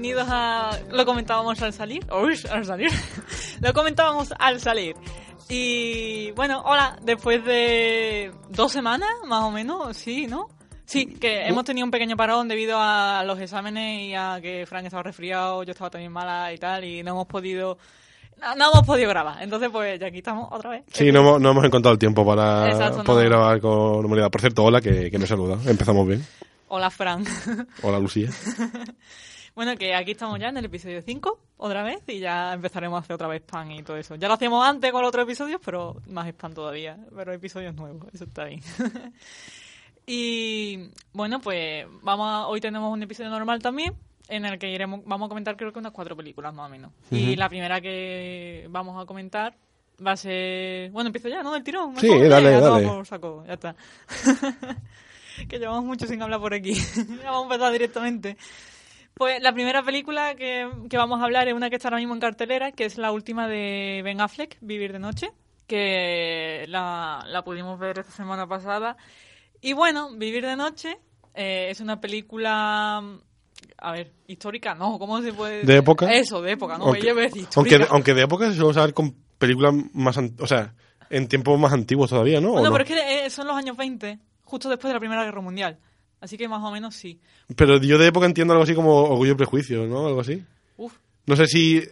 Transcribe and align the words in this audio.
Bienvenidos 0.00 0.28
a... 0.30 0.70
Lo 0.90 1.04
comentábamos 1.04 1.60
al 1.60 1.74
salir. 1.74 2.06
Uy, 2.10 2.34
al 2.50 2.64
salir. 2.64 2.90
Lo 3.60 3.74
comentábamos 3.74 4.32
al 4.38 4.58
salir. 4.58 4.96
Y 5.50 6.30
bueno, 6.30 6.62
hola, 6.64 6.96
después 7.02 7.44
de 7.44 8.32
dos 8.48 8.72
semanas, 8.72 9.10
más 9.26 9.44
o 9.44 9.50
menos, 9.50 9.94
sí, 9.96 10.26
¿no? 10.26 10.48
Sí, 10.86 11.04
que 11.04 11.46
hemos 11.46 11.64
tenido 11.64 11.84
un 11.84 11.90
pequeño 11.90 12.16
parón 12.16 12.48
debido 12.48 12.78
a 12.80 13.22
los 13.26 13.38
exámenes 13.40 14.08
y 14.08 14.14
a 14.14 14.38
que 14.40 14.64
Frank 14.66 14.86
estaba 14.86 15.02
resfriado, 15.02 15.64
yo 15.64 15.72
estaba 15.72 15.90
también 15.90 16.12
mala 16.12 16.50
y 16.52 16.56
tal, 16.56 16.82
y 16.84 17.02
no 17.02 17.10
hemos 17.10 17.26
podido... 17.26 17.76
No, 18.40 18.54
no 18.54 18.70
hemos 18.72 18.86
podido 18.86 19.10
grabar. 19.10 19.42
Entonces, 19.42 19.68
pues 19.70 20.00
ya 20.00 20.06
aquí 20.06 20.18
estamos 20.18 20.48
otra 20.50 20.70
vez. 20.70 20.84
Sí, 20.94 21.12
no, 21.12 21.38
no 21.38 21.50
hemos 21.50 21.64
encontrado 21.64 21.92
el 21.92 21.98
tiempo 21.98 22.24
para 22.24 22.70
Exacto, 22.70 23.04
poder 23.04 23.28
no. 23.28 23.36
grabar 23.36 23.60
con 23.60 24.00
normalidad. 24.00 24.30
Por 24.30 24.40
cierto, 24.40 24.64
hola, 24.64 24.80
que, 24.80 25.10
que 25.10 25.18
me 25.18 25.26
saluda. 25.26 25.58
Empezamos 25.66 26.08
bien. 26.08 26.24
Hola, 26.68 26.88
Frank. 26.88 27.28
Hola, 27.82 27.98
Lucía. 27.98 28.30
Bueno, 29.60 29.76
que 29.76 29.94
aquí 29.94 30.12
estamos 30.12 30.40
ya 30.40 30.48
en 30.48 30.56
el 30.56 30.64
episodio 30.64 31.02
5, 31.02 31.38
otra 31.58 31.82
vez, 31.82 32.00
y 32.06 32.18
ya 32.18 32.54
empezaremos 32.54 32.96
a 32.96 33.00
hacer 33.00 33.12
otra 33.12 33.28
vez 33.28 33.42
spam 33.42 33.72
y 33.72 33.82
todo 33.82 33.98
eso. 33.98 34.14
Ya 34.14 34.26
lo 34.26 34.32
hacíamos 34.32 34.66
antes 34.66 34.90
con 34.90 35.02
los 35.02 35.08
otros 35.10 35.24
episodios, 35.24 35.60
pero 35.62 36.00
más 36.06 36.26
spam 36.28 36.54
todavía. 36.54 36.96
Pero 37.14 37.30
episodios 37.34 37.74
nuevos, 37.74 38.06
eso 38.14 38.24
está 38.24 38.46
bien. 38.46 38.62
y 40.06 40.88
bueno, 41.12 41.40
pues 41.42 41.84
vamos 42.00 42.26
a- 42.26 42.46
hoy 42.46 42.58
tenemos 42.62 42.90
un 42.90 43.02
episodio 43.02 43.28
normal 43.28 43.60
también, 43.60 43.92
en 44.30 44.46
el 44.46 44.58
que 44.58 44.70
iremos, 44.70 45.02
vamos 45.04 45.26
a 45.26 45.28
comentar 45.28 45.58
creo 45.58 45.74
que 45.74 45.78
unas 45.78 45.92
cuatro 45.92 46.16
películas 46.16 46.54
más 46.54 46.66
o 46.66 46.70
menos. 46.70 46.92
Y 47.10 47.36
la 47.36 47.50
primera 47.50 47.82
que 47.82 48.66
vamos 48.70 48.98
a 48.98 49.04
comentar 49.04 49.54
va 50.02 50.12
a 50.12 50.16
ser... 50.16 50.90
Bueno, 50.90 51.08
empiezo 51.08 51.28
ya, 51.28 51.42
¿no? 51.42 51.52
Del 51.52 51.62
tirón. 51.64 51.98
Sí, 51.98 52.08
dale, 52.08 52.54
toma 52.60 52.70
dale. 52.70 52.86
por 52.86 53.06
saco, 53.06 53.44
ya 53.46 53.52
está. 53.52 53.76
que 55.50 55.58
llevamos 55.58 55.84
mucho 55.84 56.06
sin 56.06 56.22
hablar 56.22 56.40
por 56.40 56.54
aquí. 56.54 56.72
ya 57.22 57.30
vamos 57.30 57.42
a 57.50 57.54
empezar 57.54 57.72
directamente. 57.72 58.38
Pues 59.20 59.42
la 59.42 59.52
primera 59.52 59.82
película 59.82 60.34
que, 60.34 60.66
que 60.88 60.96
vamos 60.96 61.20
a 61.20 61.24
hablar 61.24 61.46
es 61.46 61.52
una 61.52 61.68
que 61.68 61.76
está 61.76 61.88
ahora 61.88 61.98
mismo 61.98 62.14
en 62.14 62.20
cartelera, 62.20 62.72
que 62.72 62.86
es 62.86 62.96
la 62.96 63.12
última 63.12 63.48
de 63.48 64.00
Ben 64.02 64.18
Affleck, 64.18 64.56
Vivir 64.62 64.94
de 64.94 64.98
Noche, 64.98 65.30
que 65.66 66.64
la, 66.68 67.22
la 67.26 67.44
pudimos 67.44 67.78
ver 67.78 67.98
esta 67.98 68.12
semana 68.12 68.46
pasada. 68.46 68.96
Y 69.60 69.74
bueno, 69.74 70.16
Vivir 70.16 70.46
de 70.46 70.56
Noche 70.56 70.96
eh, 71.34 71.66
es 71.68 71.80
una 71.80 72.00
película, 72.00 73.02
a 73.76 73.92
ver, 73.92 74.10
histórica, 74.26 74.74
no, 74.74 74.98
¿cómo 74.98 75.20
se 75.20 75.34
puede 75.34 75.64
¿De 75.64 75.76
época? 75.76 76.10
Eso, 76.14 76.40
de 76.40 76.52
época, 76.52 76.78
no, 76.78 76.86
aunque, 76.86 77.12
decir 77.12 77.46
aunque, 77.56 77.76
de, 77.76 77.86
aunque 77.90 78.14
de 78.14 78.22
época 78.22 78.48
se 78.48 78.54
suele 78.54 78.70
usar 78.70 78.94
con 78.94 79.14
películas 79.36 79.74
más... 79.92 80.16
O 80.38 80.46
sea, 80.46 80.72
en 81.10 81.28
tiempos 81.28 81.60
más 81.60 81.74
antiguos 81.74 82.08
todavía, 82.08 82.40
¿no? 82.40 82.52
¿O 82.52 82.52
Bueno, 82.52 82.70
no? 82.70 82.72
pero 82.72 82.84
es 82.84 82.90
que 82.90 83.26
eh, 83.26 83.28
son 83.28 83.46
los 83.48 83.56
años 83.58 83.76
20, 83.76 84.18
justo 84.44 84.70
después 84.70 84.88
de 84.88 84.94
la 84.94 85.00
Primera 85.00 85.24
Guerra 85.24 85.42
Mundial. 85.42 85.78
Así 86.20 86.36
que 86.36 86.48
más 86.48 86.62
o 86.62 86.70
menos 86.70 86.94
sí. 86.94 87.18
Pero 87.56 87.78
yo 87.78 87.96
de 87.98 88.06
época 88.08 88.26
entiendo 88.26 88.52
algo 88.52 88.64
así 88.64 88.74
como 88.74 88.94
Orgullo 89.04 89.32
y 89.32 89.36
Prejuicio, 89.36 89.86
¿no? 89.86 90.06
Algo 90.06 90.20
así. 90.20 90.42
Uf, 90.76 90.92
No 91.26 91.36
sé 91.36 91.46
si 91.46 91.82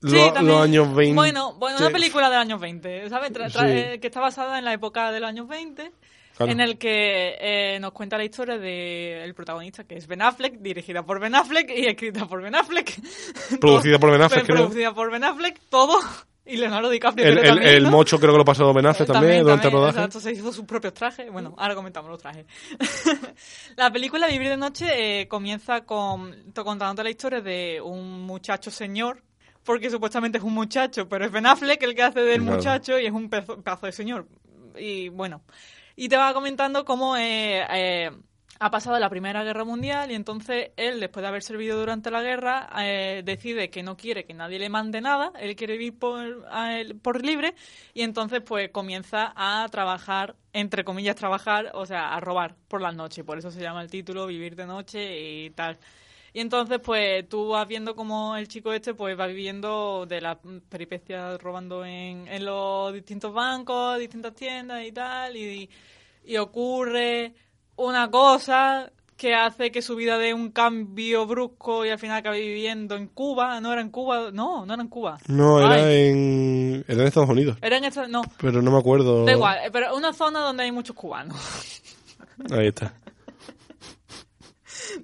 lo- 0.00 0.10
Sí, 0.10 0.18
los 0.42 0.60
años 0.62 0.94
20... 0.94 1.14
Bueno, 1.14 1.54
bueno, 1.54 1.78
una 1.78 1.90
película 1.90 2.28
del 2.30 2.38
años 2.40 2.60
20, 2.60 3.08
¿sabes? 3.08 3.32
Tra- 3.32 3.50
tra- 3.50 3.66
Sí. 3.66 3.94
eh, 3.94 3.98
que 4.00 4.06
está 4.08 4.20
basada 4.20 4.58
en 4.58 4.64
la 4.64 4.72
época 4.72 5.10
de 5.12 5.20
los 5.20 5.28
años 5.28 5.46
20, 5.48 5.92
Claro. 6.36 6.52
en 6.52 6.60
el 6.60 6.78
que 6.78 7.36
eh, 7.38 7.78
nos 7.80 7.92
cuenta 7.92 8.16
la 8.16 8.24
historia 8.24 8.56
del 8.58 9.34
protagonista, 9.34 9.84
que 9.84 9.96
es 9.96 10.06
Ben 10.06 10.22
Affleck, 10.22 10.58
dirigida 10.60 11.02
por 11.04 11.20
Ben 11.20 11.34
Affleck 11.34 11.70
y 11.70 11.86
escrita 11.86 12.26
por 12.26 12.42
Ben 12.42 12.54
Affleck. 12.54 12.98
Producida 13.60 13.98
por 13.98 14.10
Ben 14.10 14.22
Affleck, 14.22 14.44
creo. 14.46 14.56
Producida 14.56 14.94
por 14.94 15.10
Ben 15.10 15.24
Affleck, 15.24 15.58
todo. 15.68 15.98
Y 16.50 16.56
Leonardo 16.56 16.90
DiCaprio 16.90 17.24
El, 17.26 17.32
creo 17.38 17.42
el, 17.44 17.48
también, 17.50 17.74
el 17.76 17.82
¿no? 17.84 17.90
mocho 17.92 18.18
creo 18.18 18.32
que 18.32 18.38
lo 18.38 18.44
pasó 18.44 18.72
Ben 18.74 18.86
Affleck 18.86 19.10
también, 19.12 19.42
durante 19.42 19.68
el 19.68 19.72
rodaje. 19.72 19.98
Exacto, 19.98 20.20
se 20.20 20.32
hizo 20.32 20.52
sus 20.52 20.64
propios 20.64 20.94
trajes. 20.94 21.30
Bueno, 21.30 21.54
ahora 21.56 21.74
comentamos 21.74 22.10
los 22.10 22.18
trajes. 22.20 22.44
la 23.76 23.90
película 23.92 24.26
Vivir 24.26 24.48
de 24.48 24.56
Noche 24.56 25.20
eh, 25.20 25.28
comienza 25.28 25.84
con 25.84 26.52
contándote 26.54 27.04
la 27.04 27.10
historia 27.10 27.40
de 27.40 27.80
un 27.80 28.22
muchacho 28.22 28.70
señor, 28.70 29.22
porque 29.64 29.90
supuestamente 29.90 30.38
es 30.38 30.44
un 30.44 30.54
muchacho, 30.54 31.08
pero 31.08 31.24
es 31.24 31.32
Ben 31.32 31.46
Affleck 31.46 31.82
el 31.82 31.94
que 31.94 32.02
hace 32.02 32.20
del 32.20 32.40
Claro. 32.42 32.56
muchacho 32.56 32.98
y 32.98 33.06
es 33.06 33.12
un 33.12 33.28
pedazo, 33.30 33.62
pedazo 33.62 33.86
de 33.86 33.92
señor. 33.92 34.26
Y 34.76 35.08
bueno, 35.08 35.42
y 35.96 36.08
te 36.08 36.16
va 36.16 36.32
comentando 36.32 36.84
cómo 36.84 37.16
eh, 37.16 37.64
eh, 37.70 38.10
ha 38.62 38.70
pasado 38.70 38.98
la 38.98 39.08
Primera 39.08 39.42
Guerra 39.42 39.64
Mundial 39.64 40.10
y 40.10 40.14
entonces 40.14 40.70
él, 40.76 41.00
después 41.00 41.22
de 41.22 41.28
haber 41.28 41.42
servido 41.42 41.78
durante 41.80 42.10
la 42.10 42.22
guerra, 42.22 42.68
eh, 42.80 43.22
decide 43.24 43.70
que 43.70 43.82
no 43.82 43.96
quiere 43.96 44.26
que 44.26 44.34
nadie 44.34 44.58
le 44.58 44.68
mande 44.68 45.00
nada, 45.00 45.32
él 45.40 45.56
quiere 45.56 45.78
vivir 45.78 45.98
por, 45.98 46.46
a 46.50 46.78
él- 46.78 46.94
por 47.00 47.24
libre 47.24 47.54
y 47.94 48.02
entonces 48.02 48.42
pues 48.42 48.68
comienza 48.70 49.32
a 49.34 49.66
trabajar, 49.70 50.36
entre 50.52 50.84
comillas 50.84 51.16
trabajar, 51.16 51.70
o 51.74 51.86
sea, 51.86 52.14
a 52.14 52.20
robar 52.20 52.54
por 52.68 52.82
las 52.82 52.94
noches, 52.94 53.24
por 53.24 53.38
eso 53.38 53.50
se 53.50 53.60
llama 53.62 53.80
el 53.82 53.90
título 53.90 54.26
Vivir 54.26 54.54
de 54.56 54.66
Noche 54.66 55.18
y 55.46 55.50
tal. 55.50 55.78
Y 56.32 56.40
entonces, 56.40 56.78
pues, 56.84 57.28
tú 57.28 57.48
vas 57.48 57.66
viendo 57.66 57.96
cómo 57.96 58.36
el 58.36 58.46
chico 58.46 58.72
este, 58.72 58.94
pues, 58.94 59.18
va 59.18 59.26
viviendo 59.26 60.06
de 60.06 60.20
las 60.20 60.38
peripecias 60.68 61.40
robando 61.42 61.84
en, 61.84 62.28
en 62.28 62.44
los 62.44 62.92
distintos 62.94 63.32
bancos, 63.34 63.98
distintas 63.98 64.34
tiendas 64.34 64.84
y 64.84 64.92
tal, 64.92 65.36
y 66.24 66.36
ocurre 66.36 67.34
una 67.80 68.10
cosa 68.10 68.92
que 69.16 69.34
hace 69.34 69.70
que 69.70 69.82
su 69.82 69.96
vida 69.96 70.16
dé 70.16 70.32
un 70.32 70.50
cambio 70.50 71.26
brusco 71.26 71.84
y 71.84 71.90
al 71.90 71.98
final 71.98 72.18
acabe 72.18 72.40
viviendo 72.40 72.96
en 72.96 73.06
Cuba. 73.06 73.60
¿No 73.60 73.70
era 73.72 73.82
en 73.82 73.90
Cuba? 73.90 74.30
No, 74.32 74.64
no 74.64 74.72
era 74.72 74.82
en 74.82 74.88
Cuba. 74.88 75.18
No, 75.28 75.58
era 75.60 75.84
Ay, 75.84 76.08
en, 76.08 76.84
era 76.88 77.02
en 77.02 77.08
Estados 77.08 77.28
Unidos. 77.28 77.58
Era 77.60 77.76
en 77.76 77.84
esta... 77.84 78.06
No, 78.06 78.22
Pero 78.40 78.62
no 78.62 78.70
me 78.70 78.78
acuerdo. 78.78 79.26
da 79.26 79.32
igual, 79.32 79.58
pero 79.72 79.94
una 79.94 80.14
zona 80.14 80.40
donde 80.40 80.62
hay 80.62 80.72
muchos 80.72 80.96
cubanos. 80.96 81.36
Ahí 82.50 82.68
está. 82.68 82.94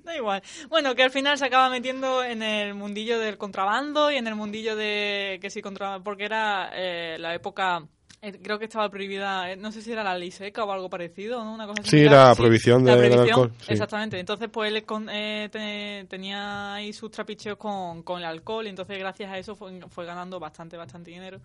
Da 0.03 0.17
igual. 0.17 0.43
Bueno, 0.69 0.95
que 0.95 1.03
al 1.05 1.11
final 1.11 1.39
se 1.39 1.45
acaba 1.45 1.71
metiendo 1.71 2.25
en 2.25 2.43
el 2.43 2.75
mundillo 2.75 3.21
del 3.21 3.39
contrabando 3.39 4.11
y 4.11 4.17
en 4.17 4.27
el 4.27 4.35
mundillo 4.35 4.75
de 4.75 5.39
que 5.41 5.49
sí 5.51 5.63
contra 5.63 6.01
porque 6.01 6.25
era 6.25 6.71
eh, 6.75 7.17
la 7.21 7.35
época 7.35 7.87
creo 8.33 8.59
que 8.59 8.65
estaba 8.67 8.89
prohibida, 8.89 9.51
eh, 9.53 9.57
no 9.57 9.73
sé 9.73 9.83
si 9.83 9.93
era 9.93 10.03
la 10.05 10.17
ley 10.17 10.31
seca 10.31 10.65
o 10.65 10.73
algo 10.73 10.89
parecido, 10.91 11.45
¿no? 11.45 11.55
Una 11.55 11.67
cosa 11.67 11.83
Sí, 11.85 11.91
similar. 11.91 12.29
la 12.29 12.35
prohibición 12.35 12.85
de- 12.85 12.97
del 12.97 13.19
alcohol, 13.21 13.53
sí. 13.61 13.73
Exactamente. 13.73 14.19
Entonces, 14.19 14.49
pues 14.51 14.73
él 14.73 14.85
con- 14.85 15.09
eh, 15.11 15.49
te- 15.51 16.07
tenía 16.09 16.75
ahí 16.75 16.93
sus 16.93 17.11
trapicheos 17.11 17.57
con, 17.59 18.03
con 18.03 18.19
el 18.21 18.25
alcohol 18.25 18.67
y 18.67 18.71
entonces 18.71 18.99
gracias 18.99 19.31
a 19.31 19.39
eso 19.39 19.55
fue, 19.55 19.81
fue 19.89 20.05
ganando 20.07 20.39
bastante, 20.41 20.77
bastante 20.77 21.11
dinero. 21.11 21.41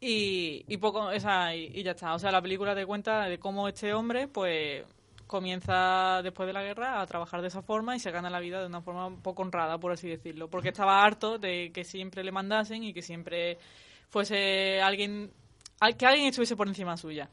Y, 0.00 0.64
y 0.68 0.76
poco, 0.76 1.06
o 1.06 1.20
sea, 1.20 1.54
y, 1.56 1.70
y 1.74 1.82
ya 1.82 1.92
está. 1.92 2.14
O 2.14 2.18
sea, 2.18 2.30
la 2.30 2.42
película 2.42 2.74
te 2.74 2.84
cuenta 2.84 3.24
de 3.28 3.38
cómo 3.38 3.66
este 3.66 3.94
hombre, 3.94 4.28
pues, 4.28 4.84
comienza 5.26 6.20
después 6.22 6.46
de 6.46 6.52
la 6.52 6.62
guerra 6.62 7.00
a 7.00 7.06
trabajar 7.06 7.42
de 7.42 7.48
esa 7.48 7.62
forma 7.62 7.96
y 7.96 7.98
se 7.98 8.10
gana 8.12 8.30
la 8.30 8.38
vida 8.40 8.60
de 8.60 8.66
una 8.66 8.80
forma 8.80 9.06
un 9.06 9.20
poco 9.22 9.42
honrada, 9.42 9.78
por 9.78 9.92
así 9.92 10.06
decirlo. 10.08 10.48
Porque 10.48 10.68
estaba 10.68 11.02
harto 11.04 11.38
de 11.38 11.72
que 11.74 11.82
siempre 11.84 12.22
le 12.22 12.30
mandasen 12.30 12.84
y 12.84 12.92
que 12.92 13.02
siempre 13.02 13.58
fuese 14.08 14.80
alguien, 14.80 15.30
al- 15.80 15.96
que 15.96 16.06
alguien 16.06 16.28
estuviese 16.28 16.56
por 16.56 16.68
encima 16.68 16.96
suya. 16.96 17.28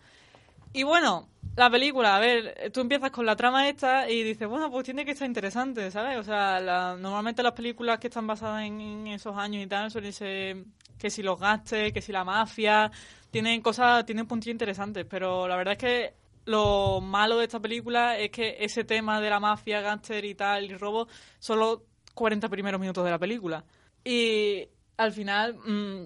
Y 0.73 0.83
bueno, 0.83 1.27
la 1.55 1.69
película, 1.69 2.15
a 2.15 2.19
ver, 2.19 2.71
tú 2.73 2.81
empiezas 2.81 3.11
con 3.11 3.25
la 3.27 3.35
trama 3.35 3.67
esta 3.69 4.09
y 4.09 4.23
dices, 4.23 4.47
bueno, 4.47 4.71
pues 4.71 4.85
tiene 4.85 5.05
que 5.05 5.11
estar 5.11 5.27
interesante, 5.27 5.91
¿sabes? 5.91 6.17
O 6.17 6.23
sea, 6.23 6.59
la- 6.59 6.95
normalmente 6.97 7.44
las 7.44 7.51
películas 7.53 8.00
que 8.00 8.07
están 8.07 8.25
basadas 8.25 8.63
en, 8.63 8.81
en 8.81 9.07
esos 9.07 9.38
años 9.38 9.63
y 9.63 9.68
tal 9.68 9.91
suelen 9.91 10.13
ser 10.13 10.63
que 10.97 11.09
si 11.12 11.21
los 11.21 11.39
gastes, 11.39 11.94
que 11.94 12.01
si 12.01 12.12
la 12.12 12.23
mafia, 12.23 12.89
tienen 13.29 13.62
cosas, 13.62 14.06
tienen 14.06 14.25
puntillos 14.25 14.53
interesantes, 14.53 15.06
pero 15.07 15.47
la 15.47 15.56
verdad 15.57 15.73
es 15.73 15.77
que 15.79 16.13
lo 16.45 17.01
malo 17.01 17.38
de 17.38 17.45
esta 17.45 17.59
película 17.59 18.18
es 18.18 18.31
que 18.31 18.57
ese 18.59 18.83
tema 18.83 19.21
de 19.21 19.29
la 19.29 19.39
mafia, 19.39 19.81
gángster 19.81 20.25
y 20.25 20.33
tal, 20.35 20.65
y 20.65 20.75
robo, 20.75 21.07
son 21.39 21.59
los 21.59 21.79
40 22.15 22.50
primeros 22.50 22.79
minutos 22.81 23.03
de 23.06 23.12
la 23.12 23.19
película. 23.19 23.63
Y 24.03 24.68
al 24.97 25.12
final, 25.13 25.53
mm, 25.56 26.06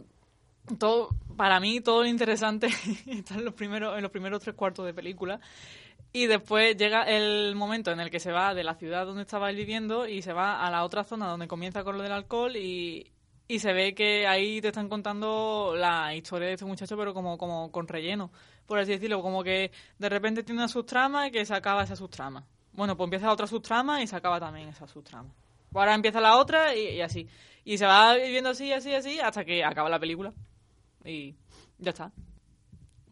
todo, 0.79 1.09
para 1.35 1.59
mí, 1.59 1.81
todo 1.81 2.03
lo 2.03 2.09
interesante 2.09 2.67
está 3.07 3.35
en 3.35 3.45
los 3.45 3.53
primeros, 3.53 3.95
en 3.95 4.01
los 4.01 4.11
primeros 4.11 4.41
tres 4.41 4.55
cuartos 4.55 4.85
de 4.85 4.93
película. 4.93 5.39
Y 6.13 6.25
después 6.27 6.75
llega 6.77 7.03
el 7.03 7.55
momento 7.55 7.91
en 7.91 7.99
el 7.99 8.09
que 8.09 8.19
se 8.19 8.31
va 8.31 8.53
de 8.53 8.63
la 8.63 8.75
ciudad 8.75 9.05
donde 9.05 9.21
estaba 9.21 9.51
viviendo 9.51 10.07
y 10.07 10.21
se 10.21 10.33
va 10.33 10.65
a 10.65 10.71
la 10.71 10.83
otra 10.83 11.03
zona 11.03 11.27
donde 11.27 11.47
comienza 11.47 11.83
con 11.83 11.97
lo 11.97 12.03
del 12.03 12.13
alcohol 12.13 12.55
y, 12.55 13.11
y 13.47 13.59
se 13.59 13.73
ve 13.73 13.93
que 13.93 14.25
ahí 14.25 14.61
te 14.61 14.69
están 14.69 14.89
contando 14.89 15.73
la 15.75 16.15
historia 16.15 16.47
de 16.47 16.53
este 16.53 16.65
muchacho, 16.65 16.97
pero 16.97 17.13
como, 17.13 17.37
como 17.37 17.71
con 17.71 17.87
relleno, 17.87 18.31
por 18.65 18.79
así 18.79 18.91
decirlo, 18.91 19.21
como 19.21 19.43
que 19.43 19.71
de 19.99 20.09
repente 20.09 20.43
tiene 20.43 20.61
una 20.61 20.67
subtrama 20.67 21.27
y 21.27 21.31
que 21.31 21.45
se 21.45 21.53
acaba 21.53 21.83
esa 21.83 21.95
subtrama. 21.95 22.45
bueno, 22.73 22.95
pues 22.95 23.05
empieza 23.05 23.31
otra 23.31 23.47
subtrama 23.47 24.01
y 24.01 24.07
se 24.07 24.15
acaba 24.15 24.39
también 24.39 24.69
esa 24.69 24.87
subtrama. 24.87 25.29
Ahora 25.73 25.93
empieza 25.93 26.19
la 26.21 26.37
otra 26.37 26.73
y, 26.75 26.95
y 26.95 27.01
así. 27.01 27.27
Y 27.63 27.77
se 27.77 27.85
va 27.85 28.15
viviendo 28.15 28.49
así, 28.49 28.71
así, 28.71 28.93
así, 28.93 29.19
hasta 29.19 29.45
que 29.45 29.63
acaba 29.63 29.89
la 29.89 29.99
película. 29.99 30.33
Y 31.07 31.35
ya 31.79 31.91
está. 31.91 32.11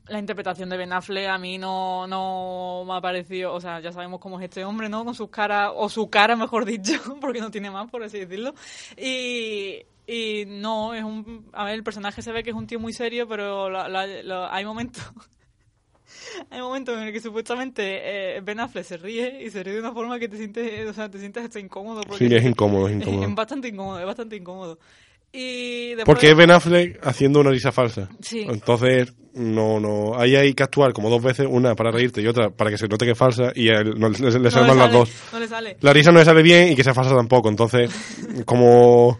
La 0.08 0.20
interpretación 0.20 0.70
de 0.70 0.78
Ben 0.78 0.94
Affleck 0.94 1.28
a 1.28 1.38
mí 1.40 1.58
no, 1.58 2.06
no 2.06 2.84
me 2.86 2.94
ha 2.96 3.02
parecido, 3.02 3.54
o 3.54 3.60
sea, 3.62 3.80
ya 3.80 3.92
sabemos 3.92 4.20
cómo 4.20 4.38
es 4.40 4.44
este 4.46 4.64
hombre, 4.64 4.88
¿no? 4.88 5.04
Con 5.04 5.16
sus 5.16 5.30
caras, 5.30 5.72
o 5.76 5.90
su 5.90 6.10
cara, 6.12 6.36
mejor 6.36 6.64
dicho, 6.66 6.94
porque 7.22 7.40
no 7.42 7.50
tiene 7.50 7.72
más, 7.72 7.90
por 7.90 8.04
así 8.04 8.20
decirlo. 8.20 8.54
Y, 8.98 9.80
y 10.06 10.44
no, 10.46 10.94
es 10.94 11.04
un, 11.04 11.50
a 11.54 11.66
ver, 11.66 11.74
el 11.74 11.84
personaje 11.84 12.22
se 12.22 12.32
ve 12.32 12.44
que 12.44 12.52
es 12.52 12.56
un 12.56 12.68
tío 12.68 12.80
muy 12.80 12.94
serio, 12.94 13.28
pero 13.28 13.68
la- 13.72 13.90
la- 13.90 14.06
la- 14.06 14.54
hay 14.54 14.64
momentos, 14.64 15.02
hay 16.52 16.62
momentos 16.62 16.96
en 16.98 17.04
el 17.08 17.12
que 17.14 17.20
supuestamente 17.20 18.36
eh, 18.38 18.42
Ben 18.42 18.60
Affleck 18.60 18.86
se 18.86 18.98
ríe 18.98 19.42
y 19.44 19.50
se 19.50 19.64
ríe 19.64 19.74
de 19.74 19.80
una 19.80 19.92
forma 19.94 20.20
que 20.20 20.30
te 20.30 20.38
sientes, 20.38 20.88
o 20.88 20.94
sea, 20.94 21.10
te 21.10 21.18
sientes 21.18 21.44
hasta 21.46 21.60
incómodo. 21.60 22.02
Porque 22.04 22.28
Sí, 22.30 22.36
es 22.36 22.46
incómodo, 22.46 22.88
es 22.90 22.96
es 23.02 23.08
incómodo. 23.08 23.34
bastante 23.36 23.68
incómodo, 23.70 24.00
es 24.00 24.06
bastante 24.06 24.36
incómodo. 24.36 24.78
Y 25.38 25.90
después, 25.96 26.06
Porque 26.06 26.30
es 26.32 26.36
Ben 26.38 26.52
Affleck 26.52 27.06
haciendo 27.06 27.40
una 27.42 27.50
risa 27.52 27.72
falsa. 27.72 28.08
Sí. 28.22 28.46
Entonces, 28.48 29.14
no, 29.34 29.80
no. 29.82 30.18
Ahí 30.18 30.36
hay 30.36 30.54
que 30.54 30.64
actuar 30.64 30.94
como 30.94 31.10
dos 31.10 31.22
veces, 31.22 31.46
una 31.50 31.76
para 31.76 31.92
reírte 31.92 32.22
y 32.22 32.28
otra 32.28 32.50
para 32.52 32.70
que 32.70 32.78
se 32.78 32.88
note 32.88 33.06
que 33.06 33.12
es 33.12 33.18
falsa, 33.18 33.52
y 33.54 33.68
él 33.68 33.96
no, 34.00 34.08
le, 34.10 34.18
le 34.18 34.40
no 34.40 34.50
salen 34.52 34.78
las 34.78 34.92
dos. 34.92 35.12
No 35.34 35.40
le 35.40 35.48
sale. 35.48 35.78
La 35.82 35.92
risa 35.92 36.12
no 36.12 36.20
le 36.20 36.26
sale 36.26 36.42
bien 36.42 36.72
y 36.72 36.76
que 36.76 36.84
sea 36.86 36.94
falsa 36.94 37.14
tampoco. 37.16 37.50
Entonces, 37.50 37.92
como 38.46 39.20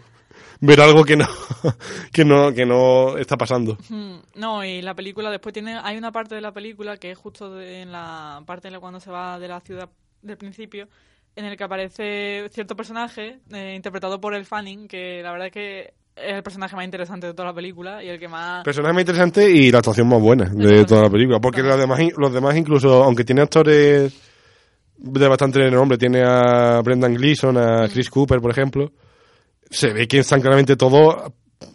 ver 0.60 0.80
algo 0.80 1.04
que 1.04 1.16
no, 1.16 1.26
que 2.12 2.24
no, 2.24 2.52
que 2.54 2.64
no 2.64 3.18
está 3.18 3.36
pasando. 3.36 3.76
Mm, 3.90 4.16
No, 4.36 4.64
y 4.64 4.80
la 4.80 4.94
película 4.94 5.30
después 5.30 5.52
tiene, 5.52 5.78
hay 5.82 5.98
una 5.98 6.12
parte 6.12 6.34
de 6.34 6.40
la 6.40 6.52
película 6.52 6.96
que 6.96 7.10
es 7.10 7.18
justo 7.18 7.54
de- 7.54 7.82
en 7.82 7.92
la 7.92 8.42
parte 8.46 8.68
en 8.68 8.72
la 8.72 8.80
cuando 8.80 9.00
se 9.00 9.10
va 9.10 9.38
de 9.38 9.48
la 9.48 9.60
ciudad 9.60 9.90
del 10.22 10.38
principio, 10.38 10.88
en 11.36 11.44
el 11.44 11.58
que 11.58 11.64
aparece 11.64 12.48
cierto 12.52 12.74
personaje 12.74 13.40
eh, 13.52 13.74
interpretado 13.76 14.18
por 14.18 14.34
el 14.34 14.46
Fanning, 14.46 14.88
que 14.88 15.20
la 15.22 15.30
verdad 15.32 15.48
es 15.48 15.52
que 15.52 15.94
es 16.16 16.32
el 16.34 16.42
personaje 16.42 16.74
más 16.74 16.84
interesante 16.84 17.26
de 17.26 17.34
toda 17.34 17.48
la 17.48 17.54
película 17.54 18.02
y 18.02 18.08
el 18.08 18.18
que 18.18 18.26
más... 18.26 18.64
Personaje 18.64 18.94
más 18.94 19.02
interesante 19.02 19.50
y 19.50 19.70
la 19.70 19.78
actuación 19.78 20.08
más 20.08 20.20
buena 20.20 20.46
de 20.46 20.84
toda 20.84 21.02
la 21.02 21.10
película. 21.10 21.40
Porque 21.40 21.62
los 21.62 21.78
demás, 21.78 22.00
los 22.16 22.32
demás 22.32 22.56
incluso, 22.56 23.04
aunque 23.04 23.24
tiene 23.24 23.42
actores 23.42 24.12
de 24.96 25.28
bastante 25.28 25.58
renombre, 25.58 25.98
tiene 25.98 26.22
a 26.24 26.80
Brendan 26.82 27.14
Gleeson, 27.14 27.58
a 27.58 27.88
Chris 27.88 28.08
Cooper, 28.08 28.40
por 28.40 28.50
ejemplo, 28.50 28.90
se 29.70 29.92
ve 29.92 30.08
que 30.08 30.20
están 30.20 30.40
claramente 30.40 30.76
todos 30.76 31.32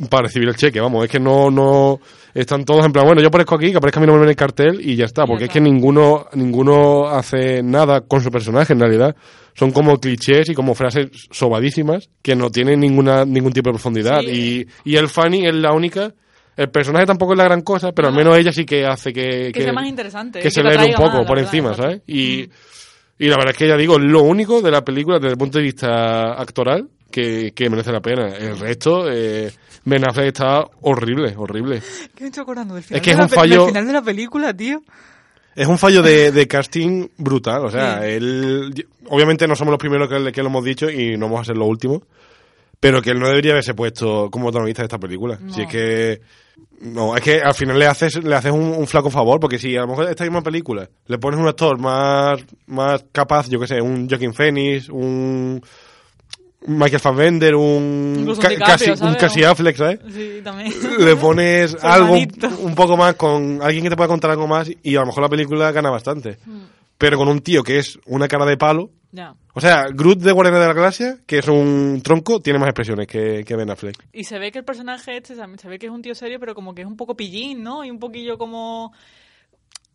para 0.09 0.23
recibir 0.23 0.47
el 0.47 0.55
cheque, 0.55 0.79
vamos, 0.79 1.05
es 1.05 1.09
que 1.11 1.19
no, 1.19 1.49
no, 1.49 1.99
están 2.33 2.63
todos 2.65 2.85
en 2.85 2.91
plan, 2.93 3.05
bueno, 3.05 3.21
yo 3.21 3.27
aparezco 3.27 3.55
aquí, 3.55 3.71
que 3.71 3.77
aparezca 3.77 3.99
mi 3.99 4.05
nombre 4.07 4.23
en 4.25 4.29
el 4.29 4.35
cartel 4.35 4.79
y 4.81 4.95
ya 4.95 5.05
está, 5.05 5.25
porque 5.25 5.45
es 5.45 5.49
que 5.49 5.59
ninguno, 5.61 6.27
ninguno 6.33 7.07
hace 7.07 7.61
nada 7.63 8.01
con 8.01 8.21
su 8.21 8.29
personaje 8.31 8.73
en 8.73 8.79
realidad. 8.79 9.15
Son 9.53 9.71
como 9.71 9.97
clichés 9.99 10.49
y 10.49 10.53
como 10.53 10.75
frases 10.75 11.07
sobadísimas 11.29 12.09
que 12.21 12.35
no 12.35 12.49
tienen 12.49 12.79
ninguna, 12.79 13.25
ningún 13.25 13.51
tipo 13.51 13.69
de 13.69 13.73
profundidad. 13.73 14.21
Sí. 14.21 14.65
Y, 14.85 14.91
y 14.93 14.95
el 14.95 15.09
Fanny 15.09 15.45
es 15.45 15.53
la 15.55 15.73
única, 15.73 16.13
el 16.55 16.69
personaje 16.69 17.05
tampoco 17.05 17.33
es 17.33 17.37
la 17.37 17.43
gran 17.43 17.61
cosa, 17.61 17.91
pero 17.91 18.07
al 18.07 18.13
No. 18.13 18.19
menos 18.19 18.37
ella 18.37 18.53
sí 18.53 18.65
que 18.65 18.85
hace 18.85 19.11
que, 19.11 19.51
que 19.53 19.63
sea 19.63 19.73
más 19.73 19.87
interesante. 19.87 20.39
que 20.39 20.49
se 20.51 20.61
te 20.61 20.69
le 20.69 20.77
ve 20.77 20.85
un 20.85 20.93
poco 20.93 21.17
más, 21.17 21.27
por 21.27 21.35
verdad, 21.35 21.43
encima. 21.53 21.73
¿sabes? 21.73 22.01
Y, 22.07 22.47
y 23.19 23.27
la 23.27 23.35
verdad 23.35 23.51
es 23.51 23.57
que 23.57 23.67
ya 23.67 23.75
digo, 23.75 23.99
lo 23.99 24.21
único 24.21 24.61
de 24.61 24.71
la 24.71 24.85
película 24.85 25.17
desde 25.19 25.31
el 25.33 25.37
punto 25.37 25.57
de 25.57 25.65
vista 25.65 26.31
actoral 26.41 26.87
que, 27.11 27.51
que 27.53 27.69
merece 27.69 27.91
la 27.91 28.01
pena. 28.01 28.29
El 28.35 28.57
resto, 28.57 29.11
eh, 29.11 29.51
Ben 29.85 30.07
Affleck 30.07 30.27
está 30.27 30.63
horrible, 30.81 31.33
horrible. 31.37 31.81
¿Qué 32.15 32.23
me 32.23 32.27
estoy 32.29 32.41
acordando 32.43 32.75
del 32.75 32.83
final, 32.83 33.01
que 33.01 33.09
de 33.11 33.15
es 33.17 33.23
un 33.23 33.29
fallo- 33.29 33.59
del 33.65 33.67
final 33.69 33.87
de 33.87 33.93
la 33.93 34.01
película, 34.01 34.53
tío? 34.55 34.81
Es 35.55 35.67
un 35.67 35.77
fallo 35.77 36.01
de, 36.01 36.31
de 36.31 36.47
casting 36.47 37.07
brutal, 37.17 37.65
o 37.65 37.69
sea, 37.69 37.99
Sí. 38.01 38.07
él, 38.11 38.87
obviamente 39.09 39.45
no 39.47 39.55
somos 39.55 39.71
los 39.73 39.79
primeros 39.79 40.07
que, 40.07 40.31
que 40.31 40.41
lo 40.41 40.47
hemos 40.47 40.63
dicho 40.63 40.89
y 40.89 41.17
no 41.17 41.25
vamos 41.25 41.41
a 41.41 41.45
ser 41.45 41.57
los 41.57 41.67
últimos, 41.67 42.03
pero 42.79 43.01
que 43.01 43.09
él 43.11 43.19
no 43.19 43.27
debería 43.27 43.51
haberse 43.51 43.73
puesto 43.73 44.29
como 44.31 44.45
protagonista 44.45 44.81
de 44.81 44.85
esta 44.85 44.97
película. 44.97 45.37
No. 45.41 45.53
Si 45.53 45.61
es 45.63 45.67
que, 45.67 46.21
no, 46.79 47.17
es 47.17 47.21
que 47.21 47.41
al 47.41 47.53
final 47.53 47.77
le 47.77 47.85
haces, 47.85 48.23
le 48.23 48.33
haces 48.33 48.51
un, 48.53 48.61
un 48.61 48.87
flaco 48.87 49.09
favor, 49.11 49.41
porque 49.41 49.59
si 49.59 49.75
a 49.75 49.81
lo 49.81 49.87
mejor 49.89 50.09
esta 50.09 50.23
misma 50.23 50.41
película 50.41 50.89
le 51.07 51.17
pones 51.17 51.37
un 51.37 51.47
actor 51.49 51.77
más, 51.77 52.39
más 52.67 53.03
capaz, 53.11 53.49
yo 53.49 53.59
que 53.59 53.67
sé, 53.67 53.81
un 53.81 54.07
Joaquin 54.09 54.33
Phoenix, 54.33 54.87
un 54.87 55.61
Michael 56.67 56.99
Fassbender, 56.99 57.55
un, 57.55 57.63
un 57.63 58.25
DiCaprio, 58.25 58.59
casi, 58.59 58.91
un. 58.91 59.15
Casey 59.15 59.43
Affleck, 59.43 59.75
¿sabes? 59.75 59.99
Sí, 60.11 60.41
también. 60.43 60.71
le 60.99 61.15
pones 61.15 61.75
algo 61.83 62.13
un 62.13 62.75
poco 62.75 62.97
más 62.97 63.15
con 63.15 63.61
alguien 63.61 63.83
que 63.83 63.89
te 63.89 63.95
pueda 63.95 64.07
contar 64.07 64.31
algo 64.31 64.47
más 64.47 64.69
y 64.83 64.95
a 64.95 64.99
lo 64.99 65.07
mejor 65.07 65.23
la 65.23 65.29
película 65.29 65.71
gana 65.71 65.89
bastante. 65.89 66.37
Mm. 66.45 66.61
Pero 66.97 67.17
con 67.17 67.27
un 67.27 67.39
tío 67.41 67.63
que 67.63 67.79
es 67.79 67.97
una 68.05 68.27
cara 68.27 68.45
de 68.45 68.57
palo. 68.57 68.91
Ya. 69.11 69.33
O 69.53 69.59
sea, 69.59 69.87
Groot 69.91 70.19
de 70.19 70.31
Guardianes 70.31 70.61
de 70.61 70.67
la 70.67 70.73
Galaxia, 70.73 71.17
que 71.25 71.39
es 71.39 71.47
un 71.47 72.01
tronco, 72.03 72.39
tiene 72.41 72.59
más 72.59 72.69
expresiones 72.69 73.07
que, 73.07 73.43
que 73.43 73.55
Ben 73.55 73.69
Affleck. 73.69 73.97
Y 74.13 74.23
se 74.23 74.39
ve 74.39 74.51
que 74.51 74.59
el 74.59 74.65
personaje 74.65 75.17
este, 75.17 75.35
se 75.35 75.57
se 75.57 75.67
ve 75.67 75.79
que 75.79 75.87
es 75.87 75.91
un 75.91 76.01
tío 76.01 76.15
serio, 76.15 76.39
pero 76.39 76.53
como 76.53 76.73
que 76.73 76.83
es 76.83 76.87
un 76.87 76.95
poco 76.95 77.17
pillín, 77.17 77.63
¿no? 77.63 77.83
Y 77.83 77.89
un 77.89 77.99
poquillo 77.99 78.37
como 78.37 78.93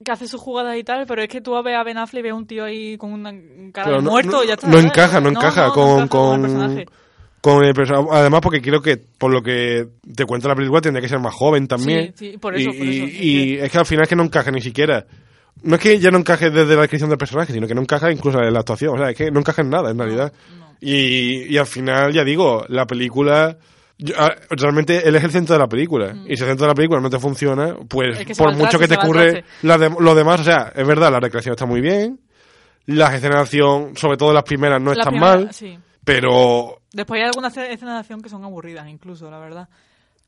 que 0.04 0.12
hace 0.12 0.28
sus 0.28 0.40
jugadas 0.40 0.76
y 0.76 0.84
tal, 0.84 1.06
pero 1.06 1.22
es 1.22 1.28
que 1.28 1.40
tú 1.40 1.60
ves 1.62 1.74
a 1.76 1.82
Ben 1.82 1.98
Affleck 1.98 2.20
y 2.20 2.22
ves 2.24 2.32
un 2.32 2.46
tío 2.46 2.64
ahí 2.64 2.96
con 2.98 3.12
una 3.12 3.32
cara 3.72 3.92
de 3.96 4.02
no- 4.02 4.10
muerto 4.10 4.30
no- 4.32 4.44
y 4.44 4.48
ya 4.48 4.54
está. 4.54 4.68
no 4.68 4.78
encaja, 4.78 5.20
no 5.20 5.28
encaja 5.30 5.70
con- 5.70 6.02
encaja 6.02 6.08
con- 6.08 6.34
el 6.34 6.40
personaje. 6.42 6.86
Con 7.40 7.64
el 7.64 7.74
perso- 7.74 8.08
Además, 8.10 8.40
porque 8.42 8.60
creo 8.60 8.82
que 8.82 8.96
por 8.96 9.30
lo 9.32 9.40
que 9.42 9.86
te 10.14 10.24
cuenta 10.24 10.48
la 10.48 10.56
película 10.56 10.80
tendría 10.80 11.00
que 11.00 11.08
ser 11.08 11.20
más 11.20 11.32
joven 11.34 11.68
también. 11.68 12.12
Sí, 12.16 12.32
sí, 12.32 12.38
por 12.38 12.56
eso, 12.56 12.70
y, 12.70 12.72
por 12.72 12.86
eso. 12.88 12.88
y- 12.88 12.98
Es 13.06 13.14
y 13.14 13.44
que- 13.56 13.64
es 13.66 13.72
que 13.72 13.78
al 13.78 13.86
final 13.86 14.02
es 14.02 14.08
que 14.08 14.16
no 14.16 14.24
encaja 14.24 14.50
ni 14.50 14.60
siquiera. 14.60 15.06
No 15.62 15.76
es 15.76 15.80
que 15.80 15.98
ya 15.98 16.10
no 16.10 16.18
encaje 16.18 16.50
desde 16.50 16.74
la 16.74 16.82
descripción 16.82 17.08
del 17.08 17.18
personaje, 17.18 17.52
sino 17.52 17.66
que 17.66 17.74
no 17.74 17.80
encaja 17.80 18.10
incluso 18.12 18.38
en 18.40 18.52
la 18.52 18.58
actuación. 18.60 18.94
O 18.94 18.98
sea, 18.98 19.10
es 19.10 19.16
que 19.16 19.30
no 19.30 19.40
encaja 19.40 19.62
en 19.62 19.70
nada, 19.70 19.90
en 19.90 19.98
realidad. 19.98 20.32
Y, 20.80 21.44
y 21.52 21.56
al 21.56 21.66
final, 21.66 22.12
ya 22.12 22.24
digo, 22.24 22.64
la 22.68 22.86
película. 22.86 23.56
Yo- 23.98 24.14
ah, 24.18 24.34
realmente 24.50 25.06
él 25.08 25.14
es 25.16 25.24
el 25.24 25.30
centro 25.30 25.54
de 25.54 25.58
la 25.58 25.68
película. 25.68 26.14
Y 26.26 26.36
si 26.36 26.42
el 26.42 26.48
centro 26.50 26.66
de 26.66 26.68
la 26.68 26.74
película 26.74 27.00
no 27.00 27.10
te 27.10 27.18
funciona, 27.18 27.74
pues 27.88 28.16
Mm. 28.16 28.20
Es 28.20 28.26
que 28.26 28.34
por 28.34 28.54
mucho 28.54 28.78
que 28.78 28.88
te 28.88 28.96
la 29.62 29.78
de- 29.78 29.90
lo 29.98 30.14
demás, 30.14 30.40
o 30.40 30.44
sea, 30.44 30.72
es 30.74 30.86
verdad, 30.86 31.10
la 31.10 31.20
recreación 31.20 31.52
está 31.54 31.66
muy 31.66 31.80
bien. 31.80 32.20
Las 32.86 33.14
escenas 33.14 33.36
de 33.36 33.42
acción, 33.42 33.96
sobre 33.96 34.16
todo 34.16 34.32
las 34.32 34.44
primeras, 34.44 34.80
no 34.80 34.92
La 34.92 35.00
están 35.00 35.12
primera- 35.12 35.36
mal. 35.36 35.52
Sí. 35.52 35.78
Pero 36.04 36.80
Después 36.92 37.20
hay 37.20 37.26
algunas 37.26 37.56
escenas 37.56 37.94
de 37.94 38.00
acción 38.00 38.20
que 38.20 38.28
son 38.28 38.44
aburridas, 38.44 38.88
incluso, 38.88 39.28
la 39.30 39.38
verdad. 39.38 39.68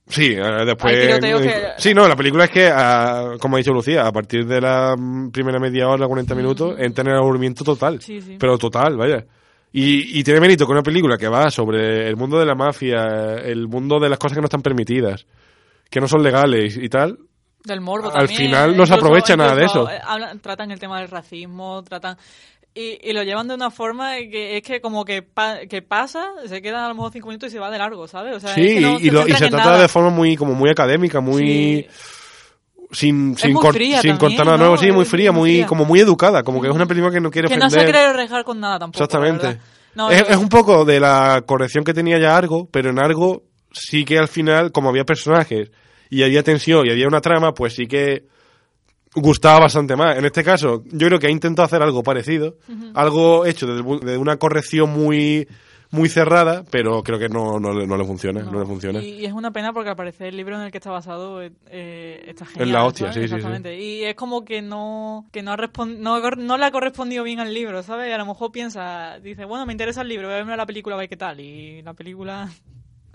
Sí, 0.08 0.32
eh, 0.36 0.64
después. 0.64 0.92
Que- 1.20 1.72
Sí, 1.76 1.92
no, 1.94 2.08
la 2.08 2.16
película 2.16 2.44
es 2.44 2.50
que, 2.50 2.68
ah, 2.72 3.34
como 3.38 3.56
ha 3.56 3.58
dicho 3.58 3.72
Lucía, 3.72 4.06
a 4.06 4.10
partir 4.12 4.46
de 4.46 4.60
la 4.60 4.96
mm, 4.98 5.30
primera 5.30 5.58
media 5.60 5.86
hora, 5.86 6.06
40 6.06 6.34
minutos, 6.34 6.74
entra 6.78 7.02
en 7.04 7.10
el 7.10 7.18
aburrimiento 7.18 7.62
total. 7.62 7.96
Mm. 7.96 8.00
Sí, 8.00 8.20
sí. 8.20 8.36
Pero 8.40 8.56
total, 8.58 8.96
vaya. 8.96 9.24
Y, 9.72 10.18
y 10.18 10.24
tiene 10.24 10.40
mérito 10.40 10.66
que 10.66 10.72
una 10.72 10.82
película 10.82 11.18
que 11.18 11.28
va 11.28 11.50
sobre 11.50 12.08
el 12.08 12.16
mundo 12.16 12.38
de 12.38 12.46
la 12.46 12.54
mafia, 12.54 13.34
el 13.44 13.68
mundo 13.68 14.00
de 14.00 14.08
las 14.08 14.18
cosas 14.18 14.36
que 14.36 14.40
no 14.40 14.46
están 14.46 14.62
permitidas, 14.62 15.26
que 15.90 16.00
no 16.00 16.08
son 16.08 16.22
legales 16.22 16.76
y 16.76 16.88
tal, 16.88 17.18
Del 17.64 17.80
morbo 17.80 18.06
Al 18.08 18.26
también. 18.26 18.40
final 18.50 18.76
no 18.76 18.86
se 18.86 18.94
aprovecha 18.94 19.36
nada 19.36 19.54
de 19.54 19.64
eso. 19.66 19.88
eh, 19.90 20.00
hablan- 20.02 20.40
tratan 20.40 20.70
el 20.70 20.78
tema 20.78 21.00
del 21.00 21.08
racismo, 21.08 21.82
tratan... 21.84 22.16
Y, 22.74 22.98
y 23.02 23.12
lo 23.12 23.24
llevan 23.24 23.48
de 23.48 23.54
una 23.54 23.70
forma 23.72 24.16
que 24.18 24.56
es 24.58 24.62
que 24.62 24.80
como 24.80 25.04
que, 25.04 25.22
pa- 25.22 25.66
que 25.68 25.82
pasa, 25.82 26.28
se 26.46 26.62
queda 26.62 26.84
a 26.84 26.88
lo 26.88 26.94
mejor 26.94 27.10
cinco 27.12 27.26
minutos 27.28 27.48
y 27.48 27.52
se 27.52 27.58
va 27.58 27.70
de 27.72 27.78
largo, 27.78 28.06
¿sabes? 28.06 28.36
O 28.36 28.40
sea, 28.40 28.54
sí, 28.54 28.66
es 28.66 28.74
que 28.74 28.80
no 28.80 29.00
y, 29.00 29.10
lo- 29.10 29.22
se 29.24 29.48
trata 29.48 29.56
nada. 29.56 29.80
de 29.82 29.88
forma 29.88 30.10
muy, 30.10 30.36
como 30.36 30.54
muy 30.54 30.70
académica, 30.70 31.20
muy... 31.20 31.88
Sin, 32.90 33.36
sin, 33.36 33.54
cor- 33.54 33.74
sin 33.74 33.92
también, 33.92 34.16
cortar 34.16 34.46
nada 34.46 34.56
¿no? 34.56 34.64
nuevo, 34.64 34.78
sí, 34.78 34.90
muy 34.90 35.04
fría, 35.04 35.30
muy 35.30 35.40
muy, 35.40 35.50
fría. 35.56 35.66
como 35.66 35.84
muy 35.84 36.00
educada, 36.00 36.42
como 36.42 36.60
que 36.62 36.68
es 36.68 36.74
una 36.74 36.86
película 36.86 37.12
que 37.12 37.20
no 37.20 37.30
quiere 37.30 37.48
Que 37.48 37.56
no 37.58 37.66
ofender. 37.66 37.86
se 37.86 37.92
quiere 37.92 38.06
arriesgar 38.08 38.44
con 38.44 38.60
nada 38.60 38.78
tampoco. 38.78 39.04
Exactamente. 39.04 39.58
No, 39.94 40.10
es, 40.10 40.20
yo- 40.20 40.26
es 40.28 40.36
un 40.38 40.48
poco 40.48 40.84
de 40.86 40.98
la 40.98 41.42
corrección 41.46 41.84
que 41.84 41.92
tenía 41.92 42.18
ya 42.18 42.36
Argo, 42.36 42.66
pero 42.70 42.88
en 42.90 42.98
Argo 42.98 43.42
sí 43.72 44.04
que 44.06 44.18
al 44.18 44.28
final, 44.28 44.72
como 44.72 44.88
había 44.88 45.04
personajes 45.04 45.70
y 46.08 46.22
había 46.22 46.42
tensión 46.42 46.86
y 46.86 46.90
había 46.90 47.06
una 47.08 47.20
trama, 47.20 47.52
pues 47.52 47.74
sí 47.74 47.86
que 47.86 48.24
gustaba 49.14 49.60
bastante 49.60 49.94
más. 49.96 50.16
En 50.16 50.24
este 50.24 50.42
caso, 50.42 50.82
yo 50.86 51.08
creo 51.08 51.18
que 51.18 51.26
ha 51.26 51.30
intentado 51.30 51.66
hacer 51.66 51.82
algo 51.82 52.02
parecido, 52.02 52.56
algo 52.94 53.44
hecho 53.44 53.66
desde, 53.66 54.06
de 54.12 54.16
una 54.16 54.36
corrección 54.38 54.90
muy 54.90 55.46
muy 55.90 56.08
cerrada, 56.08 56.64
pero 56.70 57.02
creo 57.02 57.18
que 57.18 57.28
no, 57.28 57.58
no, 57.58 57.72
le- 57.72 57.86
no 57.86 57.96
le 57.96 58.04
funciona, 58.04 58.42
no, 58.42 58.60
le 58.60 58.66
funciona. 58.66 59.00
Y, 59.02 59.20
y 59.20 59.24
es 59.24 59.32
una 59.32 59.50
pena 59.52 59.72
porque 59.72 59.90
al 59.90 59.96
parecer 59.96 60.26
el 60.28 60.36
libro 60.36 60.56
en 60.56 60.62
el 60.62 60.70
que 60.70 60.78
está 60.78 60.90
basado 60.90 61.42
eh, 61.42 61.50
eh, 61.70 62.24
está 62.28 62.44
genial. 62.44 62.72
la 62.72 62.84
hostia, 62.84 63.12
¿sabes? 63.12 63.30
sí, 63.30 63.36
sí. 63.40 63.68
Y 63.70 64.04
es 64.04 64.14
como 64.14 64.44
que 64.44 64.60
no 64.60 65.26
que 65.32 65.42
no, 65.42 65.52
ha 65.52 65.56
respon- 65.56 65.96
no, 65.98 66.20
no 66.20 66.58
le 66.58 66.64
ha 66.64 66.70
correspondido 66.70 67.24
bien 67.24 67.40
al 67.40 67.54
libro, 67.54 67.82
¿sabes? 67.82 68.08
Y 68.10 68.12
a 68.12 68.18
lo 68.18 68.26
mejor 68.26 68.52
piensa, 68.52 69.18
dice, 69.20 69.44
bueno, 69.46 69.64
me 69.66 69.72
interesa 69.72 70.02
el 70.02 70.08
libro, 70.08 70.26
voy 70.28 70.34
a 70.34 70.38
verme 70.38 70.56
la 70.56 70.66
película, 70.66 70.94
a 70.96 70.98
ver 70.98 71.08
qué 71.08 71.16
tal. 71.16 71.40
Y 71.40 71.82
la 71.82 71.94
película... 71.94 72.48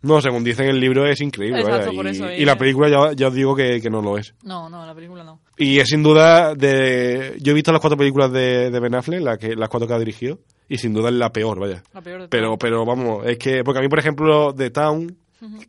No, 0.05 0.19
según 0.19 0.43
dicen 0.43 0.67
el 0.67 0.81
libro 0.81 1.07
es 1.07 1.21
increíble, 1.21 1.61
Exacto, 1.61 1.93
por 1.93 2.05
y, 2.05 2.09
eso, 2.09 2.29
y 2.29 2.41
y- 2.41 2.45
la 2.45 2.57
película 2.57 2.89
ya, 2.89 3.13
ya 3.15 3.29
os 3.29 3.33
digo 3.33 3.55
que, 3.55 3.79
que 3.79 3.89
no 3.89 4.01
lo 4.01 4.17
es. 4.17 4.35
No, 4.43 4.69
no, 4.69 4.85
la 4.85 4.93
película 4.93 5.23
no. 5.23 5.39
Y 5.57 5.79
es 5.79 5.87
sin 5.87 6.03
duda 6.03 6.55
de... 6.55 7.37
Yo 7.39 7.53
he 7.53 7.55
visto 7.55 7.71
las 7.71 7.79
cuatro 7.79 7.95
películas 7.97 8.29
de, 8.33 8.69
de 8.69 8.79
Ben 8.81 8.95
Affleck, 8.95 9.21
la 9.21 9.37
que, 9.37 9.55
las 9.55 9.69
cuatro 9.69 9.87
que 9.87 9.93
ha 9.93 9.99
dirigido, 9.99 10.39
y 10.69 10.77
sin 10.77 10.93
duda 10.93 11.09
es 11.09 11.15
la 11.15 11.31
peor, 11.31 11.59
vaya. 11.59 11.83
La 11.93 12.01
peor 12.01 12.21
de 12.21 12.27
Pero, 12.27 12.57
pero 12.57 12.85
vamos, 12.85 13.25
es 13.25 13.37
que, 13.37 13.63
porque 13.63 13.79
a 13.79 13.81
mí, 13.81 13.89
por 13.89 13.99
ejemplo, 13.99 14.53
The 14.53 14.69
Town, 14.69 15.17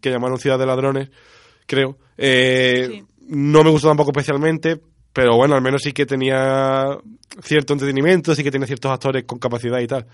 que 0.01 0.11
llamaron 0.11 0.39
Ciudad 0.39 0.59
de 0.59 0.67
Ladrones, 0.67 1.11
creo, 1.67 1.97
eh, 2.17 2.87
Sí. 2.89 3.05
no 3.29 3.65
me 3.65 3.71
gustó 3.71 3.89
tampoco 3.89 4.11
especialmente, 4.11 4.81
pero 5.13 5.37
bueno, 5.37 5.55
al 5.57 5.63
menos 5.63 5.83
sí 5.83 5.93
que 5.93 6.07
tenía 6.07 6.97
cierto 7.43 7.73
entretenimiento, 7.73 8.35
sí 8.35 8.43
que 8.45 8.51
tenía 8.51 8.67
ciertos 8.67 8.93
actores 8.93 9.25
con 9.25 9.39
capacidad 9.39 9.81
y 9.81 9.87
tal. 9.87 10.07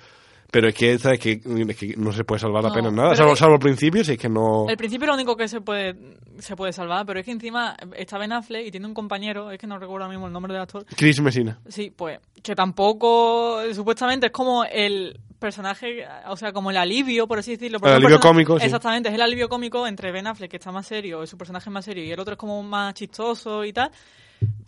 Pero 0.51 0.69
es 0.69 0.75
que 0.75 0.93
esta 0.93 1.13
es 1.13 1.21
que, 1.21 1.33
es 1.33 1.77
que 1.77 1.95
no 1.97 2.13
se 2.13 2.25
puede 2.25 2.41
salvar 2.41 2.63
No, 2.63 2.71
apenas 2.71 2.93
nada, 2.93 3.15
salvo, 3.15 3.37
salvo 3.37 3.55
al 3.55 3.61
principio, 3.61 4.03
si 4.05 4.13
es 4.13 4.19
que 4.19 4.29
no... 4.29 4.67
El 4.69 4.77
principio 4.77 5.05
es 5.05 5.09
lo 5.09 5.15
único 5.15 5.37
que 5.37 5.49
se 5.49 5.61
puede, 5.61 5.97
se 6.39 6.57
puede 6.57 6.73
salvar, 6.73 7.07
pero 7.07 7.21
es 7.21 7.25
que 7.25 7.33
encima 7.33 7.77
está 7.97 8.19
Ben 8.19 8.33
Affleck 8.33 8.67
y 8.67 8.71
tiene 8.71 8.87
un 8.87 8.95
compañero, 8.95 9.51
es 9.51 9.59
que 9.59 9.67
no 9.67 9.79
recuerdo 9.79 10.05
ahora 10.05 10.09
mismo 10.09 10.27
el 10.27 10.33
nombre 10.33 10.53
del 10.53 10.63
actor, 10.63 10.85
Chris 10.97 11.21
Messina. 11.21 11.59
Sí, 11.69 11.93
pues 11.95 12.19
que 12.43 12.55
tampoco, 12.55 13.61
supuestamente 13.73 14.27
es 14.27 14.33
como 14.33 14.65
el 14.65 15.21
personaje, 15.39 16.05
o 16.27 16.37
sea, 16.37 16.53
como 16.53 16.71
el 16.71 16.77
alivio, 16.77 17.27
por 17.27 17.39
así 17.39 17.53
decirlo. 17.53 17.79
El 17.83 17.93
alivio 17.93 18.21
cómico, 18.21 18.59
sí. 18.59 18.67
Exactamente, 18.67 19.09
es 19.09 19.15
el 19.15 19.23
alivio 19.23 19.49
cómico 19.49 19.87
entre 19.87 20.13
Ben 20.13 20.27
Affleck, 20.27 20.51
que 20.51 20.57
está 20.57 20.73
más 20.73 20.87
serio, 20.87 21.27
su 21.27 21.39
personaje 21.39 21.69
es 21.69 21.73
más 21.73 21.85
serio, 21.85 22.05
y 22.05 22.11
el 22.11 22.21
otro 22.21 22.35
es 22.35 22.39
como 22.39 22.63
más 22.63 22.95
chistoso 22.95 23.65
y 23.65 23.73
tal. 23.73 23.91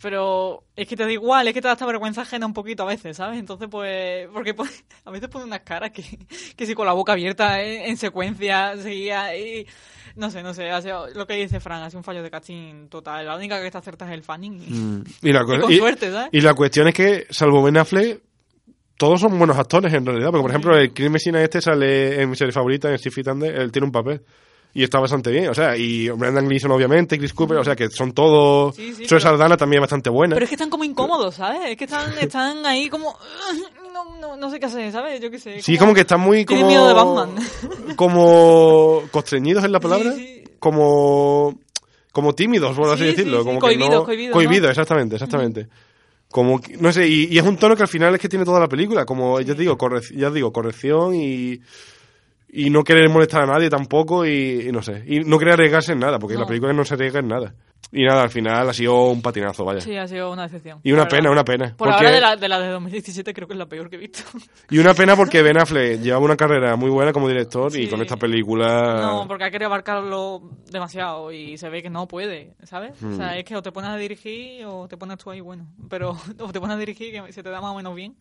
Pero 0.01 0.63
es 0.75 0.87
que 0.87 0.95
te 0.97 1.03
da 1.03 1.11
igual, 1.11 1.47
es 1.47 1.53
que 1.53 1.61
te 1.61 1.67
da 1.67 1.73
hasta 1.73 1.85
vergüenza 1.85 2.21
ajena 2.23 2.45
un 2.45 2.53
poquito 2.53 2.83
a 2.83 2.87
veces, 2.87 3.15
¿sabes? 3.17 3.39
Entonces, 3.39 3.67
pues, 3.71 4.27
porque 4.33 4.53
pues, 4.53 4.83
a 5.05 5.11
veces 5.11 5.29
pone 5.29 5.45
unas 5.45 5.61
caras 5.61 5.91
que, 5.91 6.03
que 6.55 6.65
si 6.65 6.73
con 6.75 6.85
la 6.85 6.93
boca 6.93 7.13
abierta 7.13 7.61
en, 7.61 7.83
en 7.89 7.97
secuencia 7.97 8.75
seguía 8.77 9.35
y... 9.37 9.65
No 10.15 10.29
sé, 10.29 10.43
no 10.43 10.53
sé, 10.53 10.69
ha 10.69 10.79
sido- 10.79 11.07
lo 11.15 11.25
que 11.25 11.33
dice 11.35 11.59
Fran, 11.59 11.81
ha 11.81 11.89
sido 11.89 11.97
un 12.01 12.03
fallo 12.03 12.21
de 12.21 12.29
casting 12.29 12.87
total. 12.87 13.25
La 13.25 13.35
única 13.35 13.59
que 13.59 13.65
está 13.65 13.81
certa 13.81 14.05
es 14.05 14.11
el 14.11 14.21
fanning. 14.21 14.61
y- 14.61 14.71
Mm. 14.73 15.03
Y 15.23 15.31
la, 15.33 15.41
Y 15.57 15.59
con 15.59 15.71
y- 15.71 15.77
suerte, 15.77 16.11
¿sabes? 16.11 16.29
y 16.31 16.41
la 16.41 16.53
cuestión 16.53 16.87
es 16.89 16.93
que, 16.93 17.25
salvo 17.31 17.63
Ben 17.63 17.77
Affleck, 17.77 18.21
todos 18.97 19.19
son 19.21 19.35
buenos 19.39 19.57
actores 19.57 19.91
en 19.91 20.05
realidad. 20.05 20.27
Porque, 20.29 20.41
por 20.43 20.51
ejemplo, 20.51 20.77
el 20.77 20.93
Chris 20.93 21.09
Messina 21.09 21.41
este 21.41 21.61
sale 21.61 22.21
en 22.21 22.29
mi 22.29 22.35
serie 22.35 22.51
favorita, 22.51 22.91
en 22.91 22.99
Six 22.99 23.15
Feet 23.15 23.27
Under, 23.27 23.55
él 23.59 23.71
tiene 23.71 23.85
un 23.87 23.91
papel. 23.91 24.21
Y 24.75 24.83
está 24.83 24.99
bastante 24.99 25.29
bien. 25.29 25.49
O 25.49 25.53
sea, 25.53 25.77
y 25.77 26.09
Brendan 26.09 26.47
Gleeson, 26.47 26.71
obviamente, 26.71 27.17
Chris 27.19 27.33
Cooper, 27.33 27.57
o 27.57 27.63
sea, 27.63 27.75
que 27.75 27.89
son 27.89 28.11
todos... 28.11 28.75
Sí, 28.75 28.93
sí, 28.95 29.05
pero- 29.07 29.19
Saldana 29.19 29.55
también 29.55 29.77
es 29.79 29.81
bastante 29.83 30.09
buena. 30.09 30.33
Pero 30.35 30.45
es 30.45 30.49
que 30.49 30.55
están 30.55 30.69
como 30.71 30.83
incómodos, 30.83 31.35
¿sabes? 31.35 31.61
Es 31.71 31.77
que 31.77 31.83
están, 31.85 32.11
están 32.19 32.65
ahí 32.65 32.89
como... 32.89 33.15
No, 33.93 34.19
no, 34.19 34.35
no 34.35 34.49
sé 34.49 34.59
qué 34.59 34.65
hacer, 34.65 34.91
¿sabes? 34.91 35.21
Yo 35.21 35.29
qué 35.29 35.37
sé. 35.37 35.61
Sí, 35.61 35.77
como 35.77 35.93
que 35.93 36.01
están 36.01 36.19
muy 36.19 36.45
como... 36.45 36.65
miedo 36.65 36.87
de 36.87 36.93
Batman. 36.95 37.35
Como 37.95 39.03
constreñidos 39.11 39.63
en 39.63 39.71
la 39.71 39.79
palabra. 39.79 40.11
Sí. 40.13 40.43
Como... 40.59 41.59
Como 42.11 42.33
tímidos, 42.33 42.75
por 42.75 42.89
así 42.89 43.03
Sí, 43.03 43.09
sí, 43.11 43.15
decirlo. 43.17 43.43
como 43.43 43.59
cohibidos, 43.59 43.89
que 43.89 43.95
no... 43.95 44.03
cohibidos, 44.03 44.33
Cohibidos, 44.33 44.63
¿no? 44.65 44.69
exactamente, 44.71 45.15
exactamente. 45.15 45.67
Como, 46.29 46.59
no 46.79 46.91
sé, 46.91 47.07
y, 47.07 47.27
y 47.31 47.37
es 47.37 47.43
un 47.45 47.57
tono 47.57 47.75
que 47.75 47.83
al 47.83 47.87
final 47.87 48.13
es 48.15 48.19
que 48.21 48.29
tiene 48.29 48.45
toda 48.45 48.59
la 48.59 48.67
película. 48.67 49.05
Como, 49.05 49.39
ya 49.41 49.53
te 49.55 49.61
digo, 49.61 49.77
correc- 49.77 50.15
ya 50.15 50.29
te 50.29 50.35
digo, 50.35 50.51
corrección 50.51 51.13
y... 51.15 51.59
Y 52.55 52.69
no 52.69 52.83
querer 52.83 53.09
molestar 53.09 53.43
a 53.43 53.47
nadie 53.47 53.69
tampoco 53.69 54.25
y, 54.25 54.67
y 54.67 54.71
no 54.71 54.81
sé. 54.83 55.03
Y 55.07 55.21
no 55.21 55.39
querer 55.39 55.55
arriesgarse 55.55 55.93
en 55.93 55.99
nada, 55.99 56.19
porque 56.19 56.35
No. 56.35 56.41
la 56.41 56.45
película 56.47 56.71
no 56.71 56.85
se 56.85 56.93
arriesga 56.93 57.19
en 57.19 57.27
nada. 57.27 57.55
Y 57.91 58.03
nada, 58.05 58.23
al 58.23 58.29
final 58.29 58.69
ha 58.69 58.73
sido 58.73 59.05
un 59.09 59.21
patinazo, 59.21 59.65
vaya. 59.65 59.81
Sí, 59.81 59.95
ha 59.97 60.07
sido 60.07 60.31
una 60.31 60.43
decepción. 60.43 60.79
Y 60.83 60.91
una 60.93 61.07
pena, 61.07 61.29
una 61.31 61.43
pena. 61.43 61.75
Por 61.77 61.89
porque- 61.89 61.95
ahora 62.05 62.11
de 62.11 62.21
la, 62.21 62.35
de 62.35 62.47
la 62.47 62.59
de 62.59 62.69
2017 62.69 63.33
creo 63.33 63.47
que 63.47 63.53
es 63.53 63.57
la 63.59 63.67
peor 63.67 63.89
que 63.89 63.97
he 63.97 63.99
visto. 63.99 64.21
Y 64.69 64.77
una 64.79 64.93
pena 64.93 65.15
porque 65.15 65.41
Ben 65.43 65.59
Affleck 65.59 65.99
llevaba 66.01 66.23
una 66.25 66.35
carrera 66.37 66.75
muy 66.75 66.89
buena 66.89 67.11
como 67.11 67.27
director 67.27 67.69
y 67.75 67.85
Sí. 67.85 67.87
con 67.87 68.01
esta 68.01 68.17
película... 68.17 68.99
No, 69.01 69.27
porque 69.27 69.43
ha 69.45 69.51
querido 69.51 69.67
abarcarlo 69.67 70.41
demasiado 70.71 71.31
y 71.31 71.57
se 71.57 71.69
ve 71.69 71.81
que 71.83 71.89
no 71.89 72.07
puede, 72.07 72.55
¿sabes? 72.63 72.93
O 73.03 73.07
Hmm. 73.07 73.17
sea, 73.17 73.37
es 73.37 73.45
que 73.45 73.55
o 73.55 73.61
te 73.61 73.71
pones 73.71 73.89
a 73.91 73.97
dirigir 73.97 74.65
o 74.65 74.87
te 74.87 74.97
pones 74.97 75.17
tú 75.17 75.29
ahí, 75.31 75.41
bueno. 75.41 75.67
Pero 75.89 76.11
o 76.39 76.51
te 76.51 76.59
pones 76.59 76.75
a 76.75 76.79
dirigir 76.79 77.11
que 77.25 77.31
se 77.33 77.43
te 77.43 77.49
da 77.49 77.61
más 77.61 77.71
o 77.71 77.75
menos 77.75 77.95
bien. 77.95 78.15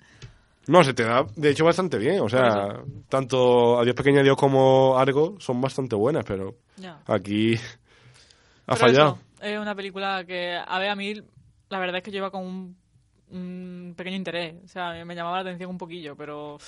No, 0.69 0.85
se 0.85 0.95
te 0.95 1.03
da, 1.05 1.27
de 1.37 1.51
hecho, 1.51 1.65
bastante 1.65 1.99
bien. 1.99 2.21
O 2.21 2.29
sea, 2.29 2.83
tanto 3.09 3.79
Adiós 3.81 3.95
Pequeña 3.97 4.21
Adiós 4.21 4.37
como 4.37 4.97
Argo 4.99 5.37
son 5.41 5.61
bastante 5.61 5.97
buenas, 5.97 6.25
pero 6.25 6.57
Ya. 6.77 7.01
aquí 7.07 7.55
ha 8.67 8.75
Pero 8.75 8.77
fallado. 8.77 9.19
eso, 9.41 9.45
es 9.47 9.59
una 9.59 9.75
película 9.75 10.25
que, 10.25 10.57
a 10.65 10.79
ver, 10.79 10.91
a 10.91 10.97
mí 10.97 11.15
la 11.69 11.79
verdad 11.79 11.97
es 11.97 12.03
que 12.03 12.11
lleva 12.13 12.31
con 12.31 12.45
un, 12.45 12.77
un 13.31 13.95
pequeño 13.97 14.17
interés. 14.17 14.55
O 14.65 14.69
sea, 14.69 15.05
me 15.05 15.15
llamaba 15.15 15.37
la 15.39 15.43
atención 15.43 15.71
un 15.71 15.79
poquillo, 15.79 16.15
pero... 16.17 16.59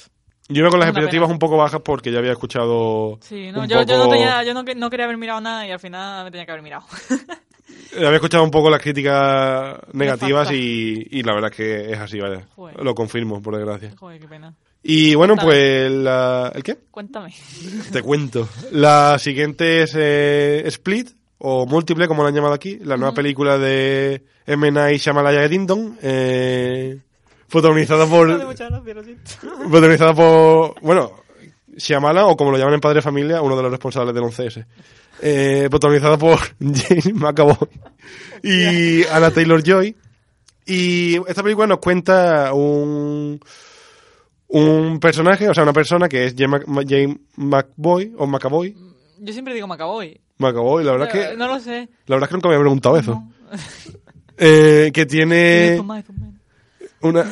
Yo 0.48 0.60
iba 0.60 0.68
con 0.70 0.78
las 0.78 0.88
expectativas 0.90 1.26
pena. 1.26 1.32
un 1.32 1.38
poco 1.38 1.56
bajas 1.56 1.80
porque 1.82 2.12
ya 2.12 2.18
había 2.18 2.32
escuchado 2.32 3.18
Sí, 3.22 3.50
no, 3.50 3.62
un 3.62 3.68
yo, 3.68 3.82
yo 3.82 3.96
no, 3.96 4.08
tenía, 4.10 4.42
yo 4.44 4.52
no, 4.52 4.62
que- 4.64 4.74
no 4.74 4.90
quería 4.90 5.06
haber 5.06 5.16
mirado 5.16 5.40
nada 5.40 5.66
y 5.66 5.70
al 5.70 5.80
final 5.80 6.24
me 6.24 6.30
tenía 6.30 6.44
que 6.44 6.52
haber 6.52 6.62
mirado. 6.62 6.84
había 7.96 8.14
escuchado 8.14 8.44
un 8.44 8.50
poco 8.50 8.70
las 8.70 8.80
críticas 8.82 9.78
negativas 9.92 10.50
y, 10.52 11.06
y 11.10 11.22
la 11.22 11.34
verdad 11.34 11.50
es 11.50 11.56
que 11.56 11.92
es 11.92 11.98
así, 11.98 12.20
vaya. 12.20 12.46
Joder. 12.54 12.80
Lo 12.82 12.94
confirmo, 12.94 13.40
por 13.40 13.56
desgracia. 13.56 13.92
Joder, 13.96 14.20
qué 14.20 14.28
pena. 14.28 14.54
Y 14.82 15.14
bueno, 15.14 15.34
Cuéntame. 15.34 15.50
pues 15.52 15.90
la... 15.92 16.52
¿El 16.54 16.62
qué? 16.62 16.76
Cuéntame. 16.90 17.34
Te 17.90 18.02
cuento. 18.02 18.48
La 18.72 19.18
siguiente 19.18 19.82
es 19.82 19.94
eh, 19.96 20.62
Split, 20.66 21.08
o 21.38 21.66
Múltiple, 21.66 22.06
como 22.06 22.22
la 22.22 22.28
han 22.28 22.34
llamado 22.34 22.52
aquí, 22.54 22.78
la 22.82 22.96
nueva 22.96 23.14
película 23.14 23.56
de 23.58 24.22
M. 24.46 24.70
Night 24.70 25.00
Shyamalan 25.00 25.48
Dindon, 25.48 25.98
eh, 26.02 26.98
protagonizada 27.48 28.06
por... 28.06 28.28
protagonizada 29.70 30.14
por... 30.14 30.74
Bueno, 30.82 31.12
Shyamalan, 31.76 32.24
o 32.26 32.36
como 32.36 32.50
lo 32.50 32.58
llaman 32.58 32.74
en 32.74 32.80
Padre 32.80 33.00
Familia, 33.02 33.40
uno 33.40 33.56
de 33.56 33.62
los 33.62 33.70
responsables 33.70 34.14
del 34.14 34.24
11S. 34.24 34.66
Eh, 35.23 35.68
protagonizada 35.71 36.18
por 36.18 36.38
James 36.61 37.14
McAvoy 37.14 37.68
y 38.42 39.04
Anna 39.04 39.30
Taylor-Joy. 39.30 39.97
Y 40.66 41.16
esta 41.28 41.42
película 41.42 41.66
nos 41.66 41.78
cuenta 41.78 42.52
un 42.52 43.40
un 44.49 45.00
personaje, 45.00 45.49
o 45.49 45.54
sea, 45.54 45.62
una 45.62 45.73
persona 45.73 46.09
que 46.09 46.26
es 46.26 46.35
James 46.38 46.62
James 46.88 47.16
McBoy 47.37 48.12
o 48.16 48.26
McAvoy. 48.26 48.76
Yo 49.18 49.33
siempre 49.33 49.54
digo 49.54 49.66
Macaboy. 49.66 50.21
McAvoy, 50.38 50.85
la 50.85 50.92
verdad 50.92 51.09
es 51.12 51.30
que 51.30 51.37
No 51.37 51.49
lo 51.49 51.59
sé. 51.61 51.88
la 52.06 52.16
verdad 52.16 52.25
es 52.25 52.28
que 52.28 52.35
nunca 52.35 52.49
me 52.49 52.54
había 52.54 52.64
preguntado 52.64 52.97
eso. 52.99 53.12
No. 53.12 53.33
Eh, 54.37 54.90
que 54.92 55.06
tiene 55.06 55.80
una 57.00 57.25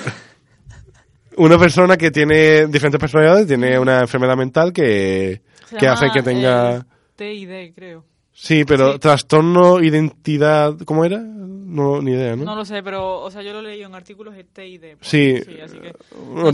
una 1.36 1.58
persona 1.58 1.96
que 1.96 2.12
tiene 2.12 2.68
diferentes 2.68 3.00
personalidades, 3.00 3.48
tiene 3.48 3.76
una 3.76 4.02
enfermedad 4.02 4.36
mental 4.36 4.72
que 4.72 5.42
que 5.68 5.84
llama, 5.84 5.94
hace 5.94 6.10
que 6.12 6.22
tenga 6.22 6.76
eh, 6.76 6.82
TID, 7.30 7.74
creo. 7.74 8.04
Sí, 8.34 8.64
pero 8.64 8.94
Sí. 8.94 8.98
trastorno 9.00 9.80
identidad, 9.82 10.74
¿cómo 10.86 11.04
era? 11.04 11.18
No, 11.18 12.00
ni 12.02 12.12
idea, 12.12 12.34
¿no? 12.36 12.44
No 12.44 12.54
lo 12.56 12.64
sé, 12.64 12.82
pero, 12.82 13.20
o 13.20 13.30
sea, 13.30 13.42
yo 13.42 13.52
lo 13.52 13.60
he 13.60 13.62
leído 13.62 13.86
en 13.88 13.94
artículos 13.94 14.34
de 14.34 14.44
TID. 14.44 14.80
pues, 14.98 15.08
Sí. 15.08 15.36
así 15.62 15.78
que. 15.78 15.92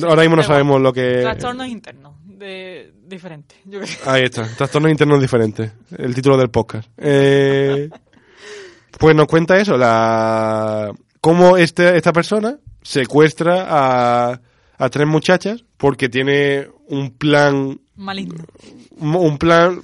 Ahora 0.07 0.23
mismo 0.23 0.37
no 0.37 0.43
sabemos 0.43 0.81
lo 0.81 0.93
que... 0.93 1.21
Trastornos 1.23 1.69
internos, 1.69 2.15
de, 2.25 2.93
diferente. 3.07 3.55
Yo. 3.65 3.81
Ahí 4.07 4.25
está, 4.25 4.43
trastornos 4.57 4.91
internos 4.91 5.21
diferentes, 5.21 5.73
el 5.97 6.15
título 6.15 6.37
del 6.37 6.51
podcast. 6.51 6.89
Eh, 6.97 7.89
pues 8.99 9.15
nos 9.15 9.27
cuenta 9.27 9.57
eso, 9.59 9.77
la 9.77 10.93
cómo 11.21 11.57
este, 11.57 11.97
esta 11.97 12.13
persona 12.13 12.59
secuestra 12.83 13.67
a, 13.69 14.41
a 14.79 14.89
tres 14.89 15.07
muchachas 15.07 15.65
porque 15.77 16.09
tiene 16.09 16.67
un 16.89 17.11
plan, 17.11 17.81
Maligno. 17.97 18.45
un 18.99 19.39
plan 19.39 19.81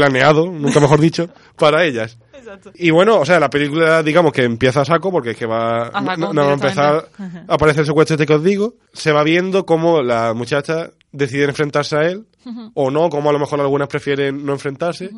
planeado, 0.00 0.46
nunca 0.46 0.80
mejor 0.80 1.00
dicho, 1.08 1.28
para 1.56 1.84
ellas. 1.84 2.18
Exacto. 2.32 2.70
Y 2.74 2.90
bueno, 2.90 3.18
o 3.20 3.24
sea, 3.26 3.38
la 3.38 3.50
película, 3.50 4.02
digamos 4.02 4.32
que 4.32 4.44
empieza 4.44 4.80
a 4.80 4.84
saco, 4.84 5.10
porque 5.12 5.30
es 5.32 5.36
que 5.36 5.46
va. 5.46 5.88
A 5.88 6.02
saco, 6.04 6.16
no, 6.20 6.32
no 6.32 6.44
va 6.44 6.50
a 6.50 6.54
empezar. 6.54 6.92
directamente. 6.94 7.52
Aparece 7.52 7.80
el 7.80 7.86
secuestro 7.86 8.14
este 8.14 8.26
que 8.26 8.34
os 8.34 8.42
digo. 8.42 8.74
Se 8.92 9.12
va 9.12 9.22
viendo 9.22 9.66
cómo 9.66 10.02
las 10.02 10.34
muchachas 10.34 10.90
deciden 11.12 11.50
enfrentarse 11.50 11.96
a 11.96 12.02
él, 12.02 12.26
o 12.74 12.90
no, 12.90 13.10
como 13.10 13.28
a 13.30 13.32
lo 13.32 13.38
mejor 13.38 13.60
algunas 13.60 13.88
prefieren 13.88 14.44
no 14.46 14.52
enfrentarse, 14.52 15.10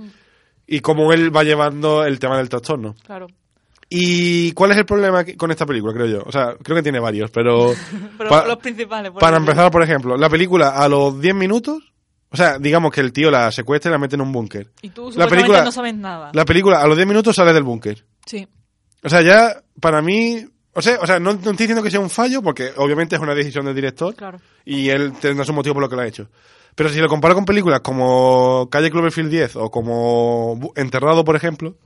y 0.66 0.80
cómo 0.80 1.12
él 1.12 1.34
va 1.34 1.44
llevando 1.44 2.04
el 2.04 2.18
tema 2.18 2.36
del 2.38 2.48
trastorno. 2.48 2.94
Claro. 3.06 3.26
¿Y 3.94 4.52
cuál 4.52 4.70
es 4.72 4.78
el 4.78 4.86
problema 4.86 5.22
con 5.36 5.50
esta 5.50 5.66
película, 5.66 5.92
creo 5.92 6.06
yo? 6.06 6.22
O 6.24 6.32
sea, 6.32 6.54
creo 6.62 6.76
que 6.76 6.82
tiene 6.82 6.98
varios, 6.98 7.30
pero. 7.30 7.72
Pero 8.18 8.30
pa- 8.30 8.46
los 8.46 8.56
principales. 8.56 9.12
por 9.12 9.20
para 9.20 9.36
ejemplo. 9.36 9.52
empezar, 9.52 9.70
por 9.70 9.82
ejemplo, 9.82 10.16
la 10.16 10.30
película 10.30 10.70
a 10.70 10.88
los 10.88 11.20
10 11.20 11.34
minutos. 11.34 11.91
O 12.32 12.36
sea, 12.36 12.58
digamos 12.58 12.90
que 12.92 13.00
el 13.02 13.12
tío 13.12 13.30
la 13.30 13.52
secuestra 13.52 13.90
y 13.90 13.92
la 13.92 13.98
mete 13.98 14.14
en 14.16 14.22
un 14.22 14.32
búnker. 14.32 14.70
Y 14.80 14.88
tú 14.90 15.10
la 15.14 15.26
película- 15.28 15.62
no 15.64 15.70
sabes 15.72 15.94
nada. 15.94 16.30
La 16.32 16.44
película 16.44 16.80
a 16.80 16.86
los 16.86 16.96
10 16.96 17.06
minutos 17.06 17.36
sale 17.36 17.52
del 17.52 17.62
búnker. 17.62 18.04
Sí. 18.26 18.48
O 19.02 19.08
sea, 19.08 19.20
ya, 19.22 19.62
para 19.80 20.00
mí, 20.00 20.44
o 20.72 20.80
sea, 20.80 20.98
o 21.00 21.06
sea 21.06 21.18
no, 21.20 21.32
no 21.32 21.38
estoy 21.38 21.52
diciendo 21.56 21.82
que 21.82 21.90
sea 21.90 22.00
un 22.00 22.08
fallo, 22.10 22.40
porque 22.42 22.70
obviamente 22.76 23.16
es 23.16 23.20
una 23.22 23.34
decisión 23.34 23.66
del 23.66 23.74
director 23.74 24.14
Claro. 24.14 24.40
y 24.64 24.88
él 24.88 25.12
tendrá 25.20 25.44
su 25.44 25.52
motivo 25.52 25.74
por 25.74 25.82
lo 25.82 25.88
que 25.88 25.96
lo 25.96 26.02
ha 26.02 26.06
hecho. 26.06 26.28
Pero 26.74 26.88
si 26.88 27.00
lo 27.00 27.08
comparo 27.08 27.34
con 27.34 27.44
películas 27.44 27.80
como 27.80 28.66
Calle 28.70 28.90
Cloverfield 28.90 29.30
10 29.30 29.56
o 29.56 29.70
como 29.70 30.72
Enterrado, 30.74 31.22
por 31.24 31.36
ejemplo, 31.36 31.76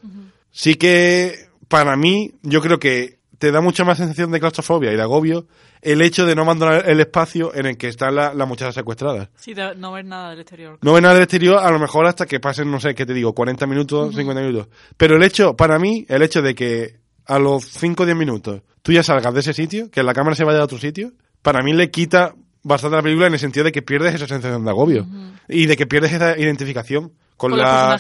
sí 0.53 0.77
que 0.77 1.49
para 1.67 1.97
mí, 1.97 2.33
yo 2.43 2.61
creo 2.61 2.79
que 2.79 3.19
te 3.39 3.51
da 3.53 3.61
mucha 3.61 3.85
más 3.85 3.99
sensación 3.99 4.31
de 4.31 4.41
claustrofobia 4.41 4.93
y 4.93 4.97
de 4.97 5.03
agobio 5.03 5.47
el 5.83 6.01
hecho 6.03 6.25
de 6.27 6.35
no 6.35 6.43
abandonar 6.43 6.89
el 6.89 7.01
espacio 7.01 7.55
en 7.55 7.67
el 7.67 7.77
que 7.77 7.89
están 7.89 8.15
la- 8.15 8.33
las 8.35 8.49
muchachas 8.49 8.75
secuestradas. 8.75 9.29
Sí, 9.37 9.55
de 9.55 9.75
no 9.77 9.93
ver 9.93 10.05
nada 10.05 10.31
del 10.31 10.41
exterior. 10.41 10.79
No 10.83 10.93
ve 10.95 11.01
nada 11.01 11.15
del 11.15 11.25
exterior, 11.25 11.59
a 11.63 11.71
lo 11.71 11.79
mejor 11.79 12.07
hasta 12.07 12.27
que 12.27 12.41
pasen, 12.41 12.71
no 12.71 12.81
sé, 12.81 12.95
¿qué 12.95 13.05
te 13.07 13.13
digo? 13.15 13.35
40 13.35 13.67
minutos, 13.67 14.15
50 14.15 14.41
minutos. 14.43 14.69
Pero 14.97 15.17
el 15.17 15.23
hecho, 15.23 15.55
para 15.57 15.79
mí, 15.79 16.05
el 16.09 16.23
hecho 16.23 16.43
de 16.43 16.55
que 16.55 16.97
a 17.27 17.39
los 17.39 17.65
5 17.65 18.03
o 18.05 18.07
10 18.07 18.17
minutos 18.17 18.63
tú 18.83 18.93
ya 18.93 19.03
salgas 19.03 19.35
de 19.35 19.41
ese 19.41 19.53
sitio, 19.53 19.91
que 19.91 20.03
la 20.03 20.15
cámara 20.15 20.37
se 20.37 20.45
vaya 20.45 20.61
a 20.61 20.65
otro 20.65 20.79
sitio, 20.79 21.13
para 21.43 21.63
mí 21.63 21.73
le 21.73 21.91
quita 21.91 22.35
bastante 22.63 22.97
la 22.97 23.03
película 23.03 23.27
en 23.29 23.33
el 23.35 23.39
sentido 23.39 23.65
de 23.65 23.73
que 23.73 23.83
pierdes 23.83 24.15
esa 24.15 24.27
sensación 24.27 24.65
de 24.65 24.71
agobio. 24.71 25.07
Y 25.49 25.67
de 25.67 25.77
que 25.77 25.87
pierdes 25.87 26.13
esa 26.13 26.37
identificación 26.39 27.13
con, 27.37 27.53
la, 27.57 27.91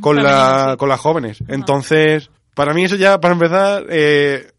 con, 0.00 0.16
la, 0.22 0.76
con 0.78 0.88
las 0.88 0.98
jóvenes. 1.00 1.38
Entonces, 1.48 2.30
para 2.54 2.72
mí 2.74 2.84
eso 2.84 2.96
ya, 2.96 3.20
para 3.20 3.34
empezar, 3.34 3.84
eh, 3.88 4.50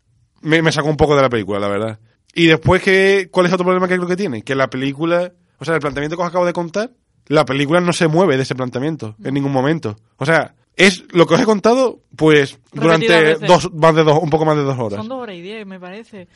me, 0.42 0.62
me 0.62 0.72
sacó 0.72 0.90
un 0.90 0.98
poco 0.98 1.16
de 1.16 1.22
la 1.22 1.30
película, 1.30 1.60
la 1.60 1.68
verdad. 1.68 2.00
Y 2.34 2.48
después, 2.48 2.82
que, 2.82 3.30
¿cuál 3.32 3.48
es 3.48 3.54
otro 3.54 3.66
problema 3.66 3.88
que 3.88 3.96
creo 3.96 4.08
que 4.08 4.16
tiene? 4.16 4.44
Que 4.44 4.56
la 4.56 4.70
película, 4.70 5.34
o 5.58 5.66
sea, 5.66 5.76
el 5.76 5.82
planteamiento 5.82 6.16
que 6.16 6.24
os 6.24 6.30
acabo 6.30 6.46
de 6.46 6.54
contar, 6.54 6.92
la 7.28 7.46
película 7.46 7.80
no 7.82 7.94
se 7.94 8.08
mueve 8.08 8.38
de 8.38 8.44
ese 8.44 8.56
planteamiento 8.56 9.16
en 9.24 9.34
ningún 9.34 9.52
momento. 9.52 9.98
O 10.18 10.26
sea, 10.26 10.56
es 10.76 11.04
lo 11.12 11.26
que 11.26 11.34
os 11.34 11.42
he 11.42 11.46
contado, 11.46 12.02
pues, 12.16 12.60
durante 12.72 13.36
dos, 13.36 13.74
más 13.74 13.96
de 13.96 14.04
dos, 14.04 14.20
un 14.22 14.30
poco 14.30 14.46
más 14.46 14.56
de 14.56 14.64
dos 14.64 14.78
horas. 14.78 15.00
Son 15.00 15.10
dos 15.10 15.24
horas 15.24 15.36
y 15.36 15.42
diez, 15.42 15.66
me 15.66 15.80
parece. 15.80 16.28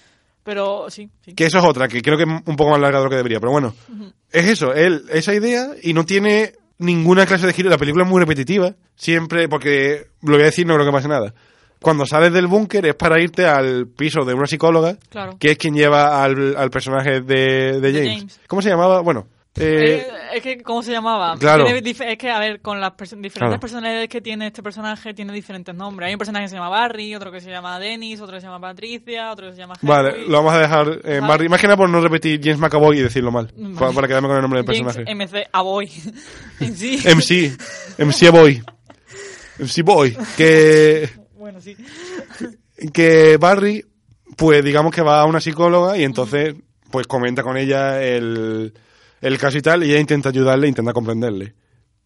Pero 0.44 0.90
sí, 0.90 1.10
sí. 1.24 1.34
Que 1.36 1.46
eso 1.46 1.60
es 1.60 1.66
otra, 1.66 1.88
que 1.88 2.02
creo 2.02 2.18
que 2.18 2.24
es 2.24 2.30
un 2.30 2.56
poco 2.56 2.72
más 2.72 2.80
larga 2.80 2.98
de 2.98 3.04
lo 3.04 3.10
que 3.10 3.18
debería. 3.18 3.40
Pero 3.40 3.52
bueno, 3.52 3.76
es 4.32 4.46
eso, 4.48 4.74
él, 4.74 5.04
esa 5.12 5.36
idea 5.36 5.70
y 5.84 5.94
no 5.94 6.04
tiene 6.06 6.54
ninguna 6.80 7.28
clase 7.28 7.46
de 7.46 7.54
giro. 7.54 7.70
La 7.70 7.78
película 7.78 8.04
es 8.04 8.10
muy 8.10 8.20
repetitiva, 8.20 8.76
siempre, 8.96 9.48
porque 9.48 10.08
lo 10.24 10.34
voy 10.34 10.42
a 10.42 10.46
decir, 10.46 10.66
no 10.66 10.74
creo 10.74 10.88
que 10.88 10.92
pase 10.92 11.08
nada. 11.08 11.36
Cuando 11.82 12.06
sales 12.06 12.32
del 12.32 12.48
búnker 12.48 12.86
es 12.86 12.96
para 12.96 13.20
irte 13.22 13.46
al 13.46 13.88
piso 13.88 14.24
de 14.24 14.34
una 14.36 14.46
psicóloga, 14.46 14.98
Claro. 15.10 15.38
que 15.40 15.52
es 15.52 15.58
quien 15.58 15.74
lleva 15.74 16.24
al, 16.24 16.56
al 16.56 16.70
personaje 16.70 17.22
de, 17.22 17.80
James. 17.82 18.18
James. 18.20 18.40
¿Cómo 18.48 18.62
se 18.62 18.70
llamaba? 18.70 19.02
Bueno, 19.02 19.28
eh, 19.56 20.06
Eh, 20.08 20.08
es 20.36 20.44
que, 20.44 20.62
¿cómo 20.62 20.82
se 20.84 20.92
llamaba? 20.92 21.36
Claro. 21.40 21.66
Tiene 21.66 21.82
es 21.90 22.18
que, 22.18 22.30
a 22.30 22.40
ver, 22.40 22.62
con 22.62 22.80
las 22.80 22.92
perso- 22.92 23.16
diferentes 23.18 23.34
Claro. 23.40 23.60
personalidades 23.60 24.08
que 24.10 24.22
tiene 24.22 24.48
este 24.48 24.62
personaje, 24.64 25.14
tiene 25.16 25.34
diferentes 25.34 25.74
nombres. 25.76 26.08
Hay 26.08 26.14
un 26.14 26.20
personaje 26.20 26.46
que 26.46 26.50
se 26.50 26.56
llama 26.56 26.70
Barry, 26.70 27.16
otro 27.16 27.32
que 27.32 27.42
se 27.42 27.50
llama 27.50 27.78
Dennis, 27.80 28.22
otro 28.22 28.36
que 28.36 28.42
se 28.42 28.48
llama 28.48 28.62
Patricia, 28.62 29.32
otro 29.32 29.48
que 29.48 29.54
se 29.56 29.60
llama 29.62 29.74
vale, 29.82 30.10
Henry. 30.12 30.28
lo 30.30 30.38
vamos 30.38 30.54
a 30.54 30.60
dejar 30.60 30.88
en 31.04 31.22
Vale. 31.22 31.28
Barry. 31.28 31.50
Más 31.50 31.60
que 31.60 31.68
nada 31.68 31.78
por 31.78 31.90
no 31.90 32.00
repetir 32.00 32.40
James 32.44 32.60
McAvoy 32.60 33.00
y 33.00 33.02
decirlo 33.02 33.32
mal, 33.32 33.52
Vale. 33.58 33.76
para, 33.76 33.92
para 33.92 34.08
quedarme 34.08 34.28
con 34.30 34.38
el 34.38 34.42
nombre 34.44 34.62
del 34.64 34.68
James 34.78 34.96
personaje. 34.96 35.16
MC 35.16 35.48
Aboy. 35.52 35.88
sí. 35.88 37.00
MC, 37.06 37.58
MC 37.98 38.30
Boy. 38.32 38.64
MC 39.60 39.82
Boy. 39.84 40.18
Que, 40.38 41.10
que 42.94 43.38
Barry, 43.38 43.84
pues 44.38 44.64
digamos 44.64 44.94
que 44.94 45.02
va 45.02 45.22
a 45.22 45.26
una 45.26 45.40
psicóloga 45.42 45.98
y 45.98 46.04
entonces 46.04 46.56
pues 46.90 47.08
comenta 47.08 47.44
con 47.44 47.58
ella 47.58 48.02
el, 48.04 48.74
el 49.22 49.38
caso 49.38 49.58
y 49.58 49.62
tal 49.62 49.84
y 49.84 49.92
ella 49.92 50.00
intenta 50.00 50.30
ayudarle, 50.30 50.68
intenta 50.68 50.94
comprenderle. 50.94 51.54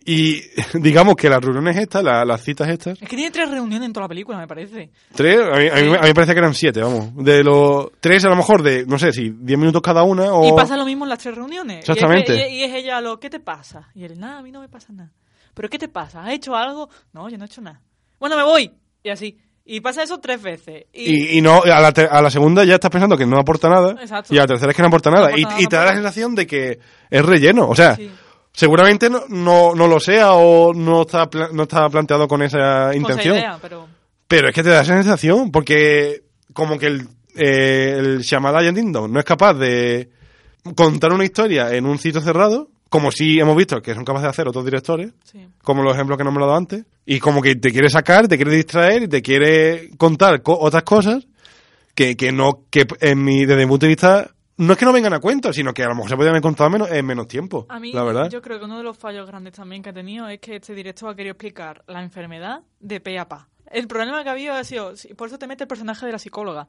Y 0.07 0.39
digamos 0.75 1.15
que 1.15 1.27
las 1.29 1.43
reuniones 1.43 1.77
estas, 1.77 2.03
la- 2.03 2.23
las 2.23 2.43
citas 2.43 2.69
estas, 2.69 3.01
Es 3.01 3.09
que 3.09 3.15
tiene 3.15 3.31
tres 3.31 3.49
reuniones 3.49 3.87
en 3.87 3.93
toda 3.93 4.03
la 4.03 4.09
película, 4.09 4.37
me 4.37 4.47
parece. 4.47 4.91
tres, 5.15 5.39
a 5.39 5.57
mí, 5.57 5.67
a 5.67 5.73
mí- 5.75 5.95
a 5.97 6.01
mí 6.01 6.07
me 6.09 6.13
parece 6.13 6.33
que 6.33 6.39
eran 6.39 6.53
siete, 6.53 6.81
vamos. 6.81 7.15
De 7.15 7.43
los 7.43 7.87
tres 7.99 8.23
a 8.25 8.29
lo 8.29 8.35
mejor 8.35 8.61
de, 8.61 8.85
no 8.85 8.99
sé 8.99 9.11
si 9.11 9.31
diez 9.35 9.57
minutos 9.57 9.81
cada 9.81 10.03
una 10.03 10.31
o... 10.31 10.47
Y 10.47 10.51
pasa 10.55 10.77
lo 10.77 10.85
mismo 10.85 11.05
en 11.05 11.09
las 11.09 11.17
tres 11.19 11.33
reuniones. 11.33 11.79
Exactamente. 11.89 12.35
Y 12.35 12.39
es, 12.39 12.51
y 12.51 12.63
es 12.65 12.73
ella 12.75 13.01
lo, 13.01 13.19
¿qué 13.19 13.31
te 13.31 13.39
pasa? 13.39 13.89
Y 13.95 14.03
él, 14.03 14.19
nada, 14.19 14.37
a 14.37 14.43
mí 14.43 14.51
no 14.51 14.59
me 14.61 14.69
pasa 14.69 14.93
nada. 14.93 15.11
¿Pero 15.55 15.69
qué 15.69 15.79
te 15.79 15.87
pasa? 15.87 16.23
¿Has 16.23 16.33
hecho 16.33 16.55
algo? 16.55 16.87
No, 17.13 17.27
yo 17.27 17.37
no 17.39 17.45
he 17.45 17.47
hecho 17.47 17.61
nada. 17.61 17.81
Bueno, 18.19 18.37
me 18.37 18.43
voy. 18.43 18.71
Y 19.05 19.09
así. 19.11 19.37
Y 19.67 19.79
pasa 19.81 20.03
eso 20.03 20.19
tres 20.19 20.41
veces. 20.41 20.85
Y, 20.93 21.35
Y, 21.35 21.37
y 21.37 21.41
no, 21.41 21.61
a 21.63 21.79
la, 21.79 21.91
te- 21.91 22.07
a 22.09 22.21
la 22.21 22.29
segunda 22.29 22.63
ya 22.65 22.75
estás 22.75 22.91
pensando 22.91 23.15
que 23.17 23.25
no 23.25 23.39
aporta 23.39 23.69
nada. 23.69 23.95
Exacto. 24.01 24.33
Y 24.33 24.37
a 24.37 24.41
la 24.41 24.47
tercera 24.47 24.71
es 24.71 24.75
que 24.75 24.81
no 24.81 24.87
aporta 24.89 25.09
nada. 25.11 25.27
aporta 25.27 25.39
y, 25.39 25.43
nada, 25.43 25.59
y 25.59 25.63
no 25.63 25.69
te 25.69 25.75
da 25.75 25.85
la 25.85 25.93
sensación 25.93 26.35
de 26.35 26.45
que 26.47 26.79
es 27.09 27.25
relleno. 27.25 27.67
O 27.69 27.75
sea, 27.75 27.95
Sí. 27.95 28.11
seguramente 28.51 29.09
no, 29.09 29.23
no, 29.29 29.73
no 29.75 29.87
lo 29.87 29.99
sea 29.99 30.33
o 30.33 30.73
no 30.73 31.01
está, 31.03 31.29
pla- 31.29 31.49
no 31.51 31.63
está 31.63 31.89
planteado 31.89 32.27
con 32.27 32.41
esa 32.41 32.57
con 32.57 32.89
esa 32.91 32.95
intención. 32.97 33.37
idea, 33.37 33.57
pero... 33.61 33.87
Pero 34.27 34.49
es 34.49 34.55
que 34.55 34.63
te 34.63 34.69
da 34.69 34.81
esa 34.81 34.95
sensación 34.95 35.51
porque 35.51 36.23
como 36.53 36.77
que 36.79 36.87
el, 36.87 37.07
eh, 37.35 37.95
el 37.97 38.23
no 39.07 39.19
es 39.19 39.25
capaz 39.25 39.53
de 39.53 40.09
contar 40.75 41.11
una 41.13 41.23
historia 41.25 41.71
en 41.75 41.85
un 41.85 41.99
sitio 41.99 42.21
cerrado, 42.21 42.69
como 42.89 43.11
sí 43.11 43.39
hemos 43.39 43.55
visto 43.57 43.81
que 43.81 43.93
son 43.93 44.05
capaces 44.05 44.23
de 44.23 44.29
hacer 44.29 44.47
otros 44.47 44.63
directores, 44.65 45.11
Sí. 45.23 45.45
como 45.63 45.83
los 45.83 45.93
ejemplos 45.95 46.17
que 46.17 46.23
no 46.23 46.31
me 46.31 46.39
lo 46.39 46.45
dado 46.45 46.57
antes, 46.57 46.85
y 47.05 47.19
como 47.19 47.41
que 47.41 47.55
te 47.55 47.71
quiere 47.71 47.89
sacar, 47.89 48.27
te 48.27 48.37
quiere 48.37 48.51
distraer 48.55 49.03
y 49.03 49.07
te 49.07 49.21
quiere 49.21 49.89
contar 49.97 50.41
co- 50.41 50.57
otras 50.59 50.83
cosas 50.83 51.27
que, 51.93 52.15
que 52.15 52.31
no, 52.31 52.63
que 52.69 52.85
en 53.01 53.23
mi, 53.23 53.45
desde 53.45 53.63
mi 53.65 53.67
punto 53.69 53.85
de 53.85 53.89
vista, 53.89 54.31
no 54.57 54.73
es 54.73 54.79
que 54.79 54.85
no 54.85 54.93
vengan 54.93 55.13
a 55.13 55.19
cuento, 55.19 55.51
sino 55.51 55.73
que 55.73 55.83
a 55.83 55.87
lo 55.87 55.95
mejor 55.95 56.09
se 56.09 56.15
podrían 56.15 56.31
haber 56.33 56.41
contado 56.41 56.69
menos, 56.69 56.89
en 56.91 57.05
menos 57.05 57.27
tiempo, 57.27 57.65
A 57.69 57.79
mí, 57.79 57.91
la 57.91 58.03
verdad. 58.03 58.29
yo 58.29 58.41
creo 58.41 58.59
que 58.59 58.65
uno 58.65 58.77
de 58.77 58.83
los 58.83 58.97
fallos 58.97 59.27
grandes 59.27 59.53
también 59.53 59.81
que 59.83 59.89
ha 59.89 59.93
tenido 59.93 60.27
es 60.29 60.39
que 60.39 60.55
este 60.57 60.73
director 60.73 61.09
ha 61.09 61.15
querido 61.15 61.31
explicar 61.33 61.83
la 61.87 62.01
enfermedad 62.01 62.61
de 62.79 62.99
pe 63.01 63.17
a 63.19 63.27
pa. 63.27 63.47
El 63.69 63.87
problema 63.87 64.23
que 64.23 64.29
ha 64.29 64.33
habido 64.33 64.53
ha 64.53 64.63
sido, 64.63 64.93
por 65.17 65.27
eso 65.27 65.37
te 65.39 65.47
mete 65.47 65.63
el 65.63 65.67
personaje 65.67 66.05
de 66.05 66.11
la 66.13 66.19
psicóloga, 66.19 66.67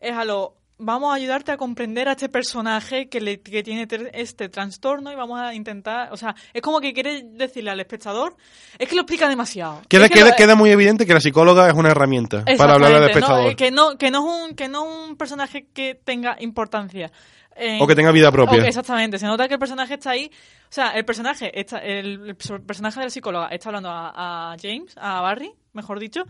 es 0.00 0.12
a 0.12 0.24
lo, 0.24 0.56
vamos 0.78 1.12
a 1.12 1.14
ayudarte 1.16 1.52
a 1.52 1.56
comprender 1.56 2.08
a 2.08 2.12
este 2.12 2.28
personaje 2.28 3.08
que, 3.08 3.20
le, 3.20 3.40
que 3.40 3.62
tiene 3.62 3.86
este 4.12 4.48
trastorno 4.48 5.12
y 5.12 5.14
vamos 5.14 5.40
a 5.40 5.54
intentar, 5.54 6.12
o 6.12 6.16
sea, 6.16 6.34
es 6.52 6.60
como 6.62 6.80
que 6.80 6.92
quiere 6.92 7.22
decirle 7.22 7.70
al 7.70 7.80
espectador, 7.80 8.36
es 8.78 8.88
que 8.88 8.94
lo 8.94 9.02
explica 9.02 9.28
demasiado. 9.28 9.82
Queda, 9.88 10.06
Es 10.06 10.10
que 10.10 10.18
queda, 10.18 10.30
lo- 10.30 10.36
queda 10.36 10.54
muy 10.56 10.70
evidente 10.70 11.06
que 11.06 11.14
la 11.14 11.20
psicóloga 11.20 11.68
es 11.68 11.74
una 11.74 11.90
herramienta 11.90 12.44
para 12.58 12.74
hablarle 12.74 12.96
al 12.98 13.04
espectador. 13.04 13.44
No, 13.44 13.50
eh, 13.50 13.56
que, 13.56 13.70
no, 13.70 13.96
que, 13.96 14.10
no 14.10 14.18
es 14.18 14.48
un, 14.50 14.54
que 14.56 14.68
no 14.68 14.84
es 14.84 15.08
un 15.10 15.16
personaje 15.16 15.66
que 15.72 15.94
tenga 15.94 16.36
importancia. 16.40 17.10
en- 17.56 17.80
O 17.80 17.86
que 17.86 17.94
tenga 17.94 18.10
vida 18.10 18.32
propia. 18.32 18.66
exactamente. 18.66 19.16
Se 19.18 19.26
nota 19.26 19.46
que 19.46 19.54
el 19.54 19.60
personaje 19.60 19.94
está 19.94 20.10
ahí. 20.10 20.28
O 20.64 20.72
sea, 20.74 20.90
el 20.90 21.04
personaje, 21.04 21.56
está, 21.58 21.78
el, 21.78 22.30
el 22.30 22.36
personaje 22.36 22.98
de 22.98 23.06
la 23.06 23.10
psicóloga 23.10 23.46
está 23.46 23.68
hablando 23.68 23.90
a, 23.90 24.52
a 24.52 24.56
James, 24.60 24.92
a 24.96 25.20
Barry, 25.20 25.52
mejor 25.72 26.00
dicho. 26.00 26.24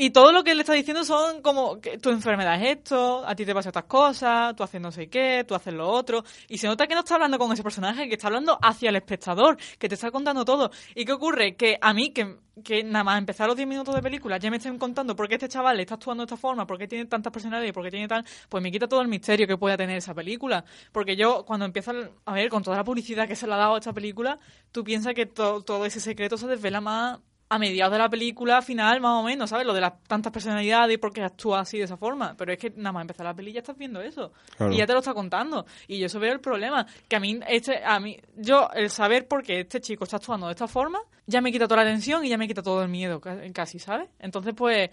Y 0.00 0.10
todo 0.10 0.30
lo 0.30 0.44
que 0.44 0.54
le 0.54 0.60
está 0.60 0.74
diciendo 0.74 1.02
son 1.02 1.42
como 1.42 1.80
que 1.80 1.98
tu 1.98 2.10
enfermedad 2.10 2.54
es 2.62 2.76
esto, 2.76 3.26
a 3.26 3.34
ti 3.34 3.44
te 3.44 3.52
pasan 3.52 3.70
estas 3.70 3.82
cosas, 3.86 4.54
tú 4.54 4.62
haces 4.62 4.80
no 4.80 4.92
sé 4.92 5.08
qué, 5.10 5.44
tú 5.46 5.56
haces 5.56 5.74
lo 5.74 5.88
otro. 5.90 6.22
Y 6.48 6.58
se 6.58 6.68
nota 6.68 6.86
que 6.86 6.94
no 6.94 7.00
está 7.00 7.16
hablando 7.16 7.36
con 7.36 7.50
ese 7.52 7.64
personaje, 7.64 8.08
que 8.08 8.14
está 8.14 8.28
hablando 8.28 8.56
hacia 8.62 8.90
el 8.90 8.94
espectador, 8.96 9.56
que 9.76 9.88
te 9.88 9.96
está 9.96 10.12
contando 10.12 10.44
todo. 10.44 10.70
¿Y 10.94 11.04
qué 11.04 11.10
ocurre? 11.12 11.56
Que 11.56 11.78
a 11.80 11.92
mí, 11.92 12.10
que, 12.10 12.36
que 12.62 12.84
nada 12.84 13.02
más 13.02 13.18
empezar 13.18 13.48
los 13.48 13.56
10 13.56 13.66
minutos 13.68 13.92
de 13.92 14.00
película, 14.00 14.36
ya 14.38 14.52
me 14.52 14.58
estén 14.58 14.78
contando 14.78 15.16
por 15.16 15.26
qué 15.28 15.34
este 15.34 15.48
chaval 15.48 15.80
está 15.80 15.94
actuando 15.94 16.22
de 16.22 16.26
esta 16.26 16.36
forma, 16.36 16.64
por 16.64 16.78
qué 16.78 16.86
tiene 16.86 17.06
tantas 17.06 17.32
personalidades 17.32 17.72
por 17.72 17.82
qué 17.82 17.90
tiene 17.90 18.06
tal, 18.06 18.24
pues 18.48 18.62
me 18.62 18.70
quita 18.70 18.86
todo 18.86 19.00
el 19.00 19.08
misterio 19.08 19.48
que 19.48 19.56
pueda 19.56 19.76
tener 19.76 19.96
esa 19.98 20.14
película. 20.14 20.64
Porque 20.92 21.16
yo, 21.16 21.44
cuando 21.44 21.66
empiezo 21.66 21.90
a 22.24 22.32
ver, 22.34 22.48
con 22.50 22.62
toda 22.62 22.76
la 22.76 22.84
publicidad 22.84 23.26
que 23.26 23.34
se 23.34 23.48
le 23.48 23.54
ha 23.54 23.56
dado 23.56 23.74
a 23.74 23.78
esta 23.78 23.92
película, 23.92 24.38
tú 24.70 24.84
piensas 24.84 25.12
que 25.14 25.26
to- 25.26 25.62
todo 25.62 25.84
ese 25.86 25.98
secreto 25.98 26.38
se 26.38 26.46
desvela 26.46 26.80
más 26.80 27.18
a 27.50 27.58
mediados 27.58 27.92
de 27.92 27.98
la 27.98 28.10
película 28.10 28.60
final, 28.60 29.00
más 29.00 29.12
o 29.20 29.22
menos, 29.22 29.48
¿sabes? 29.50 29.66
Lo 29.66 29.72
de 29.72 29.80
las 29.80 30.02
tantas 30.04 30.30
personalidades 30.32 30.94
y 30.94 30.98
por 30.98 31.12
qué 31.12 31.22
actúa 31.22 31.60
así 31.60 31.78
de 31.78 31.84
esa 31.84 31.96
forma. 31.96 32.34
Pero 32.36 32.52
es 32.52 32.58
que 32.58 32.70
nada 32.76 32.92
más 32.92 33.00
empezar 33.02 33.24
la 33.24 33.32
peli 33.34 33.52
ya 33.52 33.60
estás 33.60 33.78
viendo 33.78 34.00
eso. 34.02 34.32
Claro. 34.56 34.72
Y 34.72 34.76
ya 34.76 34.86
te 34.86 34.92
lo 34.92 34.98
está 34.98 35.14
contando. 35.14 35.64
Y 35.86 35.98
yo 35.98 36.06
eso 36.06 36.20
veo 36.20 36.32
el 36.32 36.40
problema. 36.40 36.86
Que 37.08 37.16
a 37.16 37.20
mí, 37.20 37.40
este, 37.48 37.82
a 37.82 37.98
mí, 38.00 38.18
yo, 38.36 38.68
el 38.74 38.90
saber 38.90 39.26
por 39.26 39.42
qué 39.42 39.60
este 39.60 39.80
chico 39.80 40.04
está 40.04 40.16
actuando 40.18 40.46
de 40.46 40.52
esta 40.52 40.68
forma, 40.68 40.98
ya 41.26 41.40
me 41.40 41.50
quita 41.50 41.66
toda 41.66 41.84
la 41.84 41.90
tensión 41.90 42.22
y 42.24 42.28
ya 42.28 42.36
me 42.36 42.46
quita 42.46 42.62
todo 42.62 42.82
el 42.82 42.88
miedo, 42.88 43.18
ca- 43.20 43.40
casi, 43.54 43.78
¿sabes? 43.78 44.10
Entonces, 44.18 44.52
pues, 44.54 44.90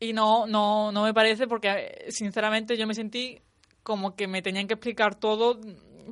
y 0.00 0.14
no, 0.14 0.46
no, 0.46 0.92
no 0.92 1.02
me 1.04 1.12
parece 1.12 1.46
porque, 1.46 2.06
sinceramente, 2.08 2.76
yo 2.78 2.86
me 2.86 2.94
sentí 2.94 3.38
como 3.82 4.14
que 4.16 4.26
me 4.28 4.40
tenían 4.40 4.66
que 4.66 4.74
explicar 4.74 5.14
todo 5.16 5.60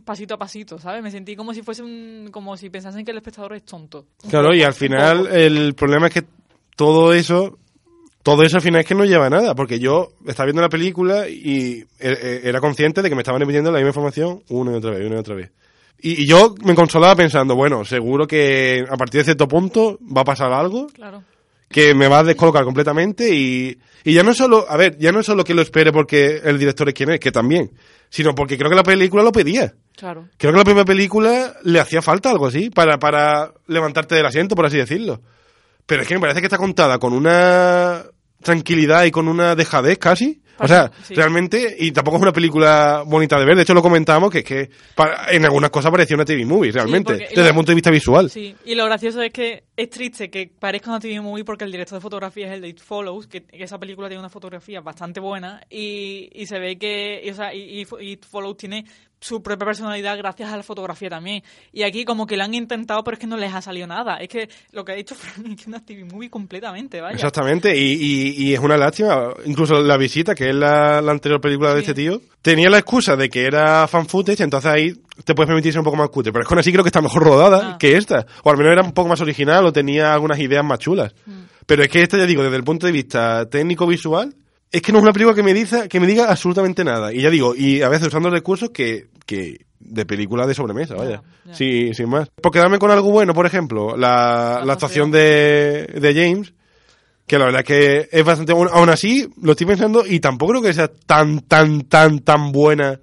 pasito 0.05 0.35
a 0.35 0.39
pasito, 0.39 0.79
¿sabes? 0.79 1.03
Me 1.03 1.11
sentí 1.11 1.37
como 1.37 1.53
si 1.55 1.63
fuese 1.63 1.83
un, 1.83 2.29
como 2.31 2.57
si 2.57 2.71
pensasen 2.71 3.05
que 3.05 3.11
el 3.11 3.17
espectador 3.19 3.55
es 3.55 3.65
tonto. 3.65 4.07
Claro, 4.29 4.55
y 4.55 4.63
al 4.63 4.75
final 4.75 5.27
el 5.29 5.75
problema 5.75 6.09
es 6.09 6.15
que 6.15 6.23
todo 6.77 7.13
eso, 7.13 7.59
todo 8.23 8.43
eso 8.43 8.57
al 8.57 8.63
final 8.63 8.81
es 8.81 8.87
que 8.87 8.95
no 8.95 9.05
lleva 9.05 9.27
a 9.27 9.31
nada, 9.31 9.55
porque 9.55 9.79
yo 9.79 10.13
estaba 10.27 10.47
viendo 10.47 10.63
la 10.63 10.69
película 10.69 11.29
y 11.29 11.85
e- 11.99 12.09
e- 12.13 12.41
era 12.45 12.61
consciente 12.61 13.03
de 13.03 13.09
que 13.09 13.15
me 13.15 13.23
estaban 13.23 13.43
emitiendo 13.43 13.71
la 13.71 13.79
misma 13.79 13.91
información 13.91 14.43
una 14.49 14.73
y 14.73 14.75
otra 14.77 14.91
vez, 14.93 15.07
una 15.07 15.17
y 15.17 15.19
otra 15.19 15.35
vez. 15.35 15.51
Y, 16.03 16.23
y 16.23 16.27
yo 16.27 16.55
me 16.65 16.75
consolaba 16.75 17.15
pensando, 17.15 17.55
bueno, 17.55 17.85
seguro 17.85 18.27
que 18.27 18.85
a 18.89 18.97
partir 18.97 19.21
de 19.21 19.25
cierto 19.25 19.47
punto 19.47 19.99
va 20.17 20.23
a 20.23 20.25
pasar 20.25 20.53
algo 20.53 20.87
Claro. 20.89 21.23
Que 21.71 21.95
me 21.95 22.09
va 22.09 22.19
a 22.19 22.25
descolocar 22.25 22.65
completamente 22.65 23.33
y, 23.33 23.79
y 24.03 24.13
ya 24.13 24.25
no 24.25 24.35
solo, 24.35 24.67
a 24.69 24.77
ver, 24.77 24.99
ya 24.99 25.13
no 25.13 25.23
solo 25.23 25.45
que 25.45 25.55
lo 25.55 25.63
espere 25.63 25.93
porque 25.93 26.41
el 26.43 26.59
director 26.59 26.89
es 26.89 26.95
quien 26.95 27.11
es, 27.11 27.21
que 27.21 27.31
también, 27.31 27.71
sino 28.09 28.35
porque 28.35 28.59
creo 28.59 28.69
que 28.69 28.77
la 28.77 28.83
película 28.83 29.23
lo 29.23 29.31
pedía. 29.31 29.73
Claro. 29.97 30.29
Creo 30.37 30.53
que 30.53 30.59
la 30.59 30.65
primera 30.65 30.85
película 30.85 31.55
le 31.63 31.79
hacía 31.79 32.03
falta 32.03 32.31
algo 32.31 32.49
así, 32.49 32.71
para, 32.71 32.99
para 32.99 33.53
levantarte 33.69 34.17
del 34.17 34.27
asiento, 34.27 34.57
por 34.57 34.67
así 34.67 34.79
decirlo. 34.79 35.21
Pero 35.87 36.03
es 36.03 36.09
que 36.09 36.15
me 36.15 36.21
parece 36.21 36.41
que 36.41 36.47
está 36.47 36.59
contada 36.59 36.99
con 36.99 37.13
una 37.13 38.05
tranquilidad 38.43 39.05
y 39.05 39.13
con 39.13 39.29
una 39.29 39.55
dejadez 39.55 39.99
casi. 39.99 40.43
O 40.61 40.69
sea, 40.69 40.91
Sí. 41.03 41.15
realmente, 41.15 41.77
y 41.79 41.91
tampoco 41.93 42.17
es 42.19 42.23
una 42.23 42.33
película 42.33 43.03
bonita 43.07 43.39
de 43.39 43.45
ver. 43.47 43.57
De 43.57 43.63
hecho, 43.63 43.75
lo 43.75 43.83
comentamos 43.83 44.31
que 44.31 44.39
es 44.39 44.45
que 44.45 44.71
para- 44.95 45.31
en 45.33 45.45
algunas 45.45 45.71
cosas 45.71 45.91
parecía 45.91 46.17
una 46.17 46.25
TV 46.25 46.45
movie, 46.45 46.71
realmente, 46.73 47.13
porque- 47.13 47.25
y 47.25 47.29
desde 47.29 47.43
lo- 47.43 47.49
el 47.49 47.55
punto 47.55 47.71
de 47.73 47.75
vista 47.77 47.91
visual. 47.91 48.31
Sí, 48.31 48.55
y 48.65 48.75
lo 48.75 48.85
gracioso 48.85 49.23
es 49.23 49.33
que 49.33 49.65
es 49.77 49.91
triste 49.91 50.31
que 50.31 50.51
parezca 50.59 50.91
una 50.91 51.01
TV 51.01 51.21
movie 51.21 51.45
porque 51.45 51.65
el 51.65 51.73
director 51.73 51.97
de 51.99 52.03
fotografía 52.03 52.47
es 52.49 52.53
el 52.53 52.61
de 52.61 52.69
It 52.69 52.81
Follows, 52.81 53.27
que, 53.27 53.43
que 53.45 53.65
esa 53.65 53.79
película 53.79 54.09
tiene 54.09 54.21
una 54.21 54.29
fotografía 54.29 54.81
bastante 54.81 55.21
buena 55.21 55.63
y, 55.71 56.29
y 56.35 56.47
se 56.47 56.59
ve 56.59 56.77
que, 56.79 57.23
y, 57.25 57.31
o 57.31 57.35
sea, 57.35 57.55
y, 57.55 57.87
y 58.01 58.11
It 58.13 58.25
Follows 58.27 58.57
tiene 58.59 58.85
su 59.21 59.43
propia 59.43 59.67
personalidad 59.67 60.17
gracias 60.17 60.51
a 60.51 60.57
la 60.57 60.63
fotografía 60.63 61.11
también. 61.11 61.43
Y 61.73 61.83
aquí 61.83 62.05
como 62.05 62.27
que 62.27 62.37
lo 62.37 62.45
han 62.45 62.55
intentado, 62.55 63.05
pero 63.05 63.15
es 63.17 63.19
que 63.21 63.27
no 63.27 63.37
les 63.37 63.53
ha 63.53 63.61
salido 63.61 63.87
nada. 63.87 64.17
Es 64.17 64.29
que 64.29 64.49
lo 64.73 64.85
que 64.85 64.93
ha 64.93 64.95
dicho 64.95 65.15
Fran 65.17 65.47
es 65.53 65.63
que 65.63 65.69
una 65.69 65.85
TV 65.85 66.05
movie 66.05 66.31
completamente, 66.31 67.01
vaya. 67.01 67.15
Exactamente, 67.15 67.77
y, 67.77 67.93
y- 67.93 68.35
y 68.49 68.55
es 68.55 68.61
una 68.61 68.77
lástima. 68.77 69.29
Incluso 69.45 69.81
La 69.83 69.97
Visita, 69.97 70.35
que 70.35 70.49
es 70.51 70.55
la, 70.55 71.03
la 71.03 71.13
anterior 71.13 71.41
película 71.41 71.75
de 71.75 71.81
este 71.81 71.95
tío, 71.95 72.21
tenía 72.43 72.71
la 72.71 72.79
excusa 72.79 73.17
de 73.17 73.29
que 73.29 73.45
era 73.45 73.87
fan 73.89 74.07
footage, 74.07 74.43
entonces 74.43 74.71
ahí 74.71 74.93
te 75.25 75.35
puedes 75.35 75.49
permitir 75.49 75.73
ser 75.73 75.81
un 75.81 75.85
poco 75.85 75.97
más 75.99 76.09
cutre. 76.09 76.33
Pero 76.33 76.43
es 76.43 76.49
que 76.49 76.55
aún 76.55 76.61
así 76.61 76.73
creo 76.73 76.83
que 76.83 76.89
está 76.89 77.03
mejor 77.03 77.23
rodada 77.23 77.73
Ah. 77.75 77.79
que 77.79 77.97
esta. 77.99 78.25
O 78.43 78.51
al 78.51 78.57
menos 78.57 78.73
era 78.73 78.83
un 78.83 78.93
poco 78.93 79.09
más 79.11 79.21
original 79.21 79.67
o 79.67 79.73
tenía 79.73 80.15
algunas 80.15 80.39
ideas 80.39 80.65
más 80.65 80.79
chulas. 80.79 81.13
Mm. 81.27 81.33
Pero 81.67 81.83
es 81.83 81.89
que 81.91 82.03
esta, 82.03 82.17
ya 82.17 82.25
digo, 82.27 82.43
desde 82.43 82.57
el 82.57 82.65
punto 82.65 82.87
de 82.87 82.93
vista 82.93 83.45
técnico-visual, 83.51 84.35
es 84.73 84.83
que 84.83 84.93
no 84.93 84.99
es 84.99 85.03
una 85.03 85.13
película 85.13 85.35
que 85.35 85.43
me 85.43 85.55
diga, 85.55 85.89
que 85.89 86.01
me 86.01 86.07
diga 86.07 86.31
absolutamente 86.31 86.85
nada. 86.85 87.13
Y 87.13 87.23
ya 87.23 87.31
digo, 87.31 87.55
y 87.57 87.83
a 87.83 87.89
veces 87.89 88.09
usando 88.09 88.31
recursos 88.31 88.71
que, 88.71 89.09
que 89.27 89.67
de 89.81 90.07
película 90.07 90.47
de 90.47 90.55
sobremesa, 90.55 90.95
vaya. 90.95 91.23
Ya, 91.45 91.51
ya. 91.51 91.55
Sí, 91.55 91.93
sin 91.95 92.09
más. 92.09 92.29
Por 92.29 92.53
quedarme 92.53 92.79
con 92.79 92.91
algo 92.91 93.11
bueno, 93.11 93.35
por 93.35 93.47
ejemplo, 93.47 93.97
la 93.97 94.57
actuación 94.59 95.11
de, 95.11 95.87
de 96.01 96.15
James, 96.15 96.53
que 97.27 97.39
la 97.39 97.47
verdad 97.47 97.61
es 97.61 97.67
que 97.67 98.09
es 98.11 98.25
bastante 98.25 98.53
buena. 98.53 98.73
Aún 98.73 98.91
así, 98.91 99.29
lo 99.43 99.53
estoy 99.53 99.67
pensando 99.67 100.05
y 100.07 100.21
tampoco 100.21 100.53
creo 100.53 100.63
que 100.63 100.75
sea 100.75 100.89
tan, 100.89 101.41
tan, 101.41 101.83
tan, 101.83 102.21
tan 102.21 102.53
buena 102.53 102.99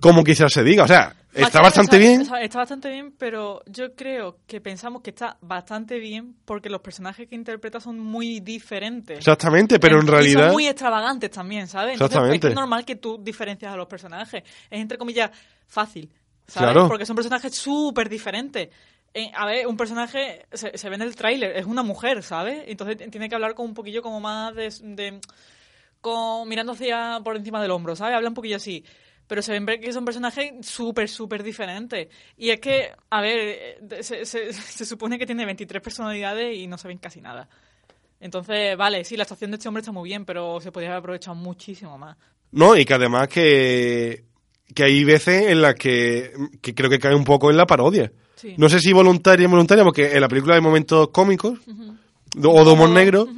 como 0.00 0.24
quizás 0.24 0.52
se 0.52 0.64
diga. 0.64 0.84
O 0.84 0.88
sea, 0.88 1.14
está 1.32 1.60
bastante 1.60 1.98
bien. 1.98 2.22
Está, 2.22 2.58
bastante 2.58 2.90
bien, 2.90 3.12
pero 3.16 3.62
yo 3.66 3.94
creo 3.94 4.38
que 4.46 4.60
pensamos 4.60 5.02
que 5.02 5.10
está 5.10 5.36
bastante 5.40 5.98
bien 5.98 6.36
porque 6.44 6.68
los 6.68 6.80
personajes 6.80 7.28
que 7.28 7.34
interpreta 7.34 7.80
son 7.80 7.98
muy 7.98 8.40
diferentes. 8.40 9.18
Exactamente, 9.18 9.78
pero 9.78 10.00
en 10.00 10.06
realidad... 10.06 10.44
son 10.44 10.52
muy 10.52 10.66
extravagantes 10.66 11.30
también, 11.30 11.68
¿sabes? 11.68 11.94
Entonces, 11.94 12.16
Exactamente. 12.16 12.48
Es, 12.48 12.54
normal 12.54 12.84
que 12.84 12.96
tú 12.96 13.18
diferencias 13.22 13.72
a 13.72 13.76
los 13.76 13.86
personajes. 13.86 14.42
Es 14.70 14.80
entre 14.80 14.98
comillas 14.98 15.30
fácil, 15.66 16.10
¿sabes? 16.46 16.72
Claro. 16.72 16.88
Porque 16.88 17.06
son 17.06 17.16
personajes 17.16 17.54
súper 17.54 18.08
diferentes. 18.08 18.68
Eh, 19.12 19.30
a 19.34 19.44
ver, 19.44 19.66
un 19.66 19.76
personaje 19.76 20.46
se, 20.52 20.78
se 20.78 20.88
ve 20.88 20.94
en 20.94 21.02
el 21.02 21.16
tráiler, 21.16 21.56
es 21.56 21.66
una 21.66 21.82
mujer, 21.82 22.22
¿sabes? 22.22 22.62
Entonces 22.66 22.96
tiene 23.10 23.28
que 23.28 23.34
hablar 23.34 23.54
con 23.54 23.66
un 23.66 23.74
poquillo 23.74 24.02
como 24.02 24.20
más 24.20 24.54
de, 24.54 24.72
de- 24.82 25.20
con, 26.00 26.48
mirando 26.48 26.72
hacia 26.72 27.20
por 27.22 27.36
encima 27.36 27.60
del 27.60 27.72
hombro, 27.72 27.96
¿sabes? 27.96 28.14
Habla 28.14 28.28
un 28.28 28.34
poquillo 28.34 28.56
así. 28.56 28.84
Pero 29.30 29.42
se 29.42 29.52
ven 29.52 29.64
que 29.80 29.92
son 29.92 30.04
personajes 30.04 30.54
súper, 30.66 31.08
súper 31.08 31.44
diferentes. 31.44 32.08
Y 32.36 32.50
es 32.50 32.58
que, 32.58 32.90
a 33.10 33.20
ver, 33.20 33.38
eh, 33.38 34.02
se, 34.02 34.24
se- 34.26 34.52
se 34.52 34.84
supone 34.84 35.20
que 35.20 35.24
tiene 35.24 35.46
23 35.46 35.80
personalidades 35.80 36.56
y 36.58 36.66
no 36.66 36.76
se 36.76 36.88
ven 36.88 36.98
casi 36.98 37.20
nada. 37.20 37.48
Entonces, 38.18 38.76
vale, 38.76 39.04
sí, 39.04 39.16
la 39.16 39.22
actuación 39.22 39.52
de 39.52 39.58
este 39.58 39.68
hombre 39.68 39.82
está 39.82 39.92
muy 39.92 40.08
bien, 40.08 40.24
pero 40.24 40.60
se 40.60 40.72
podría 40.72 40.90
haber 40.90 40.98
aprovechado 40.98 41.36
muchísimo 41.36 41.96
más. 41.96 42.16
No, 42.50 42.76
y 42.76 42.84
que 42.84 42.92
además 42.94 43.28
que, 43.28 44.24
que 44.74 44.82
hay 44.82 45.04
veces 45.04 45.46
en 45.48 45.62
las 45.62 45.76
que, 45.76 46.32
que 46.60 46.74
creo 46.74 46.90
que 46.90 46.98
cae 46.98 47.14
un 47.14 47.22
poco 47.22 47.52
en 47.52 47.56
la 47.56 47.66
parodia. 47.66 48.10
Sí. 48.34 48.54
No 48.58 48.68
sé 48.68 48.80
si 48.80 48.92
voluntaria 48.92 49.44
o 49.44 49.48
involuntaria, 49.48 49.84
porque 49.84 50.10
en 50.12 50.20
la 50.22 50.28
película 50.28 50.56
hay 50.56 50.60
momentos 50.60 51.10
cómicos 51.10 51.60
o 52.42 52.64
de 52.64 52.70
humor 52.72 52.90
negro, 52.90 53.28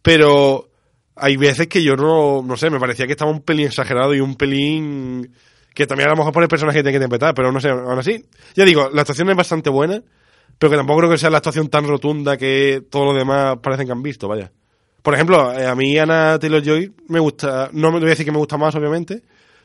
pero 0.00 0.70
hay 1.16 1.36
veces 1.36 1.66
que 1.66 1.82
yo 1.82 1.96
no, 1.96 2.42
no 2.42 2.56
sé, 2.56 2.70
me 2.70 2.80
parecía 2.80 3.06
que 3.06 3.12
estaba 3.12 3.30
un 3.30 3.42
pelín 3.42 3.66
exagerado 3.66 4.14
y 4.14 4.20
un 4.20 4.36
pelín 4.36 5.32
que 5.74 5.86
también 5.86 6.08
a 6.08 6.12
lo 6.12 6.18
mejor 6.18 6.32
por 6.32 6.42
el 6.42 6.48
personaje 6.48 6.78
que 6.78 6.82
tiene 6.82 6.98
que 6.98 7.04
interpretar, 7.04 7.34
pero 7.34 7.50
no 7.50 7.60
sé, 7.60 7.70
aún 7.70 7.98
así, 7.98 8.24
ya 8.54 8.64
digo, 8.64 8.90
la 8.92 9.02
actuación 9.02 9.30
es 9.30 9.36
bastante 9.36 9.70
buena, 9.70 10.02
pero 10.58 10.70
que 10.70 10.76
tampoco 10.76 11.00
creo 11.00 11.10
que 11.10 11.18
sea 11.18 11.30
la 11.30 11.38
actuación 11.38 11.68
tan 11.68 11.86
rotunda 11.86 12.36
que 12.36 12.82
todos 12.90 13.06
los 13.06 13.16
demás 13.16 13.56
parecen 13.62 13.86
que 13.86 13.92
han 13.92 14.02
visto, 14.02 14.28
vaya. 14.28 14.50
Por 15.02 15.14
ejemplo, 15.14 15.52
eh, 15.52 15.66
a 15.66 15.74
mí 15.74 15.98
Ana 15.98 16.38
Taylor-Joy 16.38 16.92
me 17.08 17.18
gusta, 17.18 17.70
no 17.72 17.90
me 17.90 17.98
voy 17.98 18.06
a 18.06 18.10
decir 18.10 18.24
que 18.24 18.32
me 18.32 18.38
gusta 18.38 18.56
más, 18.56 18.74
obviamente, 18.74 19.22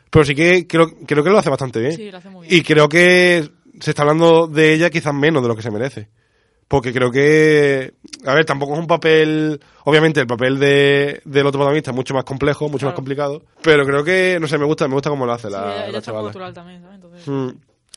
pero 0.10 0.26
sí 0.26 0.34
que 0.34 0.66
creo, 0.66 0.88
creo 1.06 1.24
que 1.24 1.30
lo 1.30 1.38
hace 1.38 1.50
bastante 1.50 1.80
bien. 1.80 1.94
Sí, 1.94 2.10
lo 2.10 2.18
hace 2.18 2.30
muy 2.30 2.48
bien. 2.48 2.60
Y 2.60 2.64
creo 2.64 2.90
que 2.90 3.48
se 3.80 3.92
está 3.92 4.04
hablando 4.04 4.48
de 4.48 4.74
ella 4.74 4.90
quizás 4.90 5.14
menos 5.14 5.44
de 5.44 5.50
lo 5.50 5.56
que 5.56 5.62
se 5.62 5.72
merece. 5.72 6.10
Porque 6.67 6.91
creo 6.93 7.10
que, 7.12 7.93
a 8.25 8.34
ver, 8.34 8.43
tampoco 8.43 8.73
es 8.73 8.80
un 8.80 8.88
papel, 8.88 9.60
obviamente 9.86 10.19
el 10.19 10.27
papel 10.27 10.60
de, 10.60 11.21
del 11.23 11.45
otro 11.47 11.60
protagonista 11.60 11.91
es 11.91 11.95
mucho 11.95 12.13
más 12.13 12.25
complejo, 12.25 12.67
mucho 12.67 12.86
más 12.86 12.95
complicado, 12.95 13.41
pero 13.62 13.86
creo 13.86 14.03
que, 14.03 14.38
no 14.41 14.47
sé, 14.49 14.58
me 14.58 14.65
gusta, 14.65 14.86
me 14.88 14.93
gusta 14.95 15.10
cómo 15.10 15.25
lo 15.25 15.32
hace 15.32 15.47
Sí, 15.47 15.53
la, 15.53 15.86
ella, 15.86 15.91
la 15.93 16.01
chavala. 16.01 16.23
cultural 16.23 16.53
también, 16.53 16.82
¿sabes? 16.82 16.95
Entonces, 16.95 17.27
Mm. 17.27 17.49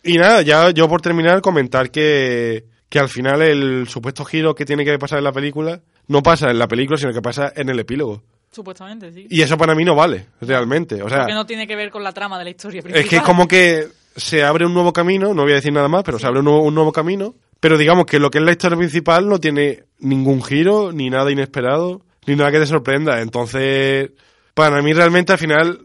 Y 0.03 0.17
nada, 0.19 0.41
ya 0.43 0.71
yo 0.71 0.89
por 0.89 1.03
terminar 1.03 1.41
comentar 1.43 1.91
que, 1.91 2.65
que 2.89 2.99
al 2.99 3.09
final 3.09 3.43
el 3.43 3.87
supuesto 3.89 4.25
giro 4.25 4.55
que 4.55 4.65
tiene 4.65 4.85
que 4.85 4.99
pasar 4.99 5.19
en 5.19 5.25
la 5.25 5.33
película 5.33 5.81
no 6.07 6.23
pasa 6.23 6.51
en 6.51 6.59
la 6.59 6.69
película, 6.69 6.97
sino 6.97 7.13
que 7.13 7.21
pasa 7.21 7.53
en 7.55 7.69
el 7.69 7.79
epílogo. 7.81 8.23
supuestamente, 8.51 9.13
sí. 9.13 9.27
Y 9.29 9.43
eso 9.43 9.59
para 9.59 9.75
mí 9.75 9.85
no 9.85 9.95
vale, 9.95 10.27
realmente. 10.41 11.03
O 11.03 11.09
sea, 11.09 11.19
Porque 11.21 11.35
no 11.35 11.45
tiene 11.45 11.67
que 11.67 11.77
ver 11.77 11.91
con 11.91 12.03
la 12.03 12.13
trama 12.13 12.39
de 12.39 12.45
la 12.45 12.51
historia 12.51 12.81
principal. 12.83 13.03
es 13.05 13.11
que 13.11 13.17
es 13.17 13.23
como 13.23 13.47
que 13.47 13.89
se 14.17 14.43
abre 14.43 14.65
un 14.65 14.73
nuevo 14.75 14.93
camino, 14.93 15.35
no 15.35 15.43
voy 15.43 15.53
a 15.53 15.57
decir 15.57 15.73
nada 15.73 15.89
más, 15.89 16.03
pero 16.05 16.19
se 16.19 16.27
abre 16.27 16.39
un 16.39 16.45
nuevo, 16.47 16.63
un 16.63 16.75
nuevo 16.75 16.93
camino. 16.93 17.35
Pero 17.61 17.77
digamos 17.77 18.07
que 18.07 18.19
lo 18.19 18.31
que 18.31 18.39
es 18.39 18.45
la 18.45 18.53
historia 18.53 18.79
principal 18.79 19.29
no 19.29 19.39
tiene 19.39 19.85
ningún 19.99 20.43
giro, 20.43 20.93
ni 20.93 21.11
nada 21.11 21.31
inesperado, 21.31 22.01
ni 22.27 22.35
nada 22.35 22.51
que 22.51 22.59
te 22.59 22.67
sorprenda. 22.67 23.21
Entonces, 23.21 24.11
para 24.55 24.81
mí 24.83 24.93
realmente 24.95 25.33
al 25.33 25.39
final, 25.39 25.79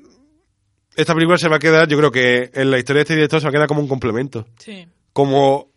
esta 0.96 1.14
película 1.14 1.38
se 1.38 1.50
va 1.50 1.58
a 1.58 1.60
quedar, 1.60 1.88
yo 1.88 1.98
creo 1.98 2.12
que 2.12 2.50
en 2.54 2.72
la 2.72 2.78
historia 2.78 3.00
de 3.00 3.04
este 3.04 3.16
director 3.16 3.42
se 3.42 3.46
va 3.46 3.50
a 3.50 3.54
quedar 3.54 3.68
como 3.68 3.82
un 3.82 3.90
complemento. 3.90 4.46
Sí. 4.58 4.88
Como 5.12 5.70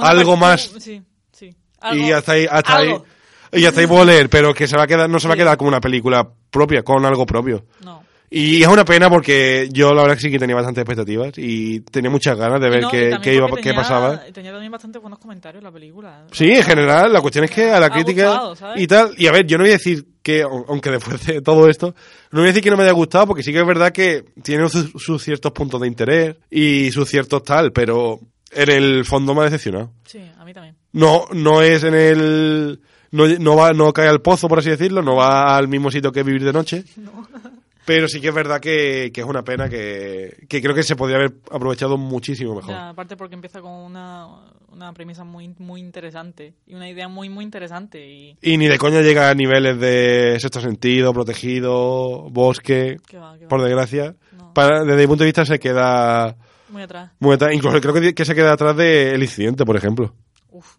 Algo 0.00 0.36
más. 0.36 0.72
Sí, 0.78 1.02
sí. 1.30 1.54
y 1.92 2.10
hasta 2.10 2.32
ahí, 2.32 2.46
hasta 2.50 2.76
ahí, 2.76 2.88
algo. 2.88 3.04
y 3.52 3.64
hasta 3.66 3.80
ahí 3.80 3.86
puedo 3.86 4.04
leer, 4.06 4.30
pero 4.30 4.54
que 4.54 4.66
se 4.66 4.76
va 4.76 4.84
a 4.84 4.86
quedar, 4.86 5.10
no 5.10 5.20
se 5.20 5.28
va 5.28 5.34
a 5.34 5.36
quedar 5.36 5.58
como 5.58 5.68
una 5.68 5.80
película 5.80 6.26
propia, 6.50 6.82
con 6.82 7.04
algo 7.04 7.26
propio. 7.26 7.66
No. 7.82 8.03
Y 8.36 8.62
es 8.62 8.68
una 8.68 8.84
pena 8.84 9.08
porque 9.08 9.68
yo 9.72 9.94
la 9.94 10.02
verdad 10.02 10.16
que 10.16 10.22
sí 10.22 10.30
que 10.30 10.40
tenía 10.40 10.56
bastantes 10.56 10.82
expectativas 10.82 11.34
y 11.36 11.80
tenía 11.82 12.10
muchas 12.10 12.36
ganas 12.36 12.60
de 12.60 12.68
ver 12.68 12.82
No, 12.82 12.90
qué, 12.90 13.16
qué, 13.22 13.34
iba, 13.34 13.46
porque 13.46 13.62
qué 13.62 13.68
tenía- 13.70 13.82
pasaba. 13.82 14.20
Tenía 14.32 14.50
también 14.50 14.72
bastante 14.72 14.98
buenos 14.98 15.20
comentarios 15.20 15.62
la 15.62 15.70
película. 15.70 16.26
Sí, 16.32 16.50
en 16.50 16.62
general, 16.64 17.12
la 17.12 17.20
cuestión 17.20 17.44
es 17.44 17.50
que 17.52 17.70
a 17.70 17.78
la 17.78 17.90
crítica 17.90 18.40
y 18.74 18.88
tal, 18.88 19.12
y 19.16 19.28
a 19.28 19.32
ver, 19.32 19.46
yo 19.46 19.56
no 19.56 19.62
voy 19.62 19.70
a 19.70 19.74
decir 19.74 20.04
que, 20.20 20.42
aunque 20.42 20.90
después 20.90 21.24
de 21.26 21.42
todo 21.42 21.68
esto, 21.68 21.94
no 22.32 22.40
voy 22.40 22.46
a 22.46 22.48
decir 22.48 22.62
que 22.64 22.70
no 22.70 22.76
me 22.76 22.82
haya 22.82 22.92
gustado, 22.92 23.28
porque 23.28 23.44
sí 23.44 23.52
que 23.52 23.60
es 23.60 23.66
verdad 23.66 23.92
que 23.92 24.24
tiene 24.42 24.68
sus, 24.68 24.90
sus 24.96 25.22
ciertos 25.22 25.52
puntos 25.52 25.80
de 25.80 25.86
interés 25.86 26.34
y 26.50 26.90
sus 26.90 27.08
ciertos 27.08 27.44
tal, 27.44 27.70
pero 27.70 28.18
en 28.50 28.68
el 28.68 29.04
fondo 29.04 29.32
me 29.34 29.42
ha 29.42 29.44
decepcionado. 29.44 29.92
Sí, 30.06 30.18
a 30.36 30.44
mí 30.44 30.52
también. 30.52 30.74
No, 30.92 31.26
no 31.32 31.62
es 31.62 31.84
en 31.84 31.94
el, 31.94 32.80
no, 33.12 33.28
no 33.28 33.54
va, 33.56 33.72
no 33.72 33.92
cae 33.92 34.08
al 34.08 34.22
pozo, 34.22 34.48
por 34.48 34.58
así 34.58 34.70
decirlo, 34.70 35.02
no 35.02 35.14
va 35.14 35.56
al 35.56 35.68
mismo 35.68 35.88
sitio 35.92 36.10
que 36.10 36.24
vivir 36.24 36.42
de 36.42 36.52
noche. 36.52 36.84
Pero 37.86 38.08
sí 38.08 38.20
que 38.20 38.28
es 38.28 38.34
verdad 38.34 38.60
que, 38.60 39.10
que 39.12 39.20
es 39.20 39.26
una 39.26 39.42
pena 39.44 39.68
que, 39.68 40.46
que 40.48 40.62
creo 40.62 40.74
que 40.74 40.82
se 40.82 40.96
podría 40.96 41.18
haber 41.18 41.34
aprovechado 41.50 41.98
muchísimo 41.98 42.54
mejor. 42.54 42.70
Ya, 42.70 42.88
aparte 42.90 43.16
porque 43.16 43.34
empieza 43.34 43.60
con 43.60 43.72
una, 43.72 44.26
una 44.70 44.92
premisa 44.94 45.24
muy, 45.24 45.54
muy 45.58 45.80
interesante 45.80 46.54
y 46.66 46.74
una 46.74 46.88
idea 46.88 47.08
muy, 47.08 47.28
muy 47.28 47.44
interesante 47.44 48.06
y... 48.06 48.38
Y 48.40 48.56
ni 48.56 48.68
de 48.68 48.78
coña 48.78 49.02
llega 49.02 49.28
a 49.28 49.34
niveles 49.34 49.78
de 49.78 50.38
sexto 50.40 50.60
sentido, 50.60 51.12
protegido, 51.12 52.30
bosque, 52.30 52.96
va, 53.14 53.36
va. 53.36 53.48
por 53.48 53.62
desgracia. 53.62 54.16
No. 54.32 54.54
Para, 54.54 54.82
desde 54.84 55.02
mi 55.02 55.06
punto 55.06 55.24
de 55.24 55.28
vista 55.28 55.44
se 55.44 55.58
queda 55.58 56.36
Muy 56.70 56.82
atrás. 56.82 57.10
muy 57.18 57.34
atrás. 57.34 57.54
Incluso 57.54 57.80
creo 57.80 57.92
que, 57.94 58.14
que 58.14 58.24
se 58.24 58.34
queda 58.34 58.52
atrás 58.52 58.76
del 58.76 59.22
incidente, 59.22 59.64
por 59.66 59.76
ejemplo. 59.76 60.14
Uf. 60.50 60.76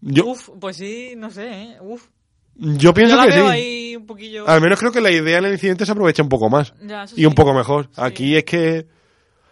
Yo, 0.00 0.26
Uf, 0.26 0.50
pues 0.60 0.76
sí, 0.76 1.14
no 1.16 1.30
sé, 1.30 1.48
¿eh? 1.48 1.76
Uf. 1.80 2.08
Yo 2.58 2.94
pienso 2.94 3.14
Yo 3.14 3.20
la 3.20 3.26
que 3.26 3.32
sí. 3.32 3.38
veo 3.38 3.48
ahí 3.48 3.96
un 3.96 4.06
poquillo... 4.06 4.48
Al 4.48 4.60
menos 4.60 4.78
creo 4.78 4.92
que 4.92 5.00
la 5.00 5.10
idea 5.10 5.38
en 5.38 5.44
el 5.46 5.52
incidente 5.52 5.84
se 5.86 5.92
aprovecha 5.92 6.22
un 6.22 6.28
poco 6.28 6.48
más. 6.50 6.72
Ya, 6.82 7.04
eso 7.04 7.14
y 7.16 7.24
un 7.26 7.34
poco 7.34 7.52
mejor. 7.54 7.88
Aquí 7.96 8.36
es 8.36 8.44
que... 8.44 8.86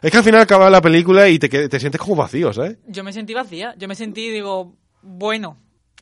Es 0.03 0.11
que 0.11 0.19
al 0.19 0.25
final 0.25 0.43
acaba 0.43 0.69
la 0.69 0.83
película 0.83 1.29
y 1.29 1.39
te, 1.39 1.49
te 1.49 1.81
sientes 1.81 1.99
como 2.01 2.17
vacío, 2.17 2.53
¿sabes? 2.53 2.77
Yo 2.87 3.03
me 3.03 3.13
sentí 3.13 3.33
vacía. 3.33 3.75
Yo 3.79 3.89
me 3.89 3.95
sentí, 3.95 4.29
digo, 4.29 4.77
bueno, 5.01 5.57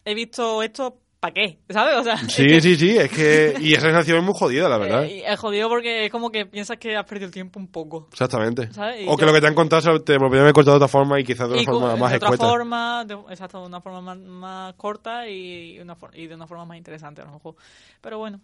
he 0.05 0.15
visto 0.15 0.63
esto, 0.63 0.99
¿para 1.23 1.35
qué? 1.35 1.59
¿Sabes? 1.71 1.95
O 1.99 2.03
sea, 2.03 2.15
es 2.15 2.33
Sí, 2.33 2.45
que- 2.49 2.61
sí, 2.61 2.75
sí. 2.75 2.97
Es 2.97 3.09
que... 3.13 3.55
Y 3.61 3.75
esa 3.75 3.83
sensación 3.83 4.19
es 4.19 4.25
muy 4.25 4.35
jodida, 4.37 4.69
la 4.69 4.77
verdad. 4.79 5.05
Eh, 5.05 5.23
es 5.25 5.39
jodido 5.39 5.69
porque 5.69 6.07
es 6.07 6.11
como 6.11 6.31
que 6.31 6.47
piensas 6.47 6.79
que 6.79 6.97
has 6.97 7.05
perdido 7.07 7.27
el 7.27 7.33
tiempo 7.33 7.61
un 7.61 7.69
poco. 7.69 8.09
Exactamente. 8.11 8.73
¿sabes? 8.73 9.05
O 9.07 9.17
que 9.17 9.25
lo 9.25 9.33
que 9.33 9.41
te 9.41 9.47
han 9.47 9.55
contado 9.55 10.03
te 10.03 10.15
lo 10.15 10.19
podrían 10.19 10.43
haber 10.43 10.53
contado 10.53 10.79
de 10.79 10.85
otra 10.85 10.89
forma 10.89 11.21
y 11.21 11.25
quizás 11.25 11.47
de 11.49 11.55
una 11.55 11.63
Y 11.63 11.65
forma 11.65 11.95
más 11.97 12.11
de 12.11 12.17
otra 12.17 12.29
escueta. 12.31 12.45
forma, 12.49 13.05
de, 13.05 13.15
exacto, 13.31 13.61
de 13.61 13.67
una 13.69 13.81
forma 13.81 14.01
más, 14.01 14.19
más 14.19 14.75
corta 14.75 15.29
y, 15.29 15.79
una 15.79 15.95
for- 15.95 16.11
y 16.19 16.27
de 16.27 16.35
una 16.35 16.49
forma 16.49 16.65
más 16.65 16.77
interesante 16.77 17.23
a 17.23 17.25
lo 17.27 17.33
mejor. 17.35 17.55
Pero 18.01 18.19
bueno, 18.19 18.41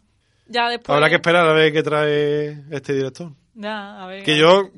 ya 0.46 0.68
después... 0.68 0.94
Habrá 0.94 1.08
que 1.08 1.16
esperar 1.16 1.48
a 1.48 1.52
ver 1.52 1.72
qué 1.72 1.82
trae 1.82 2.62
este 2.70 2.92
director. 2.94 3.32
Ya, 3.54 4.04
a 4.04 4.06
ver. 4.06 4.22
Que 4.22 4.38
yo, 4.38 4.68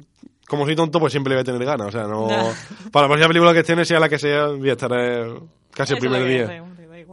como 0.49 0.65
soy 0.65 0.75
tonto, 0.75 0.99
pues 1.01 1.13
siempre 1.13 1.33
le 1.33 1.37
voy 1.37 1.43
a 1.43 1.45
tener 1.45 1.65
ganas. 1.67 1.89
O 1.89 1.91
sea, 1.93 2.05
no. 2.05 2.29
Ya. 2.31 2.51
Para 2.91 3.03
la 3.05 3.09
próxima 3.09 3.29
película 3.29 3.53
que 3.53 3.63
tiene, 3.63 3.85
sea 3.85 4.01
la 4.01 4.09
que 4.09 4.19
sea, 4.19 4.47
voy 4.47 4.71
a 4.71 4.73
estar 4.73 4.91
eh, 4.95 5.35
casi 5.71 5.93
el 5.93 5.99
Eso 5.99 6.09
primer 6.09 6.25
día. 6.27 6.45
hace, 6.45 6.61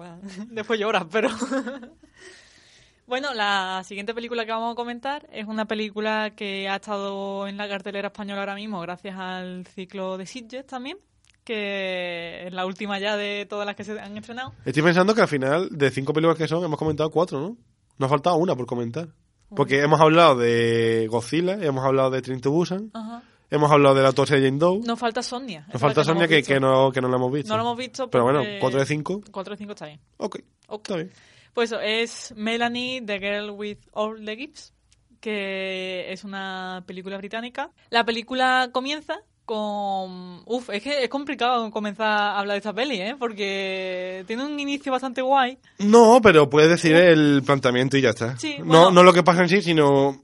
Después 0.50 0.80
lloras, 0.80 1.06
pero... 1.12 1.30
bueno, 3.08 3.34
la 3.34 3.84
siguiente 3.86 4.14
película 4.14 4.46
que 4.46 4.52
vamos 4.52 4.74
a 4.74 4.76
comentar 4.76 5.28
es 5.32 5.46
una 5.46 5.66
película 5.66 6.32
que 6.36 6.68
ha 6.70 6.76
estado 6.76 7.48
en 7.48 7.58
la 7.58 7.68
cartelera 7.68 8.08
española 8.08 8.42
ahora 8.42 8.56
mismo 8.56 8.80
gracias 8.82 9.18
al 9.18 9.66
ciclo 9.68 10.18
de 10.18 10.26
Sitges 10.26 10.66
también, 10.66 10.98
que 11.44 12.48
es 12.48 12.54
la 12.54 12.66
última 12.66 13.00
ya 13.00 13.18
de 13.18 13.46
todas 13.50 13.66
las 13.66 13.76
que 13.76 13.84
se 13.84 14.00
han 14.00 14.18
estrenado. 14.18 14.54
Estoy 14.66 14.84
pensando 14.84 15.16
que 15.16 15.22
al 15.22 15.28
final, 15.28 15.70
de 15.72 15.92
cinco 15.92 16.14
películas 16.14 16.38
que 16.38 16.48
son, 16.48 16.64
hemos 16.64 16.80
comentado 16.80 17.10
cuatro, 17.10 17.40
¿no? 17.40 17.58
Nos 17.98 18.08
ha 18.08 18.10
faltado 18.10 18.36
una 18.38 18.56
por 18.56 18.66
comentar. 18.66 19.10
Porque 19.56 19.82
hemos 19.82 20.02
hablado 20.02 20.36
de 20.36 21.08
Godzilla, 21.10 21.54
hemos 21.54 21.86
hablado 21.86 22.12
de 22.12 22.22
Train 22.22 22.42
to 22.42 22.52
Busan, 22.52 22.92
Ajá. 22.94 23.24
Hemos 23.50 23.72
hablado 23.72 23.96
de 23.96 24.02
la 24.02 24.10
autopsia 24.10 24.38
de 24.38 24.44
Jane 24.46 24.58
Doe. 24.58 24.80
Nos 24.86 25.00
falta 25.00 25.22
Sonia. 25.24 25.66
Nos 25.72 25.82
falta 25.82 26.02
la 26.02 26.06
que 26.06 26.08
no 26.14 26.14
Sonia, 26.22 26.28
que, 26.28 26.44
que 26.44 26.60
no, 26.60 26.92
que 26.92 27.02
no 27.02 27.08
la 27.10 27.16
hemos 27.18 27.32
visto. 27.32 27.50
No 27.50 27.58
lo 27.58 27.64
hemos 27.64 27.78
visto 27.78 28.10
Pero 28.10 28.24
bueno, 28.24 28.40
porque- 28.40 28.60
4 28.60 28.80
de 28.80 28.86
5. 28.86 29.22
4 29.32 29.52
de 29.54 29.58
5 29.58 29.72
está 29.74 29.86
bien. 29.88 30.00
Ok, 30.18 30.38
Ok. 30.68 30.82
está 30.86 30.96
bien. 30.96 31.12
Pues 31.54 31.72
eso, 31.72 31.82
es 31.82 32.34
Melanie, 32.38 33.02
The 33.02 33.20
Girl 33.20 33.50
with 33.52 33.78
All 33.94 34.24
the 34.24 34.36
Gifts, 34.36 34.74
que 35.20 36.12
es 36.12 36.24
una 36.24 36.84
película 36.86 37.18
británica. 37.18 37.72
La 37.90 38.04
película 38.06 38.70
comienza 38.72 39.20
con... 39.46 40.42
Uf, 40.46 40.70
es 40.72 40.84
que 40.84 41.04
es 41.04 41.10
complicado 41.10 41.72
comenzar 41.72 42.08
a 42.08 42.40
hablar 42.40 42.56
de 42.56 42.58
esta 42.60 42.74
peli, 42.74 43.00
¿eh? 43.02 43.16
Porque 43.18 44.24
tiene 44.28 44.46
un 44.46 44.60
inicio 44.60 44.92
bastante 44.92 45.22
guay. 45.22 45.58
No, 45.80 46.20
pero 46.22 46.50
puedes 46.50 46.70
decir 46.70 46.96
el 46.96 47.42
planteamiento 47.46 47.98
y 47.98 48.02
ya 48.02 48.10
está. 48.10 48.38
Sí, 48.38 48.58
no, 48.60 48.66
bueno. 48.66 48.92
no 48.92 49.04
lo 49.04 49.14
que 49.14 49.24
pasa 49.24 49.42
en 49.44 49.50
sí, 49.50 49.62
sino 49.62 50.22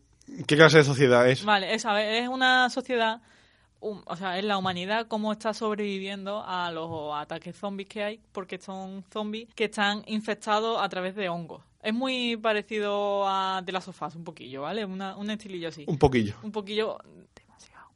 qué 0.48 0.56
clase 0.56 0.78
de 0.80 0.84
sociedad 0.84 1.28
es. 1.30 1.44
Vale, 1.46 1.74
es, 1.74 1.86
a 1.86 1.94
ver, 1.94 2.24
es 2.24 2.28
una 2.30 2.70
sociedad, 2.70 3.22
um, 3.80 4.02
o 4.06 4.16
sea, 4.16 4.38
es 4.38 4.46
la 4.46 4.58
humanidad 4.58 5.08
cómo 5.08 5.32
está 5.32 5.54
sobreviviendo 5.54 6.44
a 6.46 6.72
los 6.72 7.14
ataques 7.16 7.56
zombies 7.56 7.90
que 7.90 8.04
hay, 8.04 8.20
porque 8.32 8.58
son 8.58 9.04
zombies 9.12 9.48
que 9.56 9.66
están 9.66 10.04
infectados 10.08 10.82
a 10.82 10.88
través 10.90 11.16
de 11.16 11.30
hongos. 11.30 11.62
Es 11.82 11.94
muy 11.94 12.38
parecido 12.38 13.28
a 13.28 13.62
de 13.64 13.72
las 13.74 13.84
sofás, 13.84 14.16
un 14.16 14.24
poquillo, 14.24 14.62
¿vale? 14.62 14.86
Una, 14.86 15.18
un 15.18 15.30
estilillo 15.30 15.68
así. 15.68 15.84
Un 15.88 15.98
poquillo. 15.98 16.36
un 16.42 16.52
poquillo 16.52 16.98
demasiado. 17.36 17.90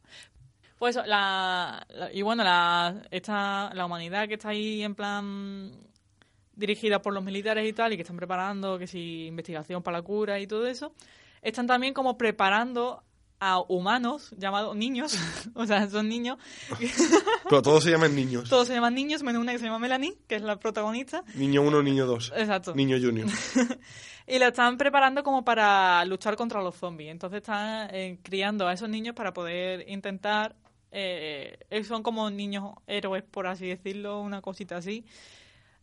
Pues 0.77 0.95
la, 0.97 1.85
la- 1.89 2.11
y 2.13 2.21
bueno, 2.21 2.43
la, 2.43 3.01
esta, 3.11 3.73
la 3.73 3.85
humanidad 3.85 4.27
que 4.27 4.33
está 4.33 4.49
ahí 4.49 4.83
en 4.83 4.93
plan 4.93 5.71
dirigida 6.53 7.01
por 7.01 7.13
los 7.13 7.23
militares 7.23 7.67
y 7.67 7.71
tal, 7.73 7.93
y 7.93 7.95
que 7.95 8.01
están 8.01 8.17
preparando, 8.17 8.77
que 8.77 8.87
si 8.87 9.27
investigación 9.27 9.81
para 9.81 9.99
la 9.99 10.03
cura 10.03 10.39
y 10.39 10.47
todo 10.47 10.67
eso, 10.67 10.91
están 11.49 11.67
también 11.67 11.93
como 11.93 12.17
preparando 12.17 13.03
a 13.39 13.59
humanos 13.59 14.33
llamados 14.37 14.75
niños, 14.75 15.15
o 15.53 15.65
sea, 15.65 15.87
son 15.89 16.09
niños, 16.09 16.37
Pero 17.49 17.61
todos 17.61 17.83
se 17.83 17.91
llaman 17.91 18.15
niños. 18.15 18.49
todos 18.49 18.67
se 18.67 18.73
llaman 18.73 18.95
niños, 18.95 19.23
menos 19.23 19.41
una 19.41 19.51
que 19.53 19.59
se 19.59 19.65
llama 19.65 19.79
Melanie, 19.79 20.17
que 20.27 20.35
es 20.35 20.41
la 20.41 20.59
protagonista. 20.59 21.23
Niño 21.35 21.61
1, 21.61 21.83
niño 21.83 22.05
2. 22.05 22.33
Exacto. 22.35 22.75
Niño 22.75 22.97
junior. 22.99 23.27
Y 24.29 24.39
la 24.39 24.49
están 24.49 24.77
preparando 24.77 25.23
como 25.23 25.45
para 25.45 26.03
luchar 26.03 26.35
contra 26.35 26.61
los 26.61 26.75
zombies. 26.75 27.11
Entonces 27.11 27.37
están 27.37 27.87
eh, 27.93 28.19
criando 28.21 28.67
a 28.67 28.73
esos 28.73 28.89
niños 28.89 29.15
para 29.15 29.31
poder 29.33 29.89
intentar... 29.89 30.53
eh, 30.91 31.57
eh, 31.69 31.83
son 31.85 32.03
como 32.03 32.29
niños 32.29 32.73
héroes, 32.87 33.23
por 33.23 33.47
así 33.47 33.67
decirlo, 33.67 34.19
una 34.19 34.41
cosita 34.41 34.75
así. 34.75 35.05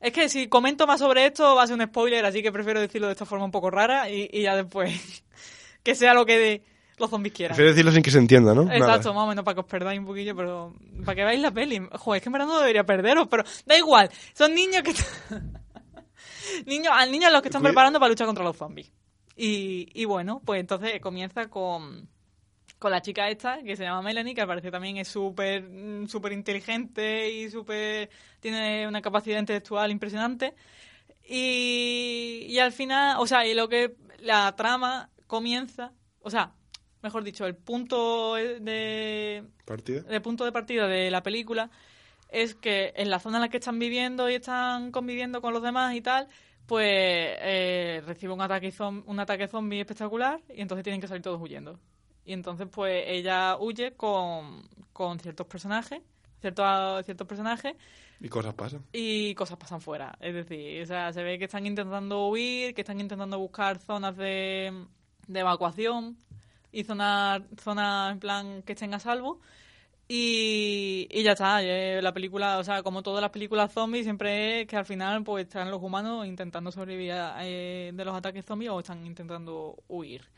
Es 0.05 0.13
que 0.13 0.29
si 0.29 0.49
comento 0.49 0.87
más 0.87 1.01
sobre 1.01 1.27
esto 1.27 1.55
va 1.55 1.63
a 1.63 1.67
ser 1.67 1.77
un 1.81 1.87
spoiler, 1.87 2.25
así 2.27 2.43
que 2.43 2.53
prefiero 2.53 2.81
decirlo 2.81 3.07
de 3.09 3.13
esta 3.15 3.25
forma 3.25 3.45
un 3.47 3.51
poco 3.51 3.71
rara 3.71 4.11
y, 4.11 4.29
y 4.33 4.43
ya 4.43 4.55
después 4.55 5.25
que 5.83 5.95
sea 5.95 6.13
lo 6.15 6.27
que 6.27 6.39
de- 6.39 6.63
los 6.97 7.11
zombies 7.11 7.35
quieran. 7.35 7.57
Prefiero 7.57 7.71
decirlo 7.73 7.91
sin 7.91 8.03
que 8.03 8.11
se 8.13 8.19
entienda, 8.19 8.55
¿no? 8.55 8.63
Exacto, 8.71 9.09
Nada. 9.09 9.13
más 9.15 9.25
o 9.25 9.27
menos 9.27 9.45
para 9.45 9.55
que 9.57 9.61
os 9.63 9.67
perdáis 9.67 9.99
un 9.99 10.07
poquillo, 10.07 10.37
pero 10.37 10.75
para 11.05 11.17
que 11.17 11.25
veáis 11.25 11.41
la 11.41 11.51
peli. 11.51 11.81
Joder, 11.93 12.19
es 12.19 12.23
que 12.23 12.29
en 12.29 12.33
verdad 12.35 12.47
no 12.47 12.59
debería 12.61 12.85
perderos, 12.85 13.27
pero 13.29 13.43
da 13.67 13.77
igual. 13.77 14.09
Son 14.33 14.55
niños 14.55 14.83
que 14.85 14.93
niños, 16.67 16.93
a 16.95 17.07
niños 17.07 17.31
a 17.31 17.33
los 17.33 17.43
que 17.43 17.49
están 17.49 17.63
preparando 17.63 17.99
para 17.99 18.11
luchar 18.11 18.27
contra 18.27 18.45
los 18.45 18.57
zombies. 18.57 18.93
Y, 19.37 19.89
y 19.95 20.05
bueno, 20.05 20.41
pues 20.45 20.61
entonces 20.61 21.01
comienza 21.01 21.49
con, 21.49 22.09
con 22.85 22.91
la 22.91 23.01
chica 23.01 23.31
esta, 23.31 23.63
que 23.63 23.77
se 23.77 23.83
llama 23.85 24.03
Melanie, 24.03 24.35
que 24.35 24.43
al 24.43 24.47
parecer 24.47 24.71
también 24.71 24.99
es 24.99 25.09
súper 25.09 25.63
mm, 25.63 26.07
súper 26.07 26.33
inteligente 26.33 27.31
y 27.33 27.49
súper 27.49 28.11
tiene 28.41 28.87
una 28.87 29.01
capacidad 29.01 29.39
intelectual 29.41 29.91
impresionante. 29.91 30.53
Y, 31.27 32.45
y 32.47 32.59
al 32.59 32.73
final, 32.73 33.17
o 33.21 33.27
sea, 33.27 33.47
y 33.47 33.55
lo 33.55 33.71
que 33.71 33.97
la 34.19 34.55
trama 34.55 35.09
comienza, 35.27 35.93
o 36.21 36.29
sea, 36.29 36.53
mejor 37.03 37.25
dicho, 37.25 37.47
el 37.47 37.57
punto 37.57 38.35
de, 38.35 39.45
¿Partida? 39.65 40.03
el 40.11 40.21
punto 40.21 40.45
de 40.45 40.53
partida 40.53 40.87
de 40.87 41.11
la 41.11 41.23
película 41.23 41.71
es 42.29 42.55
que 42.55 42.93
en 42.97 43.09
la 43.09 43.19
zona 43.19 43.39
en 43.39 43.43
la 43.45 43.49
que 43.49 43.57
están 43.57 43.79
viviendo 43.79 44.29
y 44.29 44.35
están 44.35 44.91
conviviendo 44.93 45.41
con 45.41 45.55
los 45.55 45.63
demás 45.63 45.95
y 45.95 46.03
tal, 46.03 46.29
pues 46.67 46.87
eh, 46.87 48.03
recibe 48.05 48.35
un 48.35 48.43
ataque, 48.43 48.71
zom- 48.71 49.05
un 49.07 49.19
ataque 49.21 49.49
zombie 49.49 49.81
espectacular 49.81 50.39
y 50.55 50.61
entonces 50.61 50.85
tienen 50.85 51.01
que 51.01 51.09
salir 51.09 51.23
todos 51.23 51.41
huyendo. 51.41 51.81
Y 52.25 52.33
entonces 52.33 52.69
pues 52.71 53.05
ella 53.07 53.57
huye 53.59 53.95
con, 53.97 54.69
con 54.93 55.19
ciertos 55.21 55.47
personajes, 55.47 56.01
ciertos, 56.41 57.05
ciertos 57.05 57.27
personajes 57.27 57.75
Y 58.21 58.29
cosas 58.29 58.55
pasan. 58.55 58.85
y 58.93 59.35
cosas 59.35 59.59
pasan 59.59 59.81
fuera. 59.81 60.17
Es 60.21 60.35
decir, 60.35 60.83
o 60.83 60.87
sea, 60.87 61.13
se 61.13 61.23
ve 61.23 61.39
que 61.39 61.45
están 61.47 61.67
intentando 61.67 62.29
huir, 62.29 62.75
que 62.75 62.83
están 62.83 63.01
intentando 63.01 63.39
buscar 63.39 63.79
zonas 63.79 64.17
de, 64.17 64.87
de 65.27 65.41
evacuación 65.41 66.17
y 66.73 66.85
zonas, 66.85 67.43
zonas 67.61 68.13
en 68.13 68.21
plan 68.21 68.63
que 68.63 68.73
estén 68.75 68.95
a 68.95 69.01
salvo. 69.01 69.41
Y, 70.09 71.09
y 71.11 71.23
ya 71.23 71.33
está, 71.33 71.63
eh, 71.63 72.03
la 72.03 72.13
película, 72.13 72.59
o 72.59 72.65
sea, 72.65 72.83
como 72.83 73.03
todas 73.03 73.23
las 73.23 73.31
películas 73.31 73.73
zombies, 73.73 74.05
siempre 74.05 74.63
es 74.63 74.67
que 74.69 74.77
al 74.77 74.85
final 74.85 75.25
pues 75.25 75.47
están 75.47 75.71
los 75.71 75.83
humanos 75.83 76.27
intentando 76.27 76.71
sobrevivir 76.73 77.15
eh, 77.41 77.91
de 77.95 78.05
los 78.05 78.15
ataques 78.15 78.45
zombies 78.45 78.71
o 78.71 78.81
están 78.81 79.07
intentando 79.07 79.77
huir. 79.89 80.29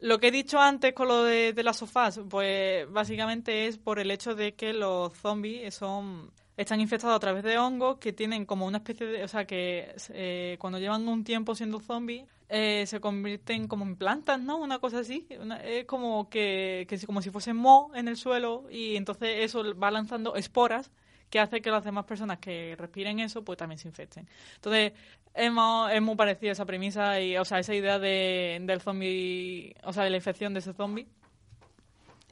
Lo 0.00 0.18
que 0.20 0.28
he 0.28 0.30
dicho 0.30 0.58
antes 0.60 0.92
con 0.92 1.08
lo 1.08 1.22
de, 1.24 1.52
de 1.52 1.62
las 1.62 1.78
sofás, 1.78 2.20
pues 2.28 2.90
básicamente 2.92 3.66
es 3.66 3.78
por 3.78 3.98
el 3.98 4.10
hecho 4.10 4.34
de 4.34 4.54
que 4.54 4.72
los 4.74 5.12
zombies 5.16 5.74
son 5.74 6.30
están 6.56 6.80
infectados 6.80 7.16
a 7.16 7.20
través 7.20 7.42
de 7.42 7.58
hongos 7.58 7.98
que 7.98 8.12
tienen 8.12 8.44
como 8.46 8.66
una 8.66 8.78
especie 8.78 9.06
de, 9.06 9.24
o 9.24 9.28
sea, 9.28 9.44
que 9.44 9.92
eh, 10.10 10.56
cuando 10.60 10.78
llevan 10.78 11.08
un 11.08 11.24
tiempo 11.24 11.54
siendo 11.56 11.80
zombies 11.80 12.26
eh, 12.48 12.84
se 12.86 13.00
convierten 13.00 13.66
como 13.66 13.84
en 13.84 13.96
plantas, 13.96 14.38
¿no? 14.40 14.58
Una 14.58 14.78
cosa 14.78 15.00
así, 15.00 15.26
Una- 15.40 15.56
es 15.64 15.84
como 15.86 16.28
que, 16.30 16.86
que 16.88 16.98
como 17.06 17.22
si 17.22 17.30
fuesen 17.30 17.56
moho 17.56 17.92
en 17.96 18.06
el 18.06 18.16
suelo 18.16 18.66
y 18.70 18.94
entonces 18.96 19.30
eso 19.40 19.74
va 19.76 19.90
lanzando 19.90 20.36
esporas 20.36 20.92
que 21.30 21.40
hace 21.40 21.60
que 21.60 21.70
las 21.70 21.84
demás 21.84 22.04
personas 22.04 22.38
que 22.38 22.76
respiren 22.76 23.20
eso 23.20 23.44
pues 23.44 23.58
también 23.58 23.78
se 23.78 23.88
infecten. 23.88 24.28
Entonces, 24.56 24.92
es, 25.34 25.50
es 25.92 26.02
muy 26.02 26.16
parecida 26.16 26.52
esa 26.52 26.64
premisa 26.64 27.20
y, 27.20 27.36
o 27.36 27.44
sea, 27.44 27.58
esa 27.58 27.74
idea 27.74 27.98
de, 27.98 28.58
del 28.62 28.80
zombie, 28.80 29.74
o 29.84 29.92
sea, 29.92 30.04
de 30.04 30.10
la 30.10 30.16
infección 30.16 30.54
de 30.54 30.60
ese 30.60 30.72
zombie. 30.72 31.06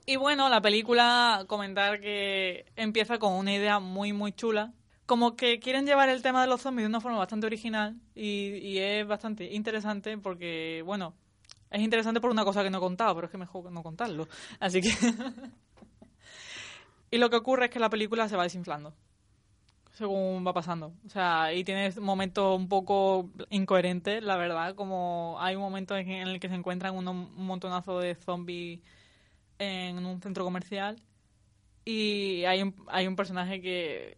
Y 0.07 0.16
bueno, 0.16 0.48
la 0.48 0.61
película, 0.61 1.44
comentar 1.46 2.00
que 2.00 2.64
empieza 2.76 3.18
con 3.18 3.35
una 3.35 3.55
idea 3.55 3.78
muy, 3.78 4.12
muy 4.12 4.33
chula. 4.33 4.72
Como 5.07 5.37
que 5.37 5.59
quieren 5.59 5.85
llevar 5.85 6.09
el 6.09 6.22
tema 6.22 6.40
de 6.40 6.48
los 6.48 6.61
zombies 6.61 6.85
de 6.85 6.88
una 6.88 7.00
forma 7.00 7.18
bastante 7.18 7.46
original 7.46 7.96
y, 8.14 8.57
y 8.57 8.78
es 8.78 9.07
bastante 9.07 9.52
interesante 9.52 10.16
porque, 10.16 10.83
bueno, 10.85 11.14
es 11.70 11.81
interesante 11.81 12.20
por 12.20 12.31
una 12.31 12.44
cosa 12.44 12.62
que 12.62 12.70
no 12.70 12.78
he 12.78 12.81
contado, 12.81 13.14
pero 13.14 13.26
es 13.26 13.31
que 13.31 13.38
mejor 13.38 13.70
no 13.72 13.83
contarlo. 13.83 14.28
Así 14.61 14.81
que... 14.81 14.90
y 17.12 17.18
lo 17.18 17.31
que 17.31 17.37
ocurre 17.37 17.66
es 17.66 17.70
que 17.70 17.79
la 17.79 17.90
película 17.90 18.29
se 18.29 18.37
va 18.37 18.42
desinflando 18.42 18.92
según 19.92 20.44
va 20.46 20.55
pasando. 20.55 20.94
O 21.07 21.09
sea, 21.11 21.53
y 21.53 21.64
tiene 21.64 21.90
momentos 22.01 22.57
un 22.59 22.68
poco 22.68 23.31
incoherentes, 23.51 24.22
la 24.22 24.37
verdad, 24.37 24.75
como 24.75 25.37
hay 25.38 25.55
un 25.55 25.62
momento 25.62 25.96
en 25.96 26.09
el 26.11 26.40
que 26.40 26.48
se 26.48 26.55
encuentran 26.55 26.96
uno- 26.96 27.11
un 27.12 27.46
montonazo 27.46 27.98
de 28.01 28.14
zombies 28.14 28.81
en 29.59 30.05
un 30.07 30.20
centro 30.22 30.44
comercial 30.44 30.96
y 31.85 32.44
hay 32.44 32.62
un, 32.62 32.75
hay 32.88 33.07
un 33.07 33.16
personaje 33.16 33.61
que, 33.61 34.16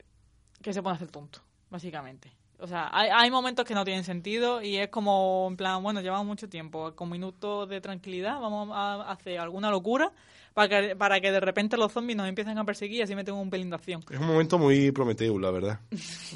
que 0.62 0.72
se 0.72 0.83
pone 0.83 0.92
a 0.92 0.96
hacer 0.96 1.11
tonto, 1.11 1.40
básicamente. 1.70 2.30
O 2.64 2.66
sea, 2.66 2.88
hay, 2.92 3.11
hay 3.12 3.31
momentos 3.31 3.66
que 3.66 3.74
no 3.74 3.85
tienen 3.85 4.05
sentido 4.05 4.62
y 4.62 4.79
es 4.79 4.88
como, 4.88 5.46
en 5.50 5.57
plan, 5.59 5.83
bueno, 5.83 6.00
llevamos 6.00 6.24
mucho 6.24 6.48
tiempo, 6.48 6.94
con 6.96 7.11
minutos 7.11 7.68
de 7.68 7.79
tranquilidad, 7.83 8.40
vamos 8.40 8.70
a 8.72 9.11
hacer 9.11 9.38
alguna 9.38 9.70
locura 9.70 10.11
para 10.55 10.68
que, 10.68 10.96
para 10.96 11.20
que 11.20 11.31
de 11.31 11.40
repente 11.40 11.77
los 11.77 11.92
zombies 11.92 12.16
nos 12.16 12.27
empiecen 12.27 12.57
a 12.57 12.64
perseguir 12.64 13.00
y 13.00 13.03
así 13.03 13.14
me 13.14 13.22
tengo 13.22 13.38
un 13.38 13.50
pelín 13.50 13.68
de 13.68 13.77
acción. 13.77 14.03
Es 14.11 14.18
un 14.18 14.27
momento 14.29 14.59
muy 14.59 14.90
Prometeo, 14.92 15.38
la 15.38 15.50
verdad. 15.50 15.81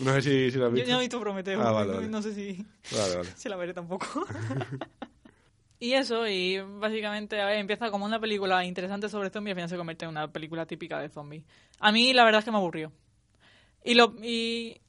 No 0.00 0.12
sé 0.12 0.20
si, 0.20 0.50
si 0.50 0.58
lo 0.58 0.66
has 0.66 0.70
Yo 0.72 0.74
visto. 0.74 0.88
ya 0.88 0.92
no 0.94 0.98
he 1.00 1.04
visto 1.04 1.18
Prometeo, 1.18 1.62
Ah, 1.62 1.72
vale, 1.72 1.88
no, 1.88 1.94
vale. 1.94 2.08
no 2.08 2.20
sé 2.20 2.34
si, 2.34 2.62
Vale, 2.92 3.16
vale. 3.16 3.28
si 3.34 3.48
la 3.48 3.56
veré 3.56 3.72
tampoco. 3.72 4.06
y 5.80 5.92
eso, 5.94 6.26
y 6.28 6.58
básicamente 6.60 7.40
a 7.40 7.46
ver, 7.46 7.58
empieza 7.58 7.90
como 7.90 8.04
una 8.04 8.20
película 8.20 8.64
interesante 8.66 9.08
sobre 9.08 9.30
zombies 9.30 9.50
y 9.50 9.52
al 9.52 9.56
final 9.56 9.68
se 9.70 9.76
convierte 9.76 10.04
en 10.04 10.10
una 10.10 10.28
película 10.30 10.66
típica 10.66 11.00
de 11.00 11.08
zombies. 11.08 11.44
A 11.78 11.90
mí 11.90 12.12
la 12.12 12.24
verdad 12.24 12.40
es 12.40 12.44
que 12.44 12.50
me 12.50 12.58
aburrió. 12.58 12.92
Y, 13.84 13.94
lo, 13.94 14.12
y, 14.22 14.80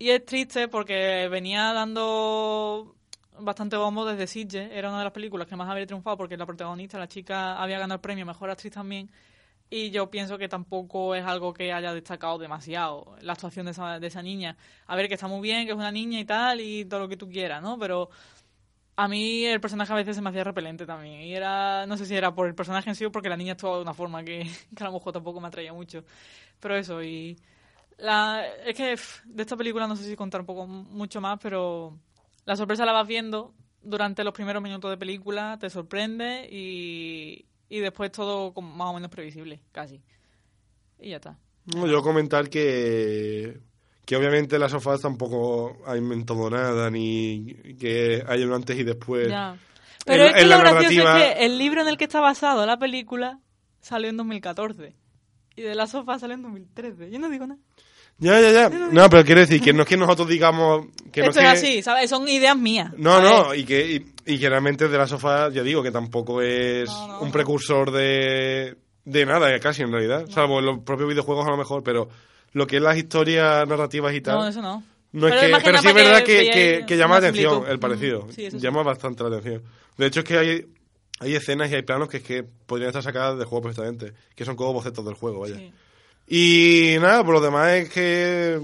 y 0.00 0.10
es 0.10 0.24
triste 0.24 0.66
porque 0.66 1.28
venía 1.30 1.74
dando 1.74 2.96
bastante 3.38 3.76
bombo 3.76 4.06
desde 4.06 4.26
Sitges. 4.26 4.70
Era 4.72 4.88
una 4.88 4.98
de 4.98 5.04
las 5.04 5.12
películas 5.12 5.46
que 5.46 5.56
más 5.56 5.68
había 5.68 5.86
triunfado 5.86 6.16
porque 6.16 6.38
la 6.38 6.46
protagonista, 6.46 6.98
la 6.98 7.06
chica, 7.06 7.62
había 7.62 7.78
ganado 7.78 7.96
el 7.96 8.00
premio 8.00 8.24
Mejor 8.24 8.48
Actriz 8.48 8.72
también. 8.72 9.10
Y 9.68 9.90
yo 9.90 10.10
pienso 10.10 10.38
que 10.38 10.48
tampoco 10.48 11.14
es 11.14 11.24
algo 11.26 11.52
que 11.52 11.74
haya 11.74 11.92
destacado 11.92 12.38
demasiado 12.38 13.14
la 13.20 13.34
actuación 13.34 13.66
de 13.66 13.72
esa, 14.06 14.22
niña. 14.22 14.56
A 14.86 14.96
ver, 14.96 15.06
que 15.06 15.14
está 15.14 15.28
muy 15.28 15.42
bien, 15.42 15.66
que 15.66 15.72
es 15.72 15.76
una 15.76 15.92
niña 15.92 16.18
y 16.18 16.24
tal, 16.24 16.62
y 16.62 16.86
todo 16.86 17.00
lo 17.00 17.08
que 17.08 17.18
tú 17.18 17.28
quieras, 17.28 17.62
¿no? 17.62 17.78
Pero 17.78 18.08
a 18.96 19.06
mí 19.06 19.44
el 19.44 19.60
personaje 19.60 19.92
a 19.92 19.96
veces 19.96 20.16
se 20.16 20.22
me 20.22 20.30
hacía 20.30 20.44
repelente 20.44 20.86
también. 20.86 21.20
Y 21.20 21.34
era, 21.34 21.84
no 21.86 21.98
sé 21.98 22.06
si 22.06 22.16
era 22.16 22.34
por 22.34 22.46
el 22.46 22.54
personaje 22.54 22.88
en 22.88 22.96
sí 22.96 23.04
o 23.04 23.12
porque 23.12 23.28
la 23.28 23.36
niña 23.36 23.52
actuaba 23.52 23.76
de 23.76 23.82
una 23.82 23.94
forma 23.94 24.24
que, 24.24 24.48
que 24.74 24.82
a 24.82 24.86
lo 24.86 24.94
mejor 24.94 25.12
tampoco 25.12 25.40
me 25.42 25.48
atraía 25.48 25.74
mucho. 25.74 26.04
Pero 26.58 26.76
eso, 26.76 27.02
y 27.02 27.36
la, 28.00 28.44
es 28.66 28.74
que 28.76 28.94
pff, 28.96 29.22
de 29.24 29.42
esta 29.42 29.56
película 29.56 29.86
no 29.86 29.96
sé 29.96 30.04
si 30.04 30.16
contar 30.16 30.40
un 30.40 30.46
poco 30.46 30.66
mucho 30.66 31.20
más, 31.20 31.38
pero 31.42 31.98
la 32.44 32.56
sorpresa 32.56 32.84
la 32.84 32.92
vas 32.92 33.06
viendo 33.06 33.54
durante 33.82 34.24
los 34.24 34.34
primeros 34.34 34.62
minutos 34.62 34.90
de 34.90 34.96
película, 34.96 35.56
te 35.60 35.70
sorprende 35.70 36.48
y, 36.50 37.46
y 37.68 37.78
después 37.80 38.10
todo 38.12 38.52
como 38.52 38.74
más 38.74 38.88
o 38.88 38.94
menos 38.94 39.10
previsible, 39.10 39.60
casi. 39.72 40.00
Y 40.98 41.10
ya 41.10 41.16
está. 41.16 41.38
No, 41.74 41.86
yo 41.86 42.02
comentar 42.02 42.48
que, 42.50 43.58
que 44.04 44.16
obviamente 44.16 44.58
las 44.58 44.72
sofás 44.72 45.00
tampoco 45.00 45.78
ha 45.86 45.96
inventado 45.96 46.50
nada, 46.50 46.90
ni 46.90 47.54
que 47.78 48.22
haya 48.26 48.46
un 48.46 48.52
antes 48.52 48.78
y 48.78 48.82
después. 48.84 49.28
Ya. 49.28 49.56
Pero 50.04 50.24
en- 50.24 50.30
es 50.30 50.42
que 50.42 50.46
lo 50.46 50.58
gracioso 50.58 51.04
narrativa- 51.04 51.24
es 51.28 51.34
que 51.36 51.44
el 51.46 51.58
libro 51.58 51.82
en 51.82 51.88
el 51.88 51.96
que 51.96 52.04
está 52.04 52.20
basado 52.20 52.64
la 52.66 52.78
película 52.78 53.38
salió 53.80 54.08
en 54.10 54.16
2014. 54.16 54.94
Y 55.56 55.62
de 55.62 55.74
la 55.74 55.86
sofá 55.86 56.18
salió 56.18 56.34
en 56.34 56.42
2013. 56.42 57.10
Yo 57.10 57.18
no 57.18 57.28
digo 57.28 57.46
nada. 57.46 57.60
Ya, 58.20 58.38
ya, 58.40 58.50
ya. 58.52 58.68
No, 58.68 59.08
pero 59.08 59.24
quiero 59.24 59.40
decir 59.40 59.60
que 59.62 59.72
no 59.72 59.82
es 59.82 59.88
que 59.88 59.96
nosotros 59.96 60.28
digamos 60.28 60.86
que 61.10 61.22
no 61.22 61.28
Esto 61.28 61.40
es 61.40 61.46
es 61.46 61.60
que- 61.62 61.68
así, 61.68 61.82
¿sabes? 61.82 62.10
Son 62.10 62.28
ideas 62.28 62.56
mías. 62.56 62.92
No, 62.96 63.14
¿sabes? 63.16 63.30
no, 63.30 63.54
y 63.54 63.64
que, 63.64 63.86
y, 64.26 64.32
y 64.34 64.38
que 64.38 64.48
realmente 64.48 64.88
de 64.88 64.98
la 64.98 65.06
sofá, 65.06 65.48
ya 65.50 65.62
digo, 65.62 65.82
que 65.82 65.90
tampoco 65.90 66.42
es 66.42 66.88
No, 66.88 67.08
no, 67.08 67.20
un 67.20 67.26
no. 67.28 67.32
precursor 67.32 67.90
de, 67.90 68.76
de 69.04 69.26
nada, 69.26 69.58
casi 69.58 69.82
en 69.82 69.90
realidad. 69.92 70.26
Salvo 70.28 70.58
en 70.58 70.66
los 70.66 70.78
propios 70.80 71.08
videojuegos 71.08 71.46
a 71.46 71.50
lo 71.50 71.56
mejor, 71.56 71.82
pero 71.82 72.08
lo 72.52 72.66
que 72.66 72.76
es 72.76 72.82
las 72.82 72.96
historias 72.98 73.66
narrativas 73.66 74.14
y 74.14 74.20
tal. 74.20 74.36
No, 74.38 74.48
eso 74.48 74.60
no. 74.62 74.82
No 75.12 75.26
es 75.26 75.32
Pero 75.32 75.40
que, 75.42 75.48
imagina 75.48 75.70
pero 75.72 75.82
sí 75.82 75.88
es 75.88 75.94
verdad 75.94 76.22
que, 76.22 76.50
que, 76.50 76.84
que 76.86 76.96
llama 76.96 77.14
la 77.18 77.28
atención 77.28 77.50
similitud. 77.52 77.72
el 77.72 77.78
parecido. 77.80 78.26
Sí, 78.30 78.44
eso 78.44 78.58
sí. 78.58 78.62
llama 78.64 78.82
bastante 78.84 79.22
la 79.24 79.30
atención. 79.30 79.62
De 79.96 80.06
hecho, 80.06 80.20
es 80.20 80.24
que 80.26 80.38
hay, 80.38 80.66
hay 81.18 81.34
escenas 81.34 81.68
y 81.70 81.74
hay 81.74 81.82
planos 81.82 82.08
que 82.08 82.18
es 82.18 82.22
que 82.22 82.44
podrían 82.44 82.90
estar 82.90 83.02
sacadas 83.02 83.36
del 83.36 83.46
juego 83.46 83.62
perfectamente. 83.62 84.12
Que 84.36 84.44
son 84.44 84.54
como 84.54 84.72
bocetos 84.72 85.04
del 85.04 85.14
juego, 85.14 85.40
vaya. 85.40 85.56
Sí. 85.56 85.72
Y 86.32 86.94
nada, 87.00 87.24
por 87.24 87.34
lo 87.34 87.40
demás 87.40 87.70
es 87.72 87.88
que. 87.90 88.60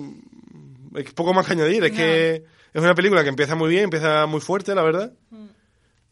Es 0.94 1.12
poco 1.12 1.34
más 1.34 1.44
que 1.46 1.52
añadir. 1.54 1.82
Es 1.84 1.90
No. 1.90 1.96
que 1.98 2.34
es 2.72 2.80
una 2.82 2.94
película 2.94 3.22
que 3.24 3.28
empieza 3.28 3.56
muy 3.56 3.68
bien, 3.70 3.84
empieza 3.84 4.24
muy 4.26 4.40
fuerte, 4.40 4.72
la 4.74 4.82
verdad. 4.82 5.12
Mm. 5.30 5.46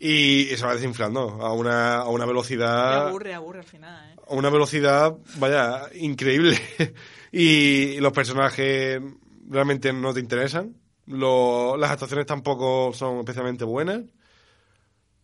Y, 0.01 0.41
y 0.53 0.57
se 0.57 0.67
va 0.67 0.75
desinflando 0.75 1.21
a 1.41 1.53
una, 1.53 1.99
a 1.99 2.09
una 2.09 2.27
velocidad. 2.27 3.07
aburre, 3.09 3.33
aburre 3.35 3.61
al 3.61 3.65
final, 3.65 4.11
¿eh? 4.13 4.17
A 4.29 4.35
una 4.35 4.51
velocidad, 4.51 5.15
vaya, 5.39 5.83
increíble. 5.95 6.59
y 7.33 7.99
los 8.01 8.13
personajes 8.13 9.01
realmente 9.49 9.93
no 9.93 10.13
te 10.13 10.21
interesan. 10.21 10.75
Lo- 11.07 11.77
las 11.77 11.93
actuaciones 11.93 12.27
tampoco 12.27 12.93
son 12.93 13.19
especialmente 13.21 13.65
buenas. 13.65 14.01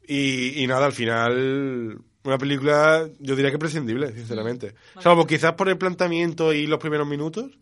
Y, 0.07 0.62
y 0.62 0.66
nada, 0.66 0.87
al 0.87 0.93
final, 0.93 1.99
una 2.24 2.38
película, 2.38 3.09
yo 3.18 3.35
diría 3.37 3.50
que 3.50 3.59
prescindible, 3.59 4.12
sinceramente. 4.12 4.74
Salvo 5.00 5.26
quizás 5.26 5.54
por 5.54 5.68
el 5.68 5.78
planteamiento 5.78 6.52
y 6.52 6.66
los 6.66 6.78
primeros 6.78 7.06
minutos. 7.06 7.59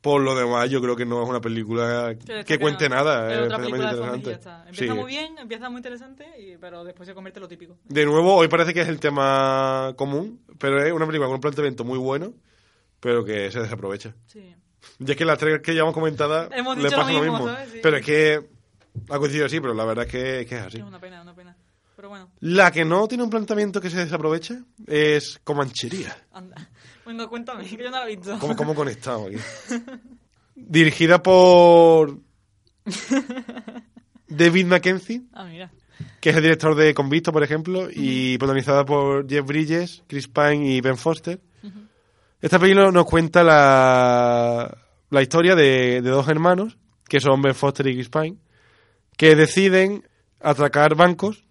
Por 0.00 0.20
lo 0.22 0.36
demás, 0.36 0.70
yo 0.70 0.80
creo 0.80 0.94
que 0.94 1.04
no 1.04 1.20
es 1.24 1.28
una 1.28 1.40
película 1.40 2.14
Que 2.46 2.58
cuente 2.60 2.88
nada. 2.88 3.32
Es 3.34 3.40
otra 3.46 3.56
película 3.58 3.90
interesante. 3.90 4.30
está. 4.32 4.64
Empieza 4.68 4.94
Sí. 4.94 4.98
muy 5.00 5.10
bien, 5.10 5.38
empieza 5.38 5.68
muy 5.70 5.78
interesante, 5.78 6.24
y- 6.38 6.56
pero 6.56 6.84
después 6.84 7.08
se 7.08 7.14
convierte 7.14 7.40
en 7.40 7.42
lo 7.42 7.48
típico. 7.48 7.76
De 7.84 8.06
nuevo, 8.06 8.36
hoy 8.36 8.46
parece 8.46 8.72
que 8.72 8.82
es 8.82 8.88
el 8.88 9.00
tema 9.00 9.92
común, 9.96 10.40
pero 10.58 10.80
es 10.84 10.92
una 10.92 11.04
película 11.04 11.26
con 11.26 11.34
un 11.34 11.40
planteamiento 11.40 11.82
muy 11.82 11.98
bueno, 11.98 12.32
pero 13.00 13.24
que 13.24 13.50
se 13.50 13.58
desaprovecha. 13.58 14.14
Sí. 14.26 14.54
Y 15.00 15.10
es 15.10 15.16
que 15.16 15.24
las 15.24 15.36
tres 15.36 15.60
que 15.62 15.72
llevamos 15.74 15.94
comentadas 15.94 16.48
le 16.48 16.62
pasa 16.62 16.76
lo 16.98 17.02
lo 17.02 17.20
mismo, 17.20 17.22
mismo. 17.32 17.46
¿sabes? 17.48 17.70
Sí. 17.72 17.80
Pero 17.82 17.96
es 17.96 18.06
que 18.06 18.40
ha 19.10 19.18
coincidido 19.18 19.46
así, 19.46 19.60
pero 19.60 19.74
la 19.74 19.84
verdad 19.84 20.04
es 20.06 20.12
que, 20.12 20.46
que 20.48 20.56
es 20.58 20.62
así. 20.62 20.76
Es 20.78 20.84
una 20.84 21.00
pena, 21.00 21.22
una 21.22 21.34
pena. 21.34 21.56
Pero 21.98 22.10
bueno, 22.10 22.30
La 22.38 22.70
que 22.70 22.84
no 22.84 23.08
tiene 23.08 23.24
un 23.24 23.30
planteamiento 23.30 23.80
que 23.80 23.90
se 23.90 23.96
desaprovecha 23.98 24.62
es 24.86 25.40
Comanchería. 25.42 26.16
anda. 26.32 26.70
Bueno, 27.04 27.28
cuéntame, 27.28 27.64
que 27.64 27.76
yo 27.76 27.90
no 27.90 27.98
la 27.98 28.08
he 28.08 28.14
visto. 28.14 28.38
¿Cómo, 28.38 28.54
cómo 28.54 28.72
conectamos 28.72 29.26
aquí? 29.32 29.38
Dirigida 30.54 31.20
por 31.20 32.20
David 34.28 34.66
Mackenzie, 34.66 35.22
Ah, 35.32 35.46
mira. 35.46 35.72
que 36.20 36.30
es 36.30 36.36
el 36.36 36.42
director 36.42 36.76
de 36.76 36.94
Convicto, 36.94 37.32
por 37.32 37.42
ejemplo, 37.42 37.88
y 37.92 38.38
protagonizada 38.38 38.84
por 38.84 39.28
Jeff 39.28 39.44
Bridges, 39.44 40.04
Chris 40.06 40.28
Pine 40.28 40.70
y 40.76 40.80
Ben 40.80 40.96
Foster. 40.96 41.40
Esta 42.40 42.60
película 42.60 42.92
nos 42.92 43.06
cuenta 43.06 43.42
la, 43.42 44.78
la 45.10 45.22
historia 45.22 45.56
de, 45.56 46.00
de 46.00 46.10
dos 46.10 46.28
hermanos, 46.28 46.78
que 47.08 47.18
son 47.18 47.42
Ben 47.42 47.56
Foster 47.56 47.88
y 47.88 47.94
Chris 47.94 48.08
Pine, 48.08 48.36
que 49.16 49.34
deciden 49.34 50.06
atracar 50.40 50.94
bancos 50.94 51.44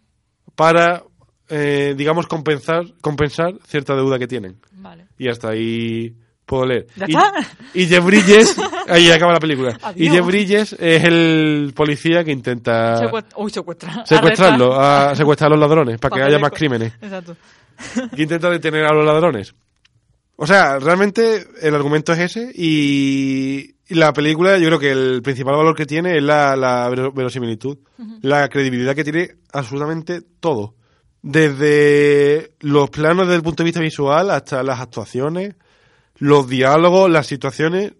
para, 0.58 1.04
eh, 1.50 1.93
digamos, 1.96 2.26
compensar, 2.28 2.84
compensar 3.00 3.54
cierta 3.65 3.96
deuda 3.96 4.20
que 4.20 4.28
tienen. 4.28 4.58
Vale. 4.74 5.06
Y 5.17 5.30
hasta 5.30 5.50
ahí 5.52 6.13
puedo 6.46 6.65
leer. 6.65 6.88
¿Ya 6.96 7.06
y, 7.08 7.12
está? 7.12 7.34
y 7.76 7.86
Jeff 7.86 8.04
Bridges, 8.04 8.56
ahí 8.89 9.12
acaba 9.12 9.34
la 9.34 9.39
película. 9.39 9.78
Y. 9.96 10.10
Jeff 10.10 10.26
Bridges 10.26 10.74
es 10.80 11.04
el 11.04 11.74
policía 11.76 12.24
que 12.24 12.32
intenta 12.32 12.98
Secuest- 12.98 13.34
Uy, 13.38 13.52
secuestra. 13.52 14.04
secuestrarlo, 14.06 14.74
a 14.78 15.15
secuestrar 15.15 15.52
a 15.52 15.56
los 15.56 15.60
ladrones 15.60 16.00
para 16.00 16.15
que 16.15 16.20
Papel 16.22 16.34
haya 16.34 16.39
más 16.41 16.52
crímenes. 16.52 16.93
Exacto. 17.02 17.38
Que 18.15 18.24
intenta 18.24 18.50
detener 18.50 18.86
a 18.86 18.93
los 18.93 19.06
ladrones. 19.06 19.54
O 20.39 20.45
sea, 20.47 20.78
realmente 20.80 21.45
el 21.62 21.73
argumento 21.76 22.13
es 22.13 22.19
ese 22.19 22.52
y, 22.56 23.76
la 23.89 24.13
película 24.13 24.58
yo 24.58 24.67
creo 24.67 24.80
que 24.80 24.91
el 24.91 25.21
principal 25.21 25.56
valor 25.56 25.76
que 25.76 25.86
tiene 25.86 26.17
es 26.17 26.23
la, 26.23 26.56
la 26.56 26.88
vero- 26.89 27.12
verosimilitud, 27.12 27.78
la 28.21 28.47
credibilidad 28.50 28.93
que 28.95 29.04
tiene 29.04 29.32
absolutamente 29.52 30.21
todo. 30.39 30.76
Desde 31.21 32.54
los 32.60 32.89
planos 32.89 33.28
desde 33.28 33.38
el 33.38 33.43
punto 33.43 33.63
de 33.63 33.65
vista 33.65 33.80
visual 33.80 34.30
hasta 34.32 34.63
las 34.63 34.80
actuaciones, 34.80 35.56
los 36.17 36.47
diálogos, 36.50 37.10
las 37.10 37.28
situaciones, 37.28 37.93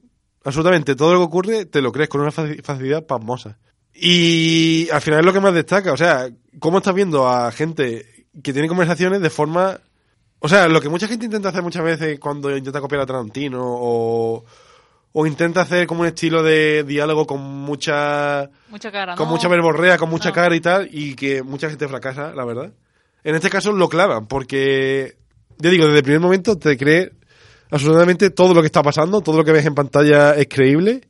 absolutamente 0.44 0.96
todo 0.96 1.14
lo 1.14 1.20
que 1.20 1.26
ocurre 1.26 1.66
te 1.66 1.82
lo 1.82 1.92
crees 1.92 2.10
con 2.10 2.22
una 2.22 2.32
faci- 2.32 2.64
facilidad 2.64 3.06
pasmosa. 3.06 3.58
Y 3.94 4.90
al 4.92 5.02
final 5.02 5.22
es 5.22 5.26
lo 5.26 5.34
que 5.34 5.40
más 5.40 5.54
destaca, 5.54 5.92
o 5.94 5.98
sea, 5.98 6.30
cómo 6.60 6.78
estás 6.78 6.94
viendo 6.94 7.28
a 7.28 7.52
gente 7.52 8.26
que 8.44 8.54
tiene 8.54 8.68
conversaciones 8.68 9.22
de 9.22 9.30
forma... 9.30 9.80
O 10.40 10.48
sea, 10.48 10.68
lo 10.68 10.80
que 10.82 10.90
mucha 10.90 11.08
gente 11.08 11.26
intenta 11.26 11.50
hacer 11.50 11.64
muchas 11.64 11.84
veces 11.84 12.20
cuando 12.20 12.56
intenta 12.56 12.80
copiar 12.80 13.02
a 13.02 13.06
Tarantino 13.06 13.60
o, 13.64 14.46
o 15.14 15.26
intenta 15.26 15.62
hacer 15.62 15.88
como 15.88 16.02
un 16.02 16.08
estilo 16.08 16.44
de 16.44 16.84
diálogo 16.84 17.26
con 17.26 17.42
mucha 17.42 18.50
Mucha 18.70 18.92
cara, 18.92 19.14
¿no? 19.14 19.18
con 19.18 19.30
mucha 19.30 19.48
verborrea, 19.48 19.98
con 19.98 20.10
mucha 20.10 20.30
No. 20.30 20.36
cara 20.36 20.56
y 20.56 20.62
tal, 20.62 20.90
y 20.92 21.16
que 21.16 21.42
mucha 21.42 21.70
gente 21.70 21.88
fracasa, 21.88 22.34
la 22.36 22.46
verdad. 22.46 22.72
En 23.24 23.36
este 23.36 23.50
caso 23.50 23.72
lo 23.72 23.90
clavan, 23.90 24.28
porque, 24.28 25.18
ya 25.58 25.70
digo, 25.72 25.86
desde 25.86 25.98
el 26.00 26.04
primer 26.04 26.22
momento 26.22 26.58
te 26.58 26.78
crees 26.78 27.12
absolutamente 27.72 28.30
todo 28.30 28.54
lo 28.54 28.62
que 28.62 28.68
está 28.68 28.84
pasando, 28.84 29.22
todo 29.22 29.38
lo 29.38 29.44
que 29.44 29.52
ves 29.52 29.66
en 29.66 29.76
pantalla 29.76 30.36
es 30.36 30.48
creíble, 30.48 31.02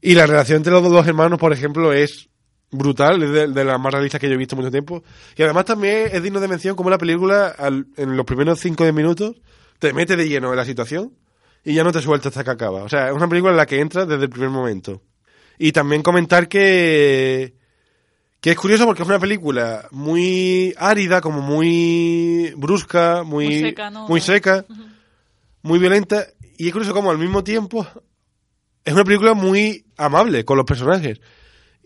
y 0.00 0.14
la 0.14 0.26
relación 0.26 0.56
entre 0.58 0.72
los 0.72 0.82
dos 0.82 1.06
hermanos, 1.06 1.38
por 1.38 1.52
ejemplo, 1.52 1.92
es 1.92 2.28
brutal, 2.70 3.22
es 3.22 3.30
de, 3.30 3.46
de 3.48 3.64
las 3.64 3.78
más 3.80 3.92
realistas 3.92 4.20
que 4.20 4.28
yo 4.28 4.34
he 4.34 4.38
visto 4.38 4.54
en 4.54 4.60
mucho 4.60 4.70
tiempo. 4.70 5.02
Y 5.36 5.42
además 5.42 5.64
también 5.64 6.08
es 6.12 6.22
digno 6.22 6.40
de 6.40 6.48
mención 6.48 6.76
como 6.76 6.90
la 6.90 6.98
película, 6.98 7.48
al- 7.58 7.86
en 7.96 8.16
los 8.16 8.26
primeros 8.26 8.58
5 8.60 8.82
o 8.82 8.86
10 8.86 8.94
minutos, 8.94 9.36
te 9.78 9.92
mete 9.92 10.16
de 10.16 10.28
lleno 10.28 10.50
en 10.50 10.56
la 10.56 10.64
situación 10.64 11.12
y 11.64 11.74
ya 11.74 11.84
no 11.84 11.92
te 11.92 12.00
suelta 12.02 12.28
hasta 12.28 12.44
que 12.44 12.50
acaba. 12.50 12.82
O 12.82 12.88
sea, 12.88 13.08
es 13.08 13.14
una 13.14 13.28
película 13.28 13.52
en 13.52 13.56
la 13.58 13.66
que 13.66 13.80
entras 13.80 14.06
desde 14.08 14.24
el 14.24 14.30
primer 14.30 14.50
momento. 14.50 15.02
Y 15.58 15.72
también 15.72 16.02
comentar 16.02 16.48
que, 16.48 17.54
que 18.40 18.50
es 18.50 18.56
curioso 18.56 18.84
porque 18.86 19.02
es 19.02 19.08
una 19.08 19.18
película 19.18 19.88
muy 19.90 20.74
árida, 20.76 21.20
como 21.20 21.40
muy 21.40 22.52
brusca, 22.56 23.22
muy, 23.22 23.46
Muy 23.46 23.60
seca, 23.60 23.90
¿no? 23.90 24.06
muy 24.08 24.20
seca, 24.20 24.64
muy 25.62 25.78
violenta. 25.78 26.26
Y 26.58 26.66
es 26.66 26.72
curioso 26.72 26.92
como 26.94 27.10
al 27.10 27.18
mismo 27.18 27.42
tiempo 27.44 27.86
es 28.84 28.92
una 28.94 29.04
película 29.04 29.34
muy 29.34 29.84
amable 29.96 30.44
con 30.44 30.56
los 30.56 30.66
personajes 30.66 31.20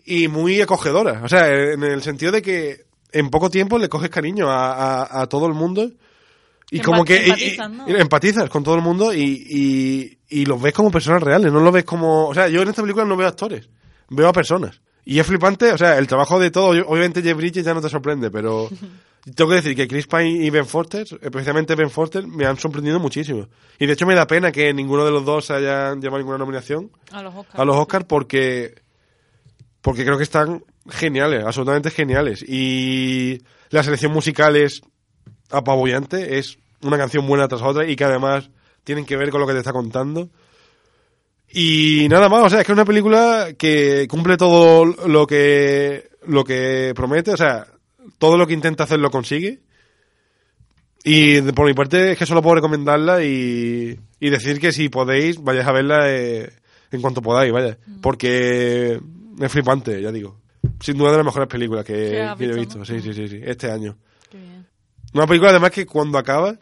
y 0.05 0.27
muy 0.27 0.61
acogedora. 0.61 1.21
O 1.23 1.29
sea, 1.29 1.47
en 1.47 1.83
el 1.83 2.01
sentido 2.01 2.31
de 2.31 2.41
que 2.41 2.85
en 3.11 3.29
poco 3.29 3.49
tiempo 3.49 3.77
le 3.77 3.89
coges 3.89 4.09
cariño 4.09 4.49
a, 4.49 4.71
a- 5.03 5.21
a 5.21 5.27
todo 5.27 5.47
el 5.47 5.53
mundo 5.53 5.89
y 6.69 6.79
como 6.79 7.03
que 7.03 7.15
y- 7.17 7.29
empatizas, 7.29 7.71
¿no? 7.71 7.89
y 7.89 7.91
empatizas 7.99 8.49
con 8.49 8.63
todo 8.63 8.75
el 8.75 8.81
mundo 8.81 9.13
y, 9.13 9.19
y, 9.49 10.17
y 10.29 10.45
los 10.45 10.61
ves 10.61 10.73
como 10.73 10.89
personas 10.91 11.21
reales, 11.21 11.51
no 11.51 11.59
los 11.59 11.73
ves 11.73 11.83
como... 11.83 12.27
O 12.27 12.33
sea, 12.33 12.47
yo 12.47 12.61
en 12.61 12.69
esta 12.69 12.81
película 12.81 13.03
no 13.05 13.17
veo 13.17 13.27
actores, 13.27 13.69
veo 14.09 14.29
a 14.29 14.33
personas. 14.33 14.79
Y 15.03 15.19
es 15.19 15.25
flipante, 15.27 15.71
o 15.73 15.77
sea, 15.77 15.97
el 15.97 16.07
trabajo 16.07 16.39
de 16.39 16.51
todo, 16.51 16.67
obviamente 16.87 17.21
Jeff 17.21 17.35
Bridges 17.35 17.65
ya 17.65 17.73
no 17.73 17.81
te 17.81 17.89
sorprende, 17.89 18.29
pero 18.31 18.69
tengo 19.35 19.49
que 19.49 19.55
decir 19.57 19.75
que 19.75 19.87
Chris 19.87 20.07
Pine 20.07 20.29
y 20.45 20.49
Ben 20.49 20.65
Foster, 20.65 21.05
especialmente 21.21 21.75
Ben 21.75 21.89
Foster, 21.89 22.25
me 22.25 22.45
han 22.45 22.57
sorprendido 22.57 22.99
muchísimo. 22.99 23.47
Y 23.79 23.87
de 23.87 23.93
hecho 23.93 24.05
me 24.05 24.15
da 24.15 24.25
pena 24.27 24.51
que 24.51 24.71
ninguno 24.73 25.03
de 25.03 25.11
los 25.11 25.25
dos 25.25 25.51
hayan 25.51 25.99
llevado 25.99 26.19
ninguna 26.19 26.37
nominación 26.37 26.91
A 27.11 27.21
los 27.23 27.33
Oscars. 27.35 27.59
a 27.59 27.65
los 27.65 27.75
Oscars 27.75 28.05
porque 28.05 28.75
porque 29.81 30.03
creo 30.03 30.17
que 30.17 30.23
están 30.23 30.63
geniales, 30.89 31.43
absolutamente 31.43 31.91
geniales. 31.91 32.43
Y 32.47 33.41
la 33.69 33.83
selección 33.83 34.11
musical 34.11 34.55
es 34.55 34.81
apabullante, 35.49 36.37
es 36.37 36.57
una 36.81 36.97
canción 36.97 37.27
buena 37.27 37.47
tras 37.47 37.61
otra 37.61 37.87
y 37.87 37.95
que 37.95 38.03
además 38.03 38.49
tienen 38.83 39.05
que 39.05 39.17
ver 39.17 39.29
con 39.29 39.41
lo 39.41 39.47
que 39.47 39.53
te 39.53 39.59
está 39.59 39.73
contando. 39.73 40.29
Y 41.53 42.07
nada 42.09 42.29
más, 42.29 42.43
o 42.43 42.49
sea, 42.49 42.61
es 42.61 42.65
que 42.65 42.71
es 42.71 42.77
una 42.77 42.85
película 42.85 43.49
que 43.57 44.07
cumple 44.09 44.37
todo 44.37 44.85
lo 44.85 45.27
que 45.27 46.09
lo 46.27 46.43
que 46.43 46.93
promete, 46.95 47.31
o 47.31 47.37
sea, 47.37 47.67
todo 48.17 48.37
lo 48.37 48.47
que 48.47 48.53
intenta 48.53 48.83
hacer 48.83 48.99
lo 48.99 49.11
consigue. 49.11 49.59
Y 51.03 51.41
por 51.53 51.65
mi 51.65 51.73
parte 51.73 52.11
es 52.11 52.17
que 52.17 52.27
solo 52.27 52.41
puedo 52.43 52.55
recomendarla 52.55 53.23
y, 53.23 53.99
y 54.19 54.29
decir 54.29 54.59
que 54.59 54.71
si 54.71 54.87
podéis, 54.87 55.43
vayáis 55.43 55.67
a 55.67 55.71
verla 55.71 55.97
eh, 56.05 56.53
en 56.91 57.01
cuanto 57.01 57.21
podáis, 57.21 57.51
vaya. 57.51 57.77
Porque 58.01 58.99
es 59.39 59.51
flipante, 59.51 60.01
ya 60.01 60.11
digo. 60.11 60.39
Sin 60.79 60.97
duda 60.97 61.11
de 61.11 61.17
las 61.17 61.25
mejores 61.25 61.47
películas 61.47 61.85
que, 61.85 62.19
he 62.21 62.35
visto, 62.35 62.55
visto. 62.55 62.77
¿no? 62.79 62.85
Sí, 62.85 62.99
sí, 63.01 63.13
sí, 63.13 63.27
sí, 63.27 63.39
este 63.43 63.71
año. 63.71 63.97
Qué 64.29 64.37
bien. 64.37 64.67
Una 65.13 65.27
película 65.27 65.49
además 65.51 65.71
que 65.71 65.85
cuando 65.85 66.17
acaba 66.17 66.55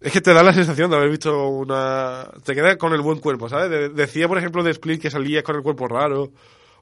es 0.00 0.12
que 0.12 0.20
te 0.20 0.32
da 0.32 0.42
la 0.42 0.52
sensación 0.52 0.90
de 0.90 0.96
haber 0.96 1.10
visto 1.10 1.48
una... 1.48 2.30
Te 2.44 2.54
quedas 2.54 2.76
con 2.76 2.92
el 2.92 3.00
buen 3.00 3.18
cuerpo, 3.18 3.48
¿sabes? 3.48 3.70
De- 3.70 3.88
decía, 3.88 4.28
por 4.28 4.38
ejemplo, 4.38 4.62
de 4.62 4.70
Split 4.70 5.02
que 5.02 5.10
salías 5.10 5.42
con 5.42 5.56
el 5.56 5.62
cuerpo 5.62 5.88
raro 5.88 6.32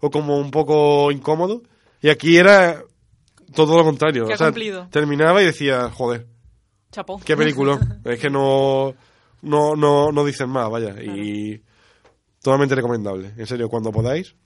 o 0.00 0.10
como 0.10 0.38
un 0.38 0.50
poco 0.50 1.10
incómodo. 1.10 1.62
Y 2.02 2.10
aquí 2.10 2.36
era 2.36 2.82
todo 3.54 3.76
lo 3.78 3.84
contrario. 3.84 4.26
Que 4.26 4.32
o 4.32 4.34
ha 4.34 4.38
sea, 4.38 4.48
cumplido. 4.48 4.88
terminaba 4.90 5.42
y 5.42 5.46
decía, 5.46 5.90
joder, 5.90 6.26
Chapó. 6.92 7.18
qué 7.24 7.36
película. 7.36 7.78
es 8.04 8.20
que 8.20 8.28
no... 8.28 8.94
no, 9.40 9.74
no, 9.76 10.12
no 10.12 10.24
dicen 10.26 10.50
más, 10.50 10.70
vaya. 10.70 10.94
Y 11.02 11.62
totalmente 12.42 12.74
recomendable. 12.74 13.32
En 13.38 13.46
serio, 13.46 13.70
cuando 13.70 13.90
podáis, 13.92 14.36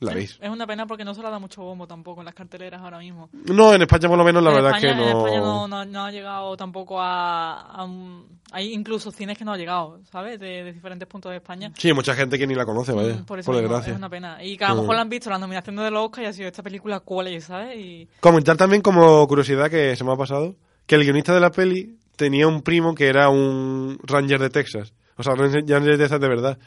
la 0.00 0.12
veis. 0.12 0.38
Es 0.42 0.50
una 0.50 0.66
pena 0.66 0.86
porque 0.86 1.04
no 1.04 1.14
se 1.14 1.22
le 1.22 1.30
da 1.30 1.38
mucho 1.38 1.62
bombo 1.62 1.86
tampoco 1.86 2.20
en 2.20 2.26
las 2.26 2.34
carteleras 2.34 2.80
ahora 2.82 2.98
mismo. 2.98 3.28
No, 3.32 3.72
en 3.72 3.82
España 3.82 4.08
por 4.08 4.18
lo 4.18 4.24
menos 4.24 4.42
la 4.42 4.50
en 4.50 4.56
verdad 4.56 4.70
España, 4.76 4.92
es 4.92 4.96
que 4.98 5.02
en 5.10 5.12
no... 5.12 5.18
España 5.26 5.40
no, 5.40 5.68
no- 5.68 5.84
no 5.84 6.04
ha 6.04 6.10
llegado 6.10 6.56
tampoco 6.56 7.00
a, 7.00 7.60
a 7.62 7.84
un- 7.84 8.26
Hay 8.52 8.72
incluso 8.74 9.10
cines 9.10 9.36
que 9.38 9.44
no 9.44 9.52
ha 9.52 9.56
llegado, 9.56 10.00
¿sabes? 10.10 10.38
De, 10.38 10.64
de 10.64 10.72
diferentes 10.72 11.08
puntos 11.08 11.30
de 11.30 11.36
España. 11.38 11.72
Sí, 11.78 11.92
mucha 11.92 12.14
gente 12.14 12.38
que 12.38 12.46
ni 12.46 12.54
la 12.54 12.64
conoce, 12.66 12.92
vaya. 12.92 13.14
Mm, 13.14 13.24
Por, 13.24 13.38
eso 13.38 13.50
mismo, 13.52 13.62
desgracia. 13.62 13.92
es 13.92 13.98
una 13.98 14.10
pena. 14.10 14.42
Y 14.44 14.56
que 14.56 14.64
a 14.64 14.68
lo 14.68 14.74
Mm. 14.76 14.80
mejor 14.80 14.94
la 14.96 15.00
han 15.02 15.08
visto 15.08 15.30
la 15.30 15.38
nominación 15.38 15.76
de 15.76 15.90
los 15.90 16.04
Oscar 16.04 16.24
y 16.24 16.26
ha 16.26 16.32
sido 16.32 16.48
esta 16.48 16.62
película 16.62 17.00
cuál 17.00 17.28
es, 17.28 17.44
¿sabes? 17.44 17.76
Y 17.78 18.08
Comentar 18.20 18.56
también 18.56 18.82
como 18.82 19.26
curiosidad 19.26 19.70
que 19.70 19.96
se 19.96 20.04
me 20.04 20.12
ha 20.12 20.16
pasado, 20.16 20.54
que 20.86 20.94
el 20.94 21.02
guionista 21.04 21.34
de 21.34 21.40
la 21.40 21.50
peli 21.50 21.96
tenía 22.16 22.46
un 22.48 22.62
primo 22.62 22.94
que 22.94 23.08
era 23.08 23.28
un 23.28 23.98
ranger 24.02 24.40
de 24.40 24.50
Texas. 24.50 24.92
O 25.18 25.22
sea, 25.22 25.34
ranger 25.34 25.64
de 25.64 25.96
Texas 25.98 26.20
de 26.20 26.28
verdad. 26.28 26.58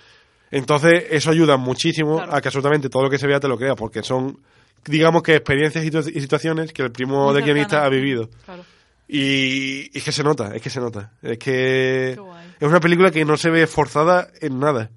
Entonces, 0.52 1.06
eso 1.12 1.30
ayuda 1.32 1.58
muchísimo 1.58 2.18
Claro. 2.18 2.36
a 2.36 2.42
que 2.42 2.48
absolutamente 2.48 2.90
todo 2.90 3.04
lo 3.04 3.10
que 3.10 3.18
se 3.20 3.28
vea 3.28 3.40
te 3.40 3.48
lo 3.48 3.58
crea, 3.58 3.76
porque 3.76 4.02
son, 4.04 4.40
digamos 4.86 5.22
que 5.24 5.36
experiencias 5.36 5.84
y 5.86 5.90
situ- 5.92 6.12
y 6.16 6.20
situaciones 6.22 6.74
que 6.74 6.82
el 6.82 6.92
primo 6.92 7.26
muy 7.26 7.36
del 7.36 7.44
guionista 7.44 7.86
ha 7.86 7.90
vivido. 7.90 8.30
Claro. 8.46 8.64
Y, 9.08 9.90
y 9.94 9.98
es 9.98 10.04
que 10.04 10.12
se 10.12 10.24
nota, 10.24 10.56
es 10.56 10.62
que 10.62 10.70
se 10.70 10.80
nota. 10.80 11.12
Es 11.22 11.38
que 11.40 12.12
es 12.12 12.68
una 12.68 12.80
película 12.80 13.10
que 13.12 13.26
no 13.26 13.38
se 13.38 13.50
ve 13.50 13.66
forzada 13.68 14.28
en 14.42 14.60
nada. 14.60 14.92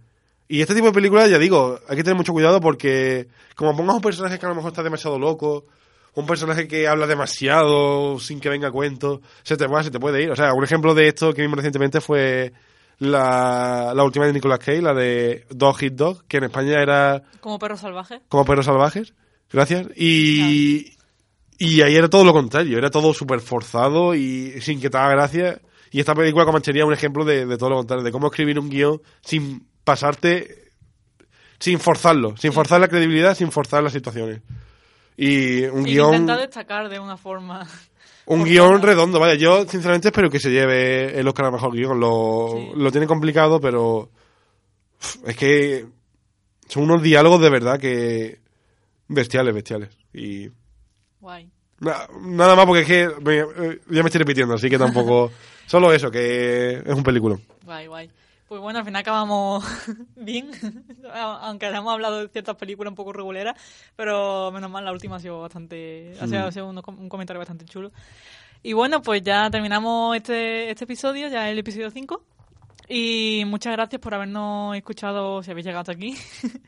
Y 0.48 0.60
este 0.60 0.74
tipo 0.74 0.86
de 0.88 0.92
películas, 0.92 1.30
ya 1.30 1.38
digo, 1.38 1.78
hay 1.88 1.96
que 1.96 2.04
tener 2.04 2.16
mucho 2.16 2.32
cuidado 2.34 2.60
porque 2.60 3.28
como 3.56 3.74
pongas 3.76 3.96
un 3.96 4.02
personaje 4.02 4.38
que 4.38 4.44
a 4.44 4.50
lo 4.50 4.54
mejor 4.54 4.70
está 4.72 4.82
demasiado 4.82 5.18
loco, 5.18 5.64
un 6.14 6.26
personaje 6.26 6.68
que 6.68 6.86
habla 6.86 7.06
demasiado 7.06 8.18
sin 8.18 8.38
que 8.38 8.50
venga 8.50 8.68
a 8.68 8.70
cuento, 8.70 9.22
se 9.44 9.56
te 9.56 9.66
va, 9.66 9.82
se 9.82 9.90
te 9.90 9.98
puede 9.98 10.22
ir. 10.22 10.30
O 10.30 10.36
sea, 10.36 10.52
un 10.52 10.62
ejemplo 10.62 10.94
de 10.94 11.08
esto 11.08 11.32
que 11.32 11.40
vimos 11.40 11.56
recientemente 11.56 12.02
fue 12.02 12.52
la, 13.02 13.92
la 13.94 14.04
última 14.04 14.26
de 14.26 14.32
Nicolas 14.32 14.58
Cage, 14.60 14.80
la 14.80 14.94
de 14.94 15.44
Dog 15.50 15.76
Hit 15.78 15.94
Dog, 15.94 16.24
que 16.28 16.36
en 16.36 16.44
España 16.44 16.80
era 16.80 17.22
Como 17.40 17.58
perro 17.58 17.76
salvaje. 17.76 18.20
como 18.28 18.44
perros 18.44 18.66
salvajes. 18.66 19.14
Gracias. 19.50 19.88
Y, 19.96 20.96
y 21.58 21.82
ahí 21.82 21.96
era 21.96 22.08
todo 22.08 22.24
lo 22.24 22.32
contrario, 22.32 22.78
era 22.78 22.90
todo 22.90 23.12
súper 23.12 23.40
forzado 23.40 24.14
y 24.14 24.60
sin 24.60 24.80
que 24.80 24.88
te 24.88 24.96
haga 24.96 25.10
gracia. 25.10 25.60
Y 25.90 26.00
esta 26.00 26.14
película 26.14 26.44
Comanchería 26.44 26.82
es 26.82 26.86
un 26.86 26.94
ejemplo 26.94 27.24
de, 27.24 27.44
de 27.44 27.58
todo 27.58 27.70
lo 27.70 27.76
contrario, 27.76 28.04
de 28.04 28.12
cómo 28.12 28.28
escribir 28.28 28.58
un 28.58 28.70
guion 28.70 29.02
sin 29.20 29.66
pasarte, 29.84 30.70
sin 31.58 31.78
forzarlo, 31.80 32.36
sin 32.36 32.52
forzar 32.52 32.80
la 32.80 32.88
credibilidad, 32.88 33.34
sin 33.36 33.50
forzar 33.52 33.82
las 33.82 33.92
situaciones. 33.92 34.40
Y 35.16 35.64
un 35.64 35.86
Y 35.86 35.92
guion, 35.94 36.14
intenta 36.14 36.36
destacar 36.38 36.88
de 36.88 36.98
una 36.98 37.16
forma. 37.16 37.66
Un 38.26 38.44
guion 38.44 38.80
redondo, 38.82 39.18
vaya, 39.20 39.34
yo 39.34 39.62
sinceramente 39.66 40.08
espero 40.08 40.30
que 40.30 40.38
se 40.40 40.50
lleve 40.50 41.18
el 41.18 41.26
Oscar 41.28 41.46
a 41.46 41.50
mejor 41.50 41.72
guion. 41.72 41.98
Lo, 42.00 42.48
Sí. 42.56 42.70
lo 42.76 42.90
tiene 42.92 43.06
complicado, 43.06 43.60
pero 43.60 44.10
es 45.26 45.36
que 45.36 45.86
son 46.68 46.84
unos 46.84 47.02
diálogos 47.02 47.40
de 47.40 47.50
verdad 47.50 47.78
que 47.80 48.40
bestiales, 49.08 49.54
bestiales. 49.54 49.88
Y 50.14 50.48
Guay. 51.20 51.50
Na- 51.80 52.06
Nada 52.20 52.54
más 52.56 52.66
porque 52.66 52.82
es 52.82 52.86
que 52.86 53.08
me- 53.22 53.38
eh, 53.40 53.80
ya 53.90 54.02
me 54.02 54.08
estoy 54.08 54.20
repitiendo, 54.20 54.54
así 54.54 54.68
que 54.70 54.78
tampoco... 54.78 55.30
Solo 55.66 55.92
eso, 55.92 56.10
que 56.10 56.82
es 56.84 56.94
un 56.94 57.02
película. 57.04 57.38
Guay, 57.64 57.86
guay. 57.86 58.10
Pues 58.52 58.60
bueno, 58.60 58.80
al 58.80 58.84
final 58.84 59.00
acabamos 59.00 59.64
bien, 60.14 60.50
aunque 61.40 61.64
hayamos 61.64 61.90
hablado 61.90 62.18
de 62.20 62.28
ciertas 62.28 62.54
películas 62.56 62.90
un 62.90 62.94
poco 62.96 63.14
reguleras, 63.14 63.54
pero 63.96 64.52
menos 64.52 64.70
mal 64.70 64.84
la 64.84 64.92
última 64.92 65.16
ha 65.16 65.20
sido 65.20 65.40
bastante, 65.40 66.12
ha 66.20 66.26
sido, 66.28 66.44
ha 66.48 66.52
sido 66.52 66.68
uno- 66.68 66.82
un 66.86 67.08
comentario 67.08 67.38
bastante 67.38 67.64
chulo. 67.64 67.92
Y 68.62 68.74
bueno, 68.74 69.00
pues 69.00 69.22
ya 69.22 69.48
terminamos 69.48 70.14
este, 70.18 70.70
este 70.70 70.84
episodio, 70.84 71.28
ya 71.28 71.48
el 71.48 71.60
episodio 71.60 71.90
5. 71.90 72.22
Y 72.90 73.44
muchas 73.46 73.72
gracias 73.72 73.98
por 74.02 74.12
habernos 74.12 74.76
escuchado, 74.76 75.42
si 75.42 75.50
habéis 75.50 75.64
llegado 75.64 75.80
hasta 75.80 75.92
aquí. 75.92 76.14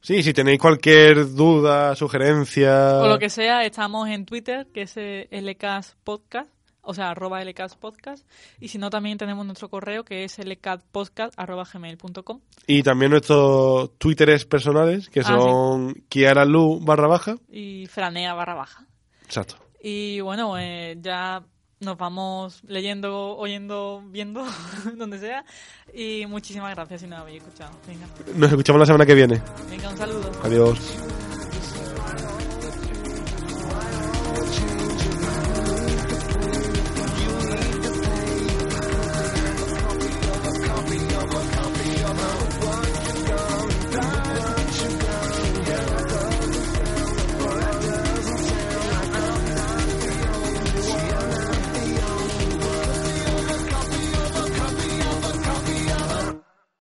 Sí, 0.00 0.24
si 0.24 0.32
tenéis 0.32 0.58
cualquier 0.58 1.32
duda, 1.32 1.94
sugerencia... 1.94 2.96
O 2.98 3.06
lo 3.06 3.20
que 3.20 3.30
sea, 3.30 3.64
estamos 3.64 4.08
en 4.08 4.26
Twitter, 4.26 4.66
que 4.74 4.82
es 4.82 4.96
LCAS 5.30 5.96
Podcast, 6.02 6.50
o 6.82 6.94
sea, 6.94 7.10
arroba 7.10 7.40
LCAS 7.42 7.76
Podcast. 7.76 8.26
Y 8.60 8.68
si 8.68 8.78
no, 8.78 8.90
también 8.90 9.16
tenemos 9.18 9.46
nuestro 9.46 9.68
correo, 9.68 10.04
que 10.04 10.24
es 10.24 10.38
lcatpodcast 10.38 11.34
arroba 11.38 11.64
gmail.com. 11.72 12.40
Y 12.66 12.82
también 12.82 13.10
nuestros 13.12 13.96
twitteres 13.98 14.44
personales, 14.44 15.08
que 15.08 15.20
Ah, 15.20 15.24
son 15.24 15.94
Kiara 16.08 16.44
Lu 16.44 16.80
barra 16.80 17.06
baja. 17.08 17.36
Y 17.50 17.86
franea 17.86 18.34
barra 18.34 18.54
baja. 18.54 18.86
Exacto. 19.24 19.56
Y 19.82 20.20
bueno, 20.20 20.58
eh, 20.58 20.96
ya 21.00 21.42
nos 21.80 21.96
vamos 21.98 22.62
leyendo, 22.64 23.36
oyendo, 23.36 24.02
viendo, 24.06 24.44
donde 24.96 25.18
sea. 25.18 25.44
Y 25.92 26.26
muchísimas 26.26 26.74
gracias 26.74 27.00
si 27.00 27.06
nos 27.08 27.18
habéis 27.20 27.42
escuchado. 27.42 27.72
Venga, 27.88 28.06
Nos 28.36 28.50
escuchamos 28.50 28.78
la 28.80 28.86
semana 28.86 29.06
que 29.06 29.14
viene. 29.14 29.42
venga 29.68 29.88
un 29.88 29.96
saludo. 29.96 30.30
Adiós. 30.44 30.78